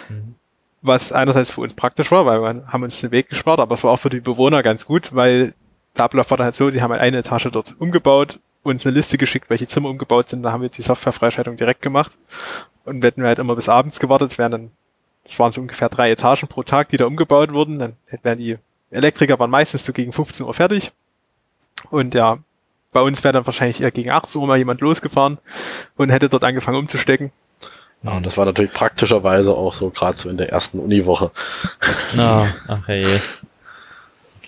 [0.10, 0.36] Mhm.
[0.82, 3.84] Was einerseits für uns praktisch war, weil wir haben uns den Weg gespart, aber es
[3.84, 5.54] war auch für die Bewohner ganz gut, weil
[5.96, 8.96] der Ablauf war dann halt so, die haben halt eine Etage dort umgebaut, uns eine
[8.96, 12.18] Liste geschickt, welche Zimmer umgebaut sind, da haben wir die Softwarefreischaltung direkt gemacht
[12.86, 14.72] und hätten wir halt immer bis abends gewartet, es wären dann,
[15.24, 17.94] es waren so ungefähr drei Etagen pro Tag, die da umgebaut wurden, dann
[18.24, 18.58] wären die
[18.92, 20.92] Elektriker waren meistens so gegen 15 Uhr fertig
[21.90, 22.40] und ja,
[22.92, 25.38] bei uns wäre dann wahrscheinlich eher gegen 18 Uhr mal jemand losgefahren
[25.96, 27.32] und hätte dort angefangen umzustecken.
[28.04, 31.32] Ja, und das war natürlich praktischerweise auch so gerade so in der ersten Uniwoche.
[32.16, 33.22] Na, ach hey.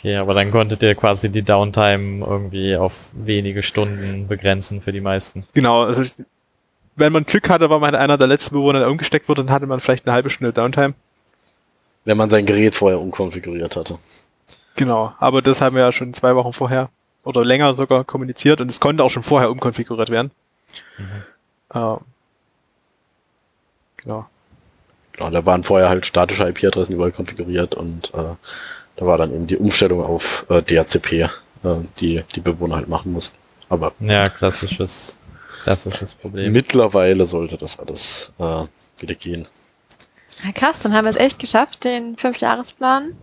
[0.04, 5.00] Okay, aber dann konntet ihr quasi die Downtime irgendwie auf wenige Stunden begrenzen für die
[5.00, 5.46] meisten.
[5.54, 6.14] Genau, also ich,
[6.98, 9.66] wenn man Glück hatte, war man einer der letzten Bewohner, der umgesteckt wurde, dann hatte
[9.66, 10.94] man vielleicht eine halbe Stunde Downtime.
[12.04, 13.98] Wenn man sein Gerät vorher umkonfiguriert hatte.
[14.76, 16.90] Genau, aber das haben wir ja schon zwei Wochen vorher
[17.24, 20.32] oder länger sogar kommuniziert und es konnte auch schon vorher umkonfiguriert werden.
[20.98, 21.24] Mhm.
[21.76, 21.98] Ähm,
[23.96, 24.26] genau.
[25.14, 28.36] Genau, da waren vorher halt statische IP-Adressen überall konfiguriert und äh,
[28.95, 31.30] da war dann eben die Umstellung auf äh, DHCP, äh,
[31.99, 33.38] die die Bewohner halt machen mussten.
[33.70, 35.18] Aber ja, klassisches,
[35.64, 36.52] klassisches Problem.
[36.52, 38.65] Mittlerweile sollte das alles äh,
[38.99, 39.48] wieder gehen.
[40.44, 43.15] Ja, krass, dann haben wir es echt geschafft, den Fünfjahresplan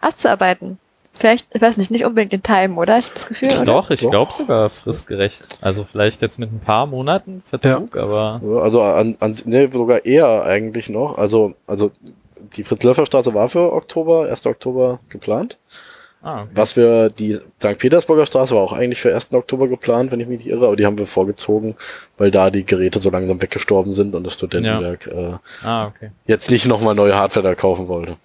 [0.00, 0.78] abzuarbeiten.
[1.18, 2.98] Vielleicht, ich weiß nicht, nicht unbedingt in Time, oder?
[2.98, 3.64] Ich habe das Gefühl, oder?
[3.64, 5.58] Doch, ich glaube sogar fristgerecht.
[5.60, 8.02] Also vielleicht jetzt mit ein paar Monaten Verzug, ja.
[8.02, 8.40] aber.
[8.62, 11.18] Also an, an nee, sogar eher eigentlich noch.
[11.18, 11.90] Also, also
[12.56, 14.46] die Fritz-Löffer-Straße war für Oktober, 1.
[14.46, 15.58] Oktober geplant.
[16.20, 16.50] Ah, okay.
[16.54, 17.78] Was wir, die St.
[17.78, 19.32] Petersburger Straße war auch eigentlich für 1.
[19.32, 21.76] Oktober geplant, wenn ich mich nicht irre, aber die haben wir vorgezogen,
[22.16, 25.34] weil da die Geräte so langsam weggestorben sind und das Studentenwerk ja.
[25.34, 26.10] äh, ah, okay.
[26.26, 28.16] jetzt nicht nochmal neue Hardware da kaufen wollte.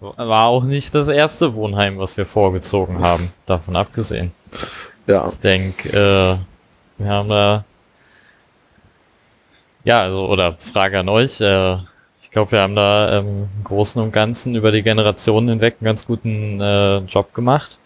[0.00, 4.32] War auch nicht das erste Wohnheim, was wir vorgezogen haben, davon abgesehen.
[5.06, 5.28] Ja.
[5.28, 7.64] Ich denke, äh, wir haben da.
[9.84, 11.40] Ja, also, oder Frage an euch.
[11.40, 11.76] Äh,
[12.32, 15.84] ich glaube, wir haben da ähm, im Großen und Ganzen über die Generationen hinweg einen
[15.84, 17.76] ganz guten äh, Job gemacht.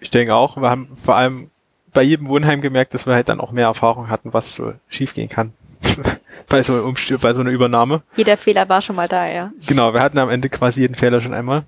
[0.00, 0.56] Ich denke auch.
[0.56, 1.52] Wir haben vor allem
[1.94, 5.28] bei jedem Wohnheim gemerkt, dass wir halt dann auch mehr Erfahrung hatten, was so schiefgehen
[5.28, 5.52] kann.
[6.48, 8.02] bei so, einem bei so einer Übernahme.
[8.16, 9.52] Jeder Fehler war schon mal da, ja.
[9.68, 11.62] Genau, wir hatten am Ende quasi jeden Fehler schon einmal.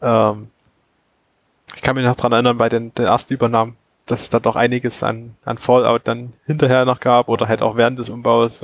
[0.00, 0.50] Ähm,
[1.74, 3.76] ich kann mich noch dran erinnern, bei den, den ersten Übernahmen,
[4.06, 7.76] dass es da doch einiges an, an Fallout dann hinterher noch gab oder halt auch
[7.76, 8.60] während des Umbaus.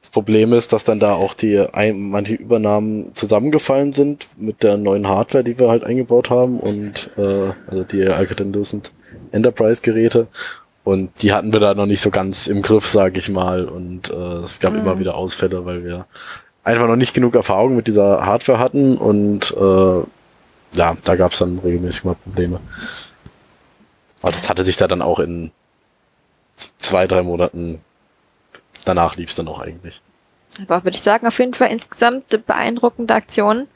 [0.00, 1.64] das Problem ist, dass dann da auch die
[1.94, 7.52] manche Übernahmen zusammengefallen sind mit der neuen Hardware, die wir halt eingebaut haben und äh,
[7.66, 8.92] also die Alcatel Lucent
[9.32, 10.26] Enterprise Geräte
[10.82, 13.66] und die hatten wir da noch nicht so ganz im Griff, sage ich mal.
[13.66, 14.80] Und äh, es gab mhm.
[14.80, 16.06] immer wieder Ausfälle, weil wir
[16.64, 18.96] einfach noch nicht genug Erfahrung mit dieser Hardware hatten.
[18.96, 20.00] Und äh,
[20.76, 22.60] ja, da gab es dann regelmäßig mal Probleme.
[24.22, 25.50] Aber das hatte sich da dann auch in
[26.78, 27.82] zwei, drei Monaten
[28.84, 30.00] danach lief es dann auch eigentlich.
[30.62, 33.66] Aber würde ich sagen, auf jeden Fall insgesamt beeindruckende Aktion.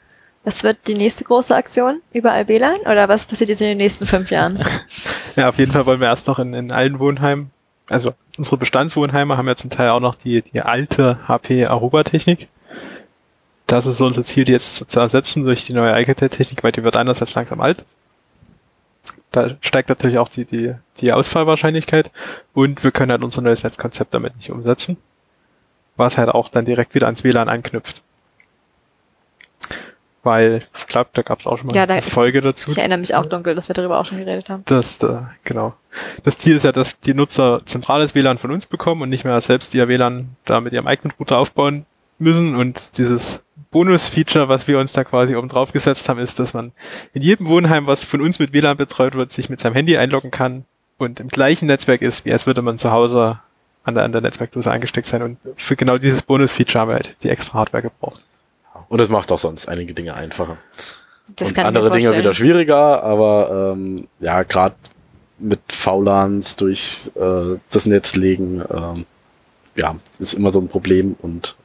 [0.43, 2.01] Was wird die nächste große Aktion?
[2.13, 2.77] Überall WLAN?
[2.81, 4.63] Oder was passiert jetzt in den nächsten fünf Jahren?
[5.35, 7.51] ja, auf jeden Fall wollen wir erst noch in, in allen Wohnheimen,
[7.87, 12.47] also unsere Bestandswohnheime haben ja zum Teil auch noch die, die alte HP Aruba-Technik.
[13.67, 16.83] Das ist so unser Ziel, die jetzt zu ersetzen durch die neue Alcatel-Technik, weil die
[16.83, 17.85] wird einerseits langsam alt.
[19.35, 22.11] Da steigt natürlich auch die, die, die Ausfallwahrscheinlichkeit
[22.53, 24.97] und wir können halt unser neues Netzkonzept damit nicht umsetzen.
[25.97, 28.01] Was halt auch dann direkt wieder ans WLAN anknüpft
[30.25, 32.71] weil ich glaube, da gab es auch schon mal ja, eine Folge dazu.
[32.71, 34.63] Ich erinnere mich auch dunkel, dass wir darüber auch schon geredet haben.
[34.65, 35.75] Das, da, genau.
[36.23, 39.39] Das Ziel ist ja, dass die Nutzer zentrales WLAN von uns bekommen und nicht mehr
[39.39, 41.85] selbst ihr WLAN da mit ihrem eigenen Router aufbauen
[42.17, 42.55] müssen.
[42.55, 43.43] Und dieses
[43.75, 46.71] Bonus-Feature, was wir uns da quasi oben drauf gesetzt haben, ist, dass man
[47.11, 50.31] in jedem Wohnheim, was von uns mit WLAN betreut wird, sich mit seinem Handy einloggen
[50.31, 50.63] kann
[50.97, 53.41] und im gleichen Netzwerk ist, wie als würde man zu Hause
[53.83, 55.21] an der, an der Netzwerkdose eingesteckt sein.
[55.23, 58.23] Und für genau dieses Bonus-Feature haben wir halt die extra Hardware gebraucht.
[58.87, 60.57] Und es macht auch sonst einige Dinge einfacher.
[61.35, 64.75] Das und andere Dinge wieder schwieriger, aber ähm, ja, gerade
[65.37, 69.05] mit VLANs durch äh, das Netz legen, ähm,
[69.75, 71.57] ja, ist immer so ein Problem und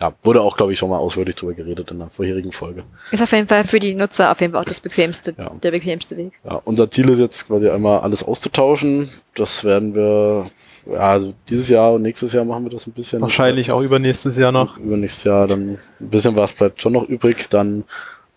[0.00, 2.84] ja, wurde auch, glaube ich, schon mal ausführlich drüber geredet in der vorherigen Folge.
[3.10, 5.50] Ist auf jeden Fall für die Nutzer auf jeden Fall auch das bequemste, ja.
[5.62, 6.32] der bequemste Weg.
[6.44, 9.08] Ja, unser Ziel ist jetzt quasi einmal alles auszutauschen.
[9.34, 10.46] Das werden wir
[10.92, 13.20] ja, also dieses Jahr und nächstes Jahr machen wir das ein bisschen.
[13.20, 14.78] Wahrscheinlich auch übernächstes Jahr noch.
[14.78, 17.48] Übernächstes Jahr, dann ein bisschen was bleibt schon noch übrig.
[17.50, 17.84] Dann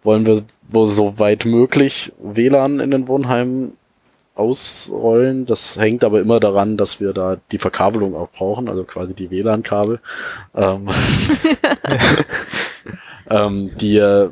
[0.03, 3.77] wollen wir wo so weit möglich WLAN in den Wohnheimen
[4.35, 5.45] ausrollen.
[5.45, 9.29] Das hängt aber immer daran, dass wir da die Verkabelung auch brauchen, also quasi die
[9.31, 9.99] WLAN-Kabel.
[10.55, 10.87] Ähm,
[13.29, 14.29] ähm, die, äh,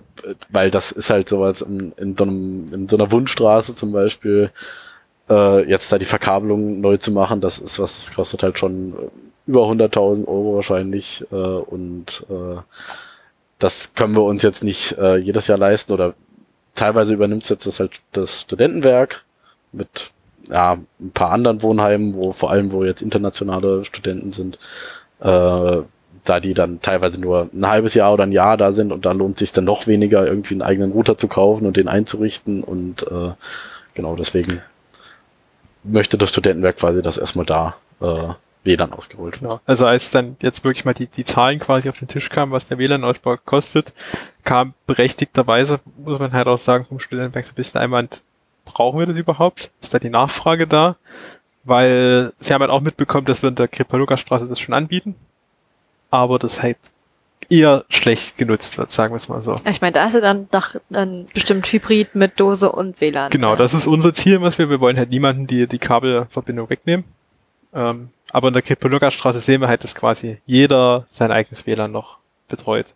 [0.50, 4.52] weil das ist halt sowas in, in, so, einem, in so einer Wundstraße zum Beispiel,
[5.30, 8.96] Äh, jetzt da die Verkabelung neu zu machen, das ist was, das kostet halt schon
[9.46, 12.62] über 100.000 Euro wahrscheinlich äh, und äh,
[13.60, 16.16] das können wir uns jetzt nicht äh, jedes Jahr leisten oder
[16.74, 19.24] teilweise übernimmt es jetzt das halt das Studentenwerk
[19.72, 20.12] mit
[20.50, 24.58] ja, ein paar anderen Wohnheimen, wo vor allem, wo jetzt internationale Studenten sind,
[25.20, 25.82] äh,
[26.24, 29.12] da die dann teilweise nur ein halbes Jahr oder ein Jahr da sind und da
[29.12, 33.04] lohnt sich dann noch weniger, irgendwie einen eigenen Router zu kaufen und den einzurichten und
[33.04, 33.32] äh,
[33.94, 34.62] genau deswegen
[35.84, 38.34] möchte das Studentenwerk quasi das erstmal da äh,
[38.64, 39.62] WLAN ausgerollt Genau.
[39.66, 42.68] Also als dann jetzt wirklich mal die, die Zahlen quasi auf den Tisch kamen, was
[42.68, 43.94] der WLAN-Ausbau kostet,
[44.44, 48.22] kam berechtigterweise, muss man halt auch sagen, vom Studentenwerk so ein bisschen Einwand,
[48.74, 49.72] brauchen wir das überhaupt?
[49.82, 50.96] Ist da die Nachfrage da?
[51.64, 55.16] Weil sie haben halt auch mitbekommen, dass wir in der Kripaluka-Straße das schon anbieten,
[56.10, 56.78] aber das halt
[57.50, 59.56] eher schlecht genutzt wird, sagen wir es mal so.
[59.70, 63.32] Ich meine, da ist ja dann doch dann bestimmt Hybrid mit Dose und WLAN.
[63.32, 67.06] Genau, das ist unser Ziel, was wir, wir wollen halt niemanden die, die Kabelverbindung wegnehmen.
[67.74, 72.18] Ähm, aber in der Kripaluka-Straße sehen wir halt, dass quasi jeder sein eigenes WLAN noch
[72.48, 72.94] betreut.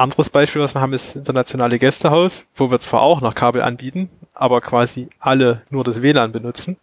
[0.00, 3.60] Anderes Beispiel, was wir haben, ist das internationale Gästehaus, wo wir zwar auch noch Kabel
[3.60, 6.78] anbieten, aber quasi alle nur das WLAN benutzen.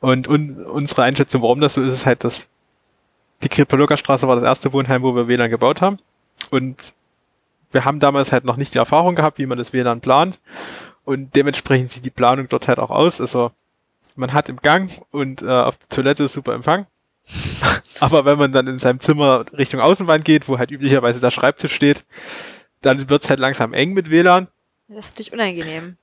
[0.00, 2.48] Und, und unsere Einschätzung, warum das so ist, ist halt, dass
[3.42, 5.96] die Straße war das erste Wohnheim, wo wir WLAN gebaut haben.
[6.50, 6.92] Und
[7.72, 10.38] wir haben damals halt noch nicht die Erfahrung gehabt, wie man das WLAN plant.
[11.04, 13.18] Und dementsprechend sieht die Planung dort halt auch aus.
[13.18, 13.50] Also
[14.14, 16.86] man hat im Gang und äh, auf der Toilette super Empfang.
[18.00, 21.74] Aber wenn man dann in seinem Zimmer Richtung Außenwand geht, wo halt üblicherweise der Schreibtisch
[21.74, 22.04] steht,
[22.82, 24.48] dann wird's halt langsam eng mit WLAN.
[24.88, 25.96] Das ist natürlich unangenehm.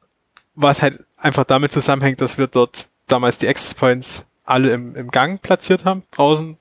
[0.56, 5.12] Was halt einfach damit zusammenhängt, dass wir dort damals die Access Points alle im, im
[5.12, 6.58] Gang platziert haben, draußen,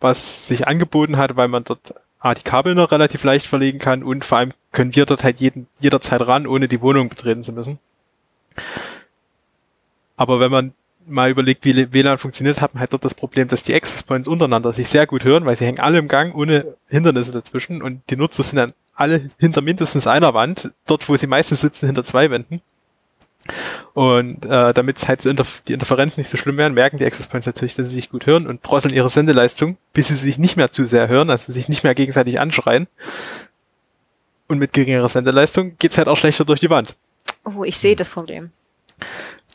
[0.00, 4.02] was sich angeboten hat, weil man dort A, die Kabel noch relativ leicht verlegen kann
[4.02, 7.52] und vor allem können wir dort halt jeden, jederzeit ran, ohne die Wohnung betreten zu
[7.52, 7.78] müssen.
[10.16, 10.72] Aber wenn man
[11.06, 14.28] mal überlegt, wie WLAN funktioniert, hat man halt dort das Problem, dass die Access Points
[14.28, 18.02] untereinander sich sehr gut hören, weil sie hängen alle im Gang ohne Hindernisse dazwischen und
[18.08, 22.04] die Nutzer sind dann alle hinter mindestens einer Wand, dort wo sie meistens sitzen, hinter
[22.04, 22.60] zwei Wänden.
[23.92, 27.28] Und äh, damit halt so Interf die Interferenzen nicht so schlimm werden, merken die Access
[27.28, 30.56] Points natürlich, dass sie sich gut hören und drosseln ihre Sendeleistung, bis sie sich nicht
[30.56, 32.86] mehr zu sehr hören, also sich nicht mehr gegenseitig anschreien.
[34.48, 36.96] Und mit geringerer Sendeleistung geht's halt auch schlechter durch die Wand.
[37.44, 38.50] Oh, ich sehe das Problem.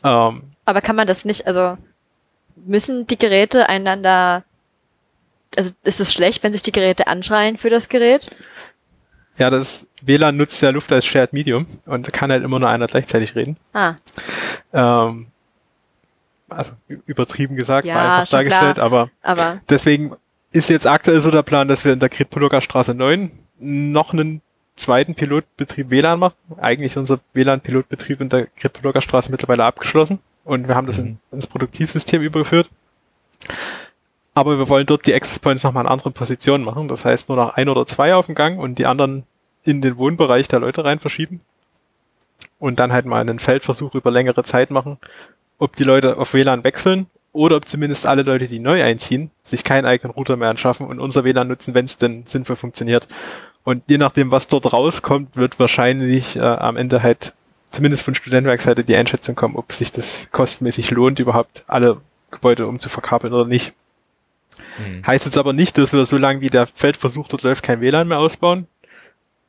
[0.04, 1.76] Ähm, Aber kann man das nicht, also
[2.56, 4.44] müssen die Geräte einander,
[5.56, 8.30] also ist es schlecht, wenn sich die Geräte anschreien für das Gerät?
[9.38, 12.86] Ja, das WLAN nutzt ja Luft als Shared Medium und kann halt immer nur einer
[12.86, 13.56] gleichzeitig reden.
[13.72, 13.94] Ah,
[14.72, 15.26] Ähm,
[16.48, 16.72] also
[17.06, 18.86] übertrieben gesagt, Ja, war einfach schon dargestellt, klar.
[18.86, 20.16] aber aber deswegen
[20.52, 23.30] ist jetzt aktuell so der Plan, dass wir in der Kritpolucker Straße 9
[23.60, 24.42] noch einen
[24.74, 26.34] zweiten Pilotbetrieb WLAN machen.
[26.58, 31.18] Eigentlich ist unser WLAN-Pilotbetrieb in der Kritpolucker Straße mittlerweile abgeschlossen und wir haben das in,
[31.30, 32.68] ins Produktivsystem übergeführt.
[34.34, 36.88] Aber wir wollen dort die Access Points nochmal in anderen Positionen machen.
[36.88, 39.24] Das heißt nur noch ein oder zwei auf dem Gang und die anderen
[39.64, 41.40] in den Wohnbereich der Leute rein verschieben.
[42.58, 44.98] Und dann halt mal einen Feldversuch über längere Zeit machen,
[45.58, 49.64] ob die Leute auf WLAN wechseln oder ob zumindest alle Leute, die neu einziehen, sich
[49.64, 53.08] keinen eigenen Router mehr anschaffen und unser WLAN nutzen, wenn es denn sinnvoll funktioniert.
[53.64, 57.34] Und je nachdem, was dort rauskommt, wird wahrscheinlich äh, am Ende halt
[57.70, 61.98] zumindest von Studentenwerkseite die Einschätzung kommen, ob sich das kostenmäßig lohnt, überhaupt alle
[62.30, 63.72] Gebäude umzuverkabeln oder nicht.
[64.78, 65.06] Mhm.
[65.06, 68.08] Heißt jetzt aber nicht, dass wir so lange wie der Feldversuch dort läuft, kein WLAN
[68.08, 68.66] mehr ausbauen,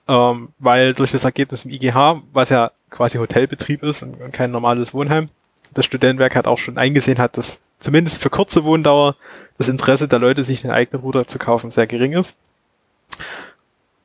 [0.08, 4.52] ähm, weil durch das Ergebnis im IGH, was ja quasi Hotelbetrieb ist und, und kein
[4.52, 5.28] normales Wohnheim,
[5.74, 9.16] das Studentenwerk hat auch schon eingesehen hat, dass zumindest für kurze Wohndauer
[9.58, 12.36] das Interesse der Leute, sich einen eigenen Router zu kaufen, sehr gering ist.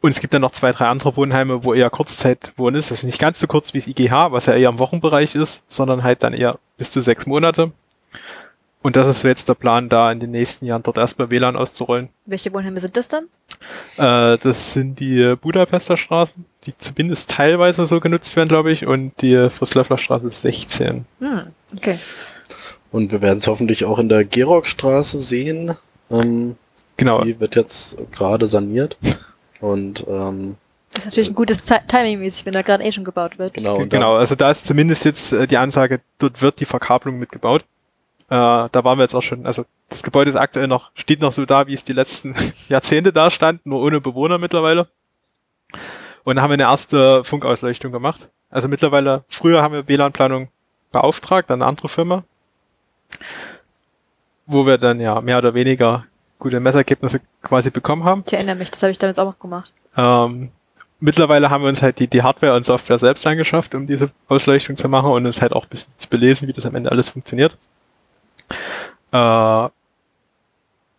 [0.01, 2.91] Und es gibt dann noch zwei, drei andere Wohnheime, wo eher Kurzzeitwohnen ist.
[2.91, 5.63] Das ist nicht ganz so kurz wie das IGH, was ja eher im Wochenbereich ist,
[5.69, 7.73] sondern halt dann eher bis zu sechs Monate.
[8.87, 11.57] Und das ist so jetzt der Plan, da in den nächsten Jahren dort erstmal WLAN
[11.57, 12.09] auszurollen.
[12.25, 13.25] welche Wohnheime sind das dann?
[13.97, 19.11] Äh, das sind die Budapester Straßen, die zumindest teilweise so genutzt werden, glaube ich, und
[19.23, 21.05] die Frislöffler Straße 16.
[21.19, 21.41] Hm,
[21.77, 21.99] okay.
[22.93, 25.75] Und wir werden es hoffentlich auch in der Georgstraße sehen.
[26.11, 26.55] Ähm,
[26.97, 27.23] Genau.
[27.25, 28.97] Die wird jetzt gerade saniert.
[29.61, 30.55] Und ähm,
[30.93, 33.55] Das ist natürlich ein gutes Ti- Timing mäßig, wenn da gerade eh schon gebaut wird.
[33.55, 37.65] genau, genau, also da ist zumindest jetzt äh, die Ansage, dort wird die Verkabelung mitgebaut.
[38.29, 41.33] Äh, da waren wir jetzt auch schon, also das Gebäude ist aktuell noch, steht noch
[41.33, 42.35] so da, wie es die letzten
[42.69, 44.89] Jahrzehnte da stand, nur ohne Bewohner mittlerweile.
[46.25, 48.29] Und da haben wir eine erste Funkausleuchtung gemacht.
[48.51, 50.49] Also mittlerweile, früher haben wir WLAN-Planung
[50.91, 52.25] beauftragt an eine andere Firma,
[54.47, 56.05] wo wir dann ja mehr oder weniger
[56.39, 58.25] gute Messergebnisse quasi bekommen haben.
[58.27, 59.73] Ich erinnere mich, das habe ich damals auch noch gemacht.
[59.97, 60.51] Ähm,
[60.99, 64.77] mittlerweile haben wir uns halt die, die Hardware und Software selbst angeschafft, um diese Ausleuchtung
[64.77, 67.09] zu machen und uns halt auch ein bisschen zu belesen, wie das am Ende alles
[67.09, 67.57] funktioniert.
[69.13, 69.69] Äh,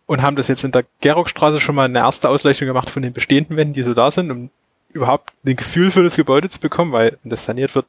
[0.07, 3.13] und haben das jetzt in der Gerockstraße schon mal eine erste Ausleuchtung gemacht von den
[3.13, 4.49] bestehenden Wänden, die so da sind, um
[4.89, 7.85] überhaupt ein Gefühl für das Gebäude zu bekommen, weil wenn das saniert wird,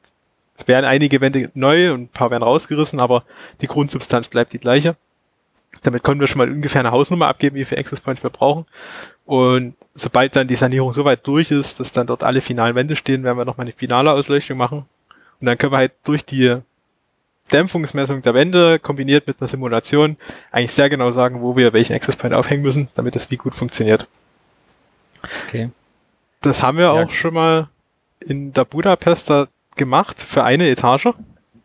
[0.57, 3.23] es werden einige Wände neu und ein paar werden rausgerissen, aber
[3.61, 4.97] die Grundsubstanz bleibt die gleiche.
[5.83, 8.65] Damit können wir schon mal ungefähr eine Hausnummer abgeben, wie viele Access Points wir brauchen.
[9.25, 13.23] Und sobald dann die Sanierung soweit durch ist, dass dann dort alle finalen Wände stehen,
[13.23, 14.85] werden wir nochmal eine finale Ausleuchtung machen.
[15.39, 16.57] Und dann können wir halt durch die
[17.49, 20.17] Dämpfungsmessung der Wände kombiniert mit einer Simulation
[20.51, 23.53] eigentlich sehr genau sagen, wo wir welchen Access Point aufhängen müssen, damit das wie gut
[23.55, 24.07] funktioniert.
[25.47, 25.69] Okay.
[26.41, 26.91] Das haben wir Ja.
[27.03, 27.67] auch schon mal
[28.25, 31.09] in der Budapester gemacht für eine Etage.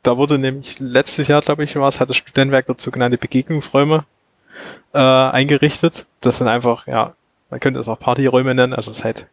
[0.02, 4.04] Da wurde nämlich letztes Jahr, glaube ich, war es, hat das Studentenwerk dort sogenannte Begegnungsräume
[4.92, 6.06] äh, eingerichtet.
[6.20, 7.14] Das sind einfach, ja,
[7.50, 8.72] man könnte es auch Partyräume nennen.
[8.74, 9.26] Also es ist halt,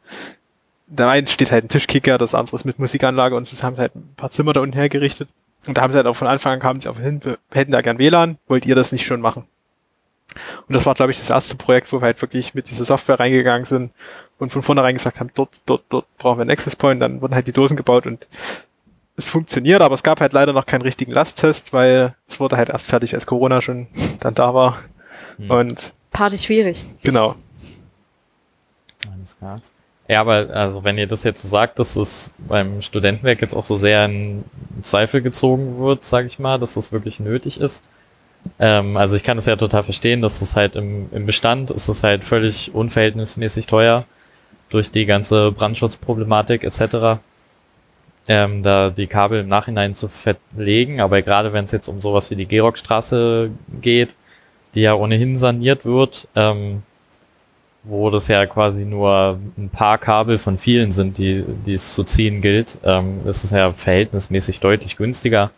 [0.87, 3.95] der eine steht halt ein Tischkicker, das andere ist mit Musikanlage und sie haben halt
[3.95, 5.27] ein paar Zimmer da unten hergerichtet.
[5.67, 7.71] Und da haben sie halt auch von Anfang an kamen sie auf hin, wir hätten
[7.71, 9.45] da gern WLAN, wollt ihr das nicht schon machen?
[10.67, 13.19] Und das war, glaube ich, das erste Projekt, wo wir halt wirklich mit dieser Software
[13.19, 13.91] reingegangen sind
[14.39, 17.35] und von vornherein gesagt haben, dort, dort, dort brauchen wir einen Access Point, dann wurden
[17.35, 18.27] halt die Dosen gebaut und
[19.17, 22.69] es funktioniert, aber es gab halt leider noch keinen richtigen Lasttest, weil es wurde halt
[22.69, 23.87] erst fertig, als Corona schon
[24.19, 24.79] dann da war.
[25.37, 25.51] Hm.
[25.51, 26.85] Und Party schwierig.
[27.03, 27.35] genau.
[29.13, 29.61] Alles klar.
[30.11, 33.63] Ja, aber also wenn ihr das jetzt so sagt, dass es beim Studentenwerk jetzt auch
[33.63, 34.43] so sehr in
[34.81, 37.81] Zweifel gezogen wird, sage ich mal, dass das wirklich nötig ist.
[38.59, 41.87] Ähm, also ich kann es ja total verstehen, dass das halt im, im Bestand ist
[41.87, 44.03] es halt völlig unverhältnismäßig teuer
[44.69, 47.21] durch die ganze Brandschutzproblematik etc.
[48.27, 52.29] Ähm, da die Kabel im Nachhinein zu verlegen, aber gerade wenn es jetzt um sowas
[52.31, 53.51] wie die Gerockstraße
[53.81, 54.15] geht,
[54.75, 56.83] die ja ohnehin saniert wird, ähm,
[57.83, 62.03] wo das ja quasi nur ein paar Kabel von vielen sind, die, die es zu
[62.03, 65.51] ziehen gilt, ähm, ist es ja verhältnismäßig deutlich günstiger.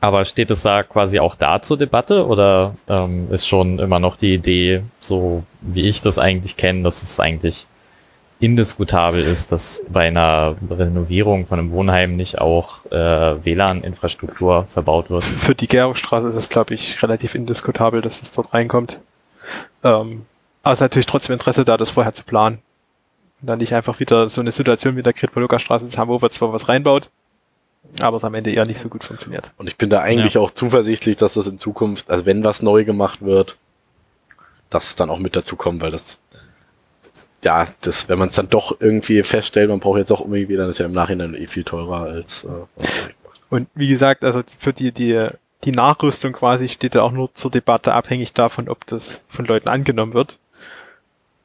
[0.00, 4.16] Aber steht es da quasi auch da zur Debatte oder ähm, ist schon immer noch
[4.16, 7.66] die Idee, so wie ich das eigentlich kenne, dass es eigentlich
[8.38, 15.24] indiskutabel ist, dass bei einer Renovierung von einem Wohnheim nicht auch äh, WLAN-Infrastruktur verbaut wird?
[15.24, 19.00] Für die Georgstraße ist es, glaube ich, relativ indiskutabel, dass es dort reinkommt.
[19.82, 20.26] Ähm,
[20.66, 22.58] aber es ist natürlich trotzdem Interesse da, das vorher zu planen.
[23.40, 26.20] Und dann nicht einfach wieder so eine Situation wie in der Kritpaluka-Straße zu haben, wo
[26.20, 27.08] wir zwar was reinbaut,
[28.00, 29.52] aber es am Ende eher nicht so gut funktioniert.
[29.58, 32.84] Und ich bin da eigentlich auch zuversichtlich, dass das in Zukunft, also wenn was neu
[32.84, 33.56] gemacht wird,
[34.68, 36.18] dass es dann auch mit dazu kommt, weil das,
[37.44, 40.68] ja, das, wenn man es dann doch irgendwie feststellt, man braucht jetzt auch irgendwie, dann
[40.68, 42.82] ist ja im Nachhinein eh viel teurer als äh.
[43.50, 45.28] Und wie gesagt, also für die, die,
[45.62, 49.68] die Nachrüstung quasi steht ja auch nur zur Debatte abhängig davon, ob das von Leuten
[49.68, 50.40] angenommen wird.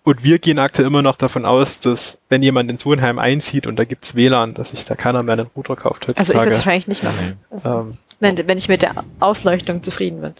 [0.03, 3.78] Und wir gehen aktuell immer noch davon aus, dass wenn jemand ins Wohnheim einzieht und
[3.78, 6.49] da gibt's WLAN, dass sich da keiner mehr einen Router kauft Also ich würde heutzutage.
[6.52, 7.40] es wahrscheinlich nicht machen.
[7.52, 10.34] Also, ähm, wenn, wenn ich mit der Ausleuchtung zufrieden bin.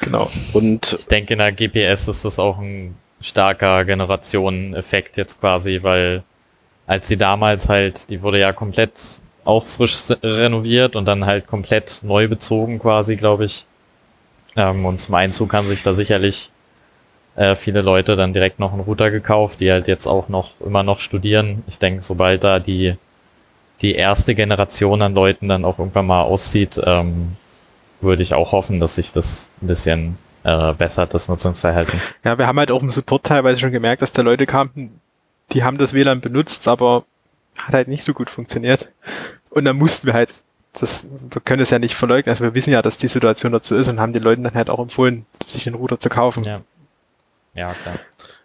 [0.00, 0.30] genau.
[0.52, 6.22] Und Ich denke, in der GPS ist das auch ein starker Generationeneffekt jetzt quasi, weil
[6.86, 8.92] als sie damals halt, die wurde ja komplett
[9.44, 13.66] auch frisch renoviert und dann halt komplett neu bezogen quasi, glaube ich.
[14.56, 16.50] Ähm, und zum Einzug haben sich da sicherlich
[17.40, 20.82] äh, viele Leute dann direkt noch einen Router gekauft, die halt jetzt auch noch immer
[20.82, 21.62] noch studieren.
[21.66, 22.96] Ich denke, sobald da die
[23.80, 27.36] die erste Generation an Leuten dann auch irgendwann mal auszieht, ähm,
[28.02, 31.98] würde ich auch hoffen, dass sich das ein bisschen äh, bessert, das Nutzungsverhalten.
[32.24, 35.00] Ja, wir haben halt auch im Support teilweise schon gemerkt, dass da Leute kamen,
[35.52, 37.04] die haben das WLAN benutzt, aber
[37.58, 38.90] hat halt nicht so gut funktioniert.
[39.48, 40.30] Und dann mussten wir halt,
[40.78, 43.76] das, wir können es ja nicht verleugnen, also wir wissen ja, dass die Situation dazu
[43.76, 46.44] ist und haben den Leuten dann halt auch empfohlen, sich einen Router zu kaufen.
[46.44, 46.60] Ja.
[47.54, 47.98] Ja, klar.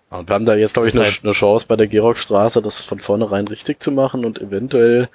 [0.09, 2.99] Und wir haben da jetzt, glaube ich, eine, eine Chance bei der Gerockstraße, das von
[2.99, 5.09] vornherein richtig zu machen und eventuell,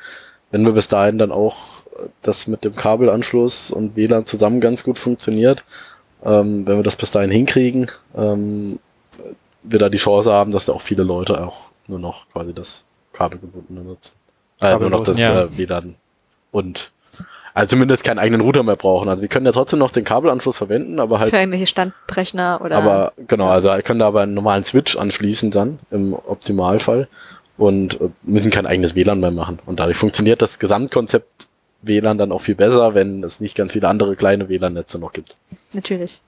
[0.51, 4.85] wenn wir bis dahin dann auch äh, das mit dem Kabelanschluss und WLAN zusammen ganz
[4.85, 5.65] gut funktioniert,
[6.25, 8.79] ähm, wenn wir das bis dahin hinkriegen, ähm,
[9.63, 12.85] wir da die Chance haben, dass da auch viele Leute auch nur noch quasi das
[13.13, 14.15] kabelgebundene nutzen.
[14.61, 15.43] Äh, nur noch das Ja.
[15.45, 15.97] äh, WLAN
[16.51, 16.93] und
[17.61, 19.09] also zumindest keinen eigenen Router mehr brauchen.
[19.09, 22.77] Also wir können ja trotzdem noch den Kabelanschluss verwenden, aber halt Für irgendwelche Standrechner oder.
[22.77, 27.09] aber genau, also wir können da aber einen normalen Switch anschließen dann im Optimalfall
[27.59, 29.59] und äh, müssen kein eigenes WLAN mehr machen.
[29.67, 31.49] Und dadurch funktioniert das Gesamtkonzept
[31.83, 35.37] WLAN dann auch viel besser, wenn es nicht ganz viele andere kleine WLAN-Netze noch gibt.
[35.75, 36.21] natürlich.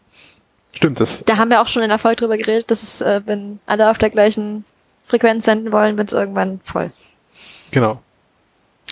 [0.75, 3.21] Stimmt, das, Da haben wir auch schon in der Folge drüber geredet, dass es, äh,
[3.27, 4.65] wenn alle auf der gleichen
[5.07, 6.93] Frequenz senden wollen, wird es irgendwann voll.
[7.71, 8.01] genau.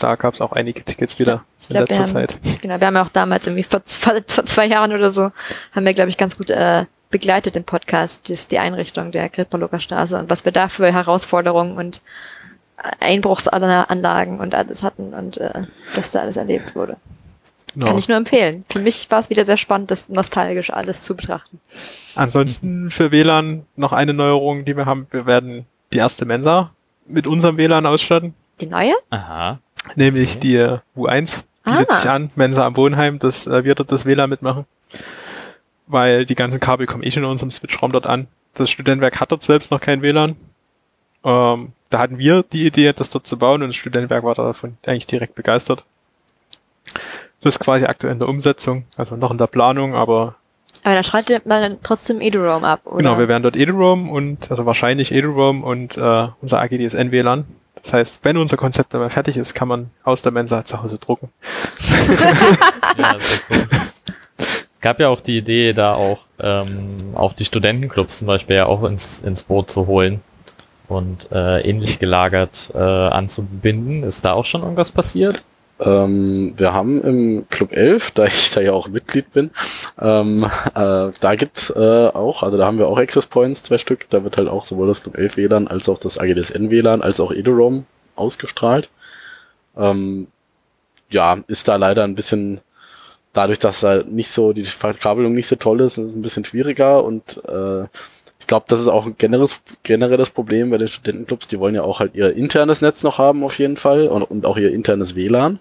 [0.00, 2.38] Da gab es auch einige Tickets wieder ich in glaub, letzter haben- Zeit.
[2.62, 5.30] Genau, wir haben ja auch damals irgendwie vor, vor, vor zwei Jahren oder so,
[5.72, 9.80] haben wir, glaube ich, ganz gut äh, begleitet im Podcast, das, die Einrichtung der Gritpoloker
[9.80, 12.02] Straße und was wir da für Herausforderungen und
[13.00, 15.62] Einbruchsanlagen und alles hatten und äh,
[15.94, 16.96] dass da alles erlebt wurde.
[17.74, 17.86] Genau.
[17.86, 18.64] Kann ich nur empfehlen.
[18.70, 21.60] Für mich war es wieder sehr spannend, das nostalgisch alles zu betrachten.
[22.16, 25.06] Ansonsten für WLAN noch eine Neuerung, die wir haben.
[25.10, 26.72] Wir werden die erste Mensa
[27.06, 28.94] mit unserem WLAN ausstatten, Die neue?
[29.10, 29.58] Aha.
[29.96, 31.42] Nämlich die äh, U1.
[31.64, 32.00] Bietet Ah.
[32.00, 34.64] sich an, Mensa am Wohnheim, dass äh, wir dort das WLAN mitmachen.
[35.86, 38.28] Weil die ganzen Kabel kommen eh schon in unserem Switchraum dort an.
[38.54, 40.36] Das Studentenwerk hat dort selbst noch kein WLAN.
[41.24, 44.78] Ähm, da hatten wir die Idee, das dort zu bauen und das Studentenwerk war davon
[44.86, 45.84] eigentlich direkt begeistert.
[47.42, 50.36] Das ist quasi aktuell in der Umsetzung, also noch in der Planung, aber
[50.82, 52.96] Aber da schreitet man dann trotzdem EduRoam ab, oder?
[52.98, 57.44] Genau, wir werden dort EduRoam und, also wahrscheinlich EduRoam und äh, unser AGDSN WLAN.
[57.82, 60.98] Das heißt, wenn unser Konzept einmal fertig ist, kann man aus der Mensa zu Hause
[60.98, 61.30] drucken.
[62.98, 63.68] Ja, sehr cool.
[64.80, 68.66] Es gab ja auch die Idee, da auch, ähm, auch die Studentenclubs zum Beispiel ja
[68.66, 70.22] auch ins, ins Boot zu holen
[70.88, 74.02] und äh, ähnlich gelagert äh, anzubinden.
[74.02, 75.44] Ist da auch schon irgendwas passiert?
[75.80, 79.50] Ähm, wir haben im Club 11, da ich da ja auch Mitglied bin,
[79.98, 80.38] ähm,
[80.74, 84.08] äh, da gibt's äh, auch, also da haben wir auch Access Points, zwei Stück.
[84.10, 87.18] Da wird halt auch sowohl das Club 11 WLAN als auch das AGDSN WLAN als
[87.20, 88.90] auch EduRoam ausgestrahlt.
[89.76, 90.26] Ähm,
[91.10, 92.60] ja, ist da leider ein bisschen,
[93.32, 97.02] dadurch, dass da nicht so, die Verkabelung nicht so toll ist, ist ein bisschen schwieriger
[97.02, 97.84] und äh,
[98.38, 101.46] ich glaube, das ist auch ein generelles, generelles Problem bei den Studentenclubs.
[101.46, 104.46] Die wollen ja auch halt ihr internes Netz noch haben auf jeden Fall und, und
[104.46, 105.60] auch ihr internes WLAN.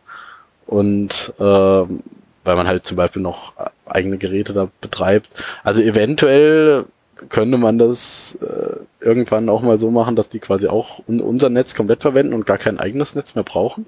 [0.69, 2.03] Und ähm,
[2.43, 3.53] weil man halt zum Beispiel noch
[3.85, 5.43] eigene Geräte da betreibt.
[5.63, 6.85] Also eventuell
[7.27, 11.49] könnte man das äh, irgendwann auch mal so machen, dass die quasi auch un unser
[11.49, 13.87] Netz komplett verwenden und gar kein eigenes Netz mehr brauchen.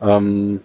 [0.00, 0.62] Ähm,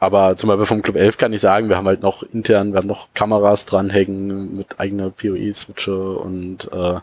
[0.00, 2.78] aber zum Beispiel vom Club 11 kann ich sagen, wir haben halt noch intern, wir
[2.78, 7.00] haben noch Kameras dranhängen mit eigener PoE-Switche und äh,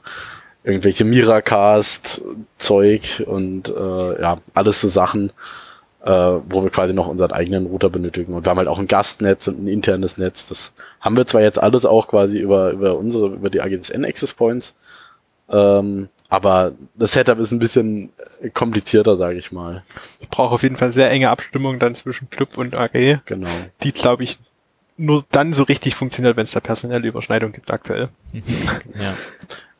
[0.63, 5.31] irgendwelche Miracast-Zeug und äh, ja, alles so Sachen,
[6.05, 8.33] äh, wo wir quasi noch unseren eigenen Router benötigen.
[8.33, 10.47] Und wir haben halt auch ein Gastnetz und ein internes Netz.
[10.47, 10.71] Das
[11.01, 14.75] haben wir zwar jetzt alles auch quasi über, über unsere, über die AGSN Access Points,
[15.49, 18.11] ähm, aber das Setup ist ein bisschen
[18.53, 19.83] komplizierter, sage ich mal.
[20.19, 23.49] Ich brauche auf jeden Fall sehr enge Abstimmung dann zwischen Club und AG, Genau.
[23.81, 24.37] die glaube ich
[24.95, 28.09] nur dann so richtig funktioniert, wenn es da personelle Überschneidung gibt aktuell.
[28.99, 29.15] Ja.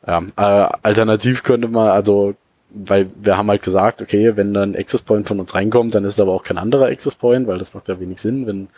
[0.06, 2.34] Ja, äh, alternativ könnte man, also,
[2.72, 6.20] weil wir haben halt gesagt, okay, wenn dann Access Point von uns reinkommt, dann ist
[6.20, 8.68] aber auch kein anderer Access Point, weil das macht ja wenig Sinn, wenn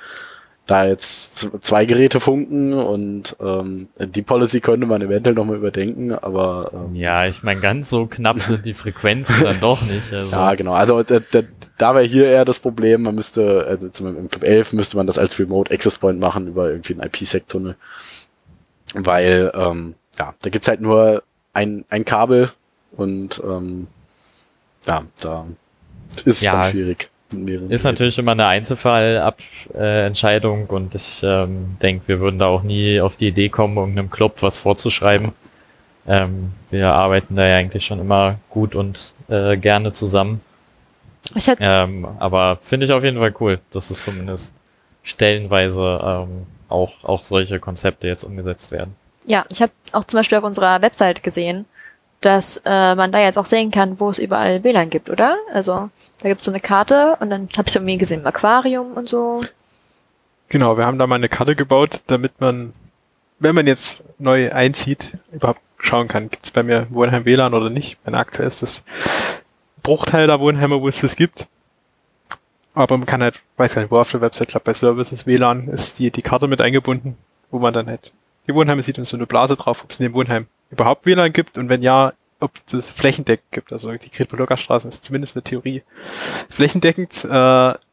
[0.66, 6.70] da jetzt zwei Geräte funken und ähm, die Policy könnte man eventuell nochmal überdenken, aber
[6.72, 9.92] ähm, Ja, ich meine, ganz so knapp sind die Frequenzen dann doch nicht.
[10.12, 10.30] Also.
[10.30, 10.74] ja, genau.
[10.74, 11.42] Also da, da,
[11.78, 14.96] da wäre hier eher das Problem, man müsste, also zum Beispiel im Club 11 müsste
[14.96, 17.76] man das als Remote Access Point machen über irgendwie einen IPsec-Tunnel.
[18.94, 21.22] Weil, ähm, ja, da gibt's halt nur
[21.54, 22.50] ein, ein Kabel
[22.96, 23.86] und ähm,
[24.86, 25.46] ja, da
[26.16, 27.10] ist es Ja, dann schwierig.
[27.70, 33.16] Ist natürlich immer eine Einzelfallentscheidung und ich ähm, denke, wir würden da auch nie auf
[33.16, 35.32] die Idee kommen, irgendeinem Club was vorzuschreiben.
[36.06, 40.42] Ähm, wir arbeiten da ja eigentlich schon immer gut und äh, gerne zusammen.
[41.34, 44.52] Ich hätte Ähm, aber finde ich auf jeden Fall cool, dass es zumindest
[45.02, 48.94] stellenweise ähm, auch, auch solche Konzepte jetzt umgesetzt werden.
[49.26, 51.64] Ja, ich habe auch zum Beispiel auf unserer Website gesehen,
[52.24, 55.36] dass äh, man da jetzt auch sehen kann, wo es überall WLAN gibt, oder?
[55.52, 59.08] Also da gibt's so eine Karte und dann habe ich irgendwie gesehen, im Aquarium und
[59.08, 59.42] so.
[60.48, 62.72] Genau, wir haben da mal eine Karte gebaut, damit man,
[63.38, 67.70] wenn man jetzt neu einzieht, überhaupt schauen kann, gibt es bei mir Wohnheim WLAN oder
[67.70, 67.98] nicht.
[68.04, 68.82] Mein aktuell ist das
[69.82, 71.48] Bruchteil der Wohnheime, wo es das gibt.
[72.74, 75.68] Aber man kann halt, weiß gar nicht, wo auf der Website, glaube bei Services WLAN
[75.68, 77.16] ist die, die Karte mit eingebunden,
[77.50, 78.12] wo man dann halt
[78.46, 81.32] die Wohnheime sieht und so eine Blase drauf, ob es in dem Wohnheim überhaupt WLAN
[81.32, 83.72] gibt und wenn ja, ob es das flächendeckend gibt.
[83.72, 85.84] Also die Gretbolocker Straße ist zumindest eine Theorie
[86.48, 87.24] flächendeckend.
[87.24, 87.28] Äh,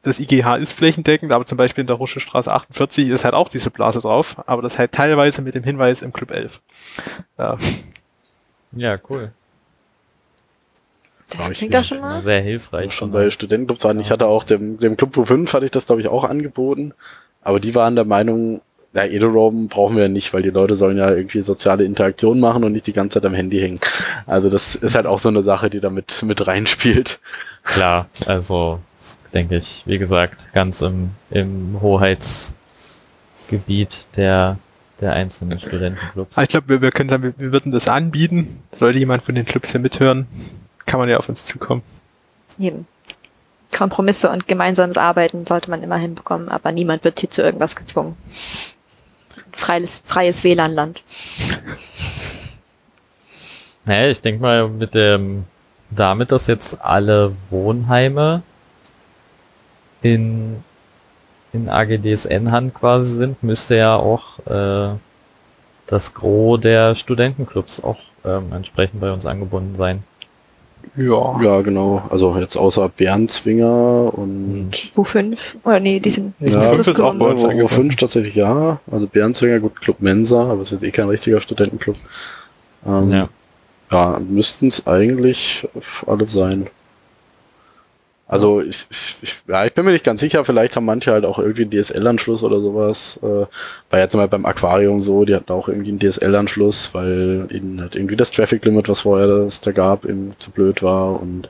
[0.01, 3.49] das IGH ist flächendeckend, aber zum Beispiel in der Rusche Straße 48 ist halt auch
[3.49, 6.61] diese Blase drauf, aber das halt teilweise mit dem Hinweis im Club 11.
[7.37, 7.57] Ja,
[8.71, 9.31] Ja, cool.
[11.29, 12.21] Das Glaub ich klingt doch schon mal.
[12.21, 12.91] Sehr hilfreich.
[12.91, 13.99] schon bei Studentenclubs waren.
[13.99, 16.93] Ich hatte auch dem, dem Club U5 hatte ich das, glaube ich, auch angeboten.
[17.43, 18.61] Aber die waren der Meinung,
[18.93, 22.71] ja, EduRoam brauchen wir nicht, weil die Leute sollen ja irgendwie soziale Interaktion machen und
[22.71, 23.79] nicht die ganze Zeit am Handy hängen.
[24.25, 27.19] Also das ist halt auch so eine Sache, die da mit, mit reinspielt.
[27.63, 28.79] Klar, also
[29.33, 32.55] denke ich, wie gesagt, ganz im, im Hoheitsgebiet
[34.15, 34.57] der,
[34.99, 36.37] der einzelnen Studentenclubs.
[36.37, 38.63] Aber ich glaube, wir, wir können sagen, wir, wir würden das anbieten.
[38.73, 40.25] Sollte jemand von den Clubs hier mithören,
[40.87, 41.83] kann man ja auf uns zukommen.
[42.57, 42.87] Eben.
[43.71, 48.17] Kompromisse und gemeinsames Arbeiten sollte man immer hinbekommen, aber niemand wird hier zu irgendwas gezwungen.
[49.59, 51.03] Freies, freies WLAN-Land.
[53.85, 55.45] Naja, ich denke mal, mit dem,
[55.89, 58.43] damit, dass jetzt alle Wohnheime
[60.01, 60.63] in,
[61.53, 64.95] in AGDSN-Hand quasi sind, müsste ja auch äh,
[65.87, 70.03] das Gros der Studentenclubs auch ähm, entsprechend bei uns angebunden sein.
[70.95, 71.39] Ja.
[71.41, 72.03] Ja, genau.
[72.09, 75.57] Also jetzt außer Bärenzwinger und Wo fünf?
[75.63, 77.67] Oder nee, die sind Ja, fünf Schluss ist auch bei uns wo, wo angefangen.
[77.83, 78.79] fünf tatsächlich ja.
[78.91, 81.95] Also Bärenzwinger, gut, Club Mensa, aber es ist jetzt eh kein richtiger Studentenclub.
[82.85, 83.29] Ähm, Ja.
[83.91, 84.19] ja.
[84.19, 85.67] müssten es eigentlich
[86.07, 86.67] alle sein.
[88.31, 91.25] Also ich, ich, ich, ja, ich bin mir nicht ganz sicher, vielleicht haben manche halt
[91.25, 93.19] auch irgendwie einen DSL-Anschluss oder sowas.
[93.23, 93.47] Äh,
[93.89, 97.95] war jetzt mal beim Aquarium so, die hatten auch irgendwie einen DSL-Anschluss, weil ihnen halt
[97.95, 101.49] irgendwie das Traffic Limit, was vorher das da gab, eben zu blöd war und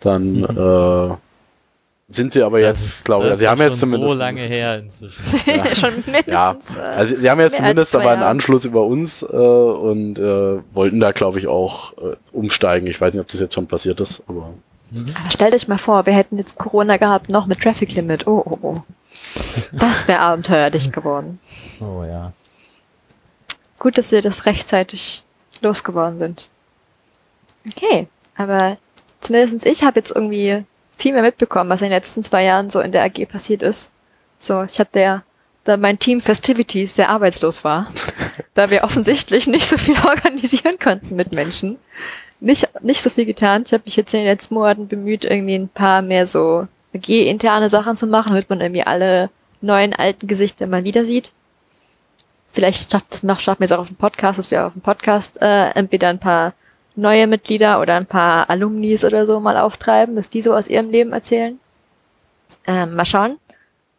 [0.00, 1.12] dann Mhm.
[1.12, 1.16] äh,
[2.08, 5.24] sind sie aber jetzt, glaube ich, Das sie haben jetzt zumindest so lange her inzwischen.
[5.74, 6.26] Schon mindestens.
[6.26, 8.22] ja, äh, also sie haben jetzt zumindest aber einen.
[8.22, 12.86] Anschluss über uns äh, und äh, wollten da, glaube ich, auch äh, umsteigen.
[12.86, 14.50] Ich weiß nicht, ob das jetzt schon passiert ist, aber
[14.92, 18.26] Aber stellt euch mal vor, wir hätten jetzt Corona gehabt, noch mit Traffic Limit.
[18.26, 18.80] Oh, oh, oh.
[19.72, 21.40] Das wäre abenteuerlich geworden.
[21.80, 22.32] Oh ja.
[23.78, 25.24] Gut, dass wir das rechtzeitig
[25.60, 26.50] losgeworden sind.
[27.68, 28.06] Okay,
[28.36, 28.78] aber
[29.20, 30.64] zumindest ich habe jetzt irgendwie
[30.96, 33.90] viel mehr mitbekommen, was in den letzten zwei Jahren so in der AG passiert ist.
[34.38, 35.22] So, ich hatte ja,
[35.64, 37.88] da mein Team Festivities sehr arbeitslos war,
[38.54, 41.78] da wir offensichtlich nicht so viel organisieren konnten mit Menschen.
[42.46, 43.64] Nicht, nicht so viel getan.
[43.66, 47.70] Ich habe mich jetzt in den letzten Monaten bemüht, irgendwie ein paar mehr so AG-interne
[47.70, 51.32] Sachen zu machen, damit man irgendwie alle neuen, alten Gesichter mal wieder sieht
[52.56, 54.80] vielleicht schafft es noch, schaffen wir es auch auf dem Podcast, dass wir auf dem
[54.80, 56.54] Podcast äh, entweder ein paar
[56.94, 60.88] neue Mitglieder oder ein paar Alumnis oder so mal auftreiben, dass die so aus ihrem
[60.88, 61.60] Leben erzählen.
[62.66, 63.38] Ähm, mal schauen.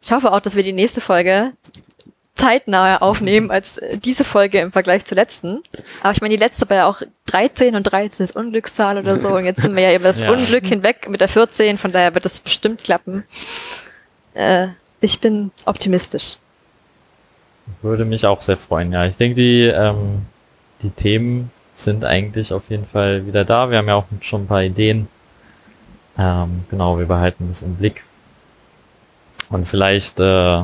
[0.02, 1.54] Ich hoffe auch, dass wir die nächste Folge
[2.38, 5.64] zeitnaher aufnehmen als äh, diese Folge im Vergleich zur letzten.
[6.02, 9.30] Aber ich meine, die letzte war ja auch 13 und 13 ist Unglückszahl oder so.
[9.30, 10.32] Und jetzt sind wir ja über das Ja.
[10.32, 13.24] Unglück hinweg mit der 14, von daher wird das bestimmt klappen.
[14.34, 14.68] Äh,
[15.02, 16.38] ich bin optimistisch.
[17.82, 19.06] Würde mich auch sehr freuen, ja.
[19.06, 20.26] Ich denke, die, ähm,
[20.82, 23.70] die Themen sind eigentlich auf jeden Fall wieder da.
[23.70, 25.08] Wir haben ja auch schon ein paar Ideen.
[26.18, 28.04] Ähm, genau, wir behalten das im Blick.
[29.50, 30.64] Und vielleicht äh,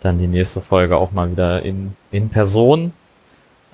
[0.00, 2.92] dann die nächste Folge auch mal wieder in, in Person.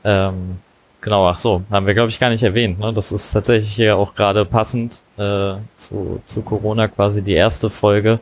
[0.04, 0.58] Ähm,
[1.00, 2.78] genau, ach so, haben wir glaube ich gar nicht erwähnt.
[2.78, 2.92] Ne?
[2.92, 8.20] Das ist tatsächlich hier auch gerade passend äh, zu, zu Corona quasi die erste Folge,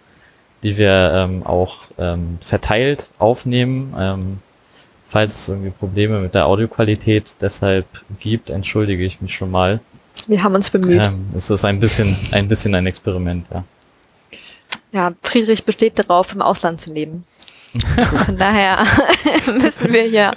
[0.62, 3.94] die wir ähm, auch ähm, verteilt aufnehmen.
[3.98, 4.39] Ähm,
[5.09, 7.86] falls es irgendwie Probleme mit der Audioqualität deshalb
[8.20, 9.81] gibt, entschuldige ich mich schon mal.
[10.27, 11.01] Wir haben uns bemüht.
[11.02, 13.64] Ähm, es ist ein bisschen, ein bisschen ein Experiment, ja.
[14.93, 17.24] Ja, Friedrich besteht darauf, im Ausland zu leben.
[18.25, 18.85] Von daher
[19.47, 20.33] müssen wir hier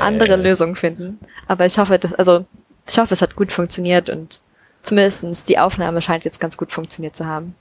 [0.00, 1.18] andere Lösungen finden.
[1.46, 2.46] Aber ich hoffe, dass, also,
[2.86, 4.40] ich hoffe, es hat gut funktioniert und
[4.82, 7.54] zumindestens die Aufnahme scheint jetzt ganz gut funktioniert zu haben.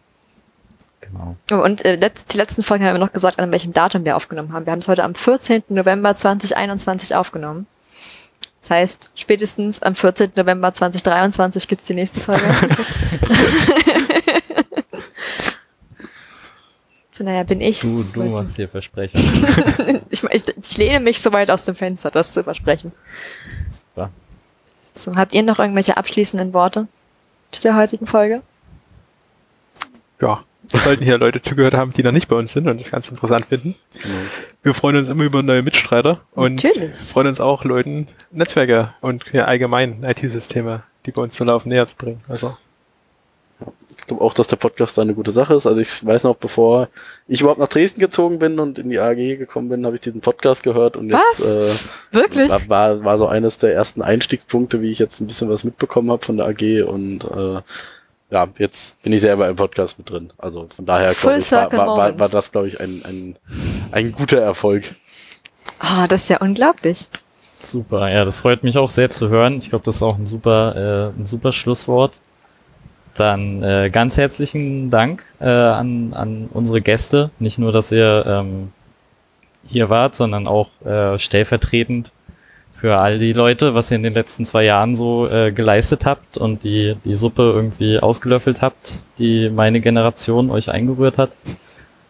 [1.01, 1.35] Genau.
[1.51, 4.15] Oh, Und äh, letzt, die letzten Folgen haben wir noch gesagt, an welchem Datum wir
[4.15, 4.65] aufgenommen haben.
[4.65, 5.63] Wir haben es heute am 14.
[5.69, 7.67] November 2021 aufgenommen.
[8.61, 10.31] Das heißt, spätestens am 14.
[10.35, 12.43] November 2023 gibt's die nächste Folge.
[17.17, 17.81] Von daher bin ich.
[17.81, 19.19] Du, du machst hier Versprechen.
[20.11, 22.91] ich, ich, ich lehne mich so weit aus dem Fenster, das zu versprechen.
[23.71, 24.11] Super.
[24.93, 26.87] So, habt ihr noch irgendwelche abschließenden Worte
[27.49, 28.43] zu der heutigen Folge?
[30.21, 30.43] Ja.
[30.69, 33.07] Wir sollten hier Leute zugehört haben, die noch nicht bei uns sind und das ganz
[33.07, 33.75] interessant finden.
[34.63, 36.97] Wir freuen uns immer über neue Mitstreiter und Natürlich.
[36.97, 41.87] freuen uns auch, Leuten Netzwerke und ja, allgemein IT-Systeme, die bei uns so laufen, näher
[41.87, 42.19] zu bringen.
[42.27, 42.57] Also
[44.07, 45.67] ich glaube auch, dass der Podcast da eine gute Sache ist.
[45.67, 46.87] Also ich weiß noch, bevor
[47.27, 50.21] ich überhaupt nach Dresden gezogen bin und in die AG gekommen bin, habe ich diesen
[50.21, 51.39] Podcast gehört und Was?
[51.39, 52.49] jetzt äh, Wirklich?
[52.49, 56.09] war, war, war so eines der ersten Einstiegspunkte, wie ich jetzt ein bisschen was mitbekommen
[56.09, 57.61] habe von der AG und äh,
[58.29, 60.31] ja, jetzt bin ich selber im Podcast mit drin.
[60.37, 63.35] Also von daher glaube ich, war, war, war, war das, glaube ich, ein, ein,
[63.91, 64.85] ein guter Erfolg.
[65.79, 67.09] Ah, das ist ja unglaublich.
[67.59, 69.57] Super, ja, das freut mich auch sehr zu hören.
[69.57, 72.21] Ich glaube, das ist auch ein super, äh, ein super Schlusswort.
[73.17, 77.31] Dann äh, ganz herzlichen Dank äh, an, an unsere Gäste.
[77.39, 78.71] Nicht nur, dass ihr ähm,
[79.65, 82.11] hier wart, sondern auch äh, stellvertretend
[82.73, 86.37] für all die Leute, was ihr in den letzten zwei Jahren so äh, geleistet habt
[86.37, 91.31] und die, die Suppe irgendwie ausgelöffelt habt, die meine Generation euch eingerührt hat.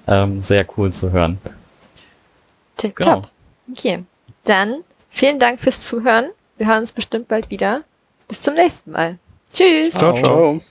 [0.08, 1.38] Ähm, sehr cool zu hören.
[2.76, 3.22] Tip Genau.
[3.22, 3.32] top.
[3.72, 4.04] Okay.
[4.44, 6.26] Dann vielen Dank fürs Zuhören.
[6.58, 7.84] Wir hören uns bestimmt bald wieder.
[8.28, 9.18] Bis zum nächsten Mal.
[9.54, 9.94] Tschüss.
[9.94, 10.60] Ciao, ciao.
[10.60, 10.62] Ciao.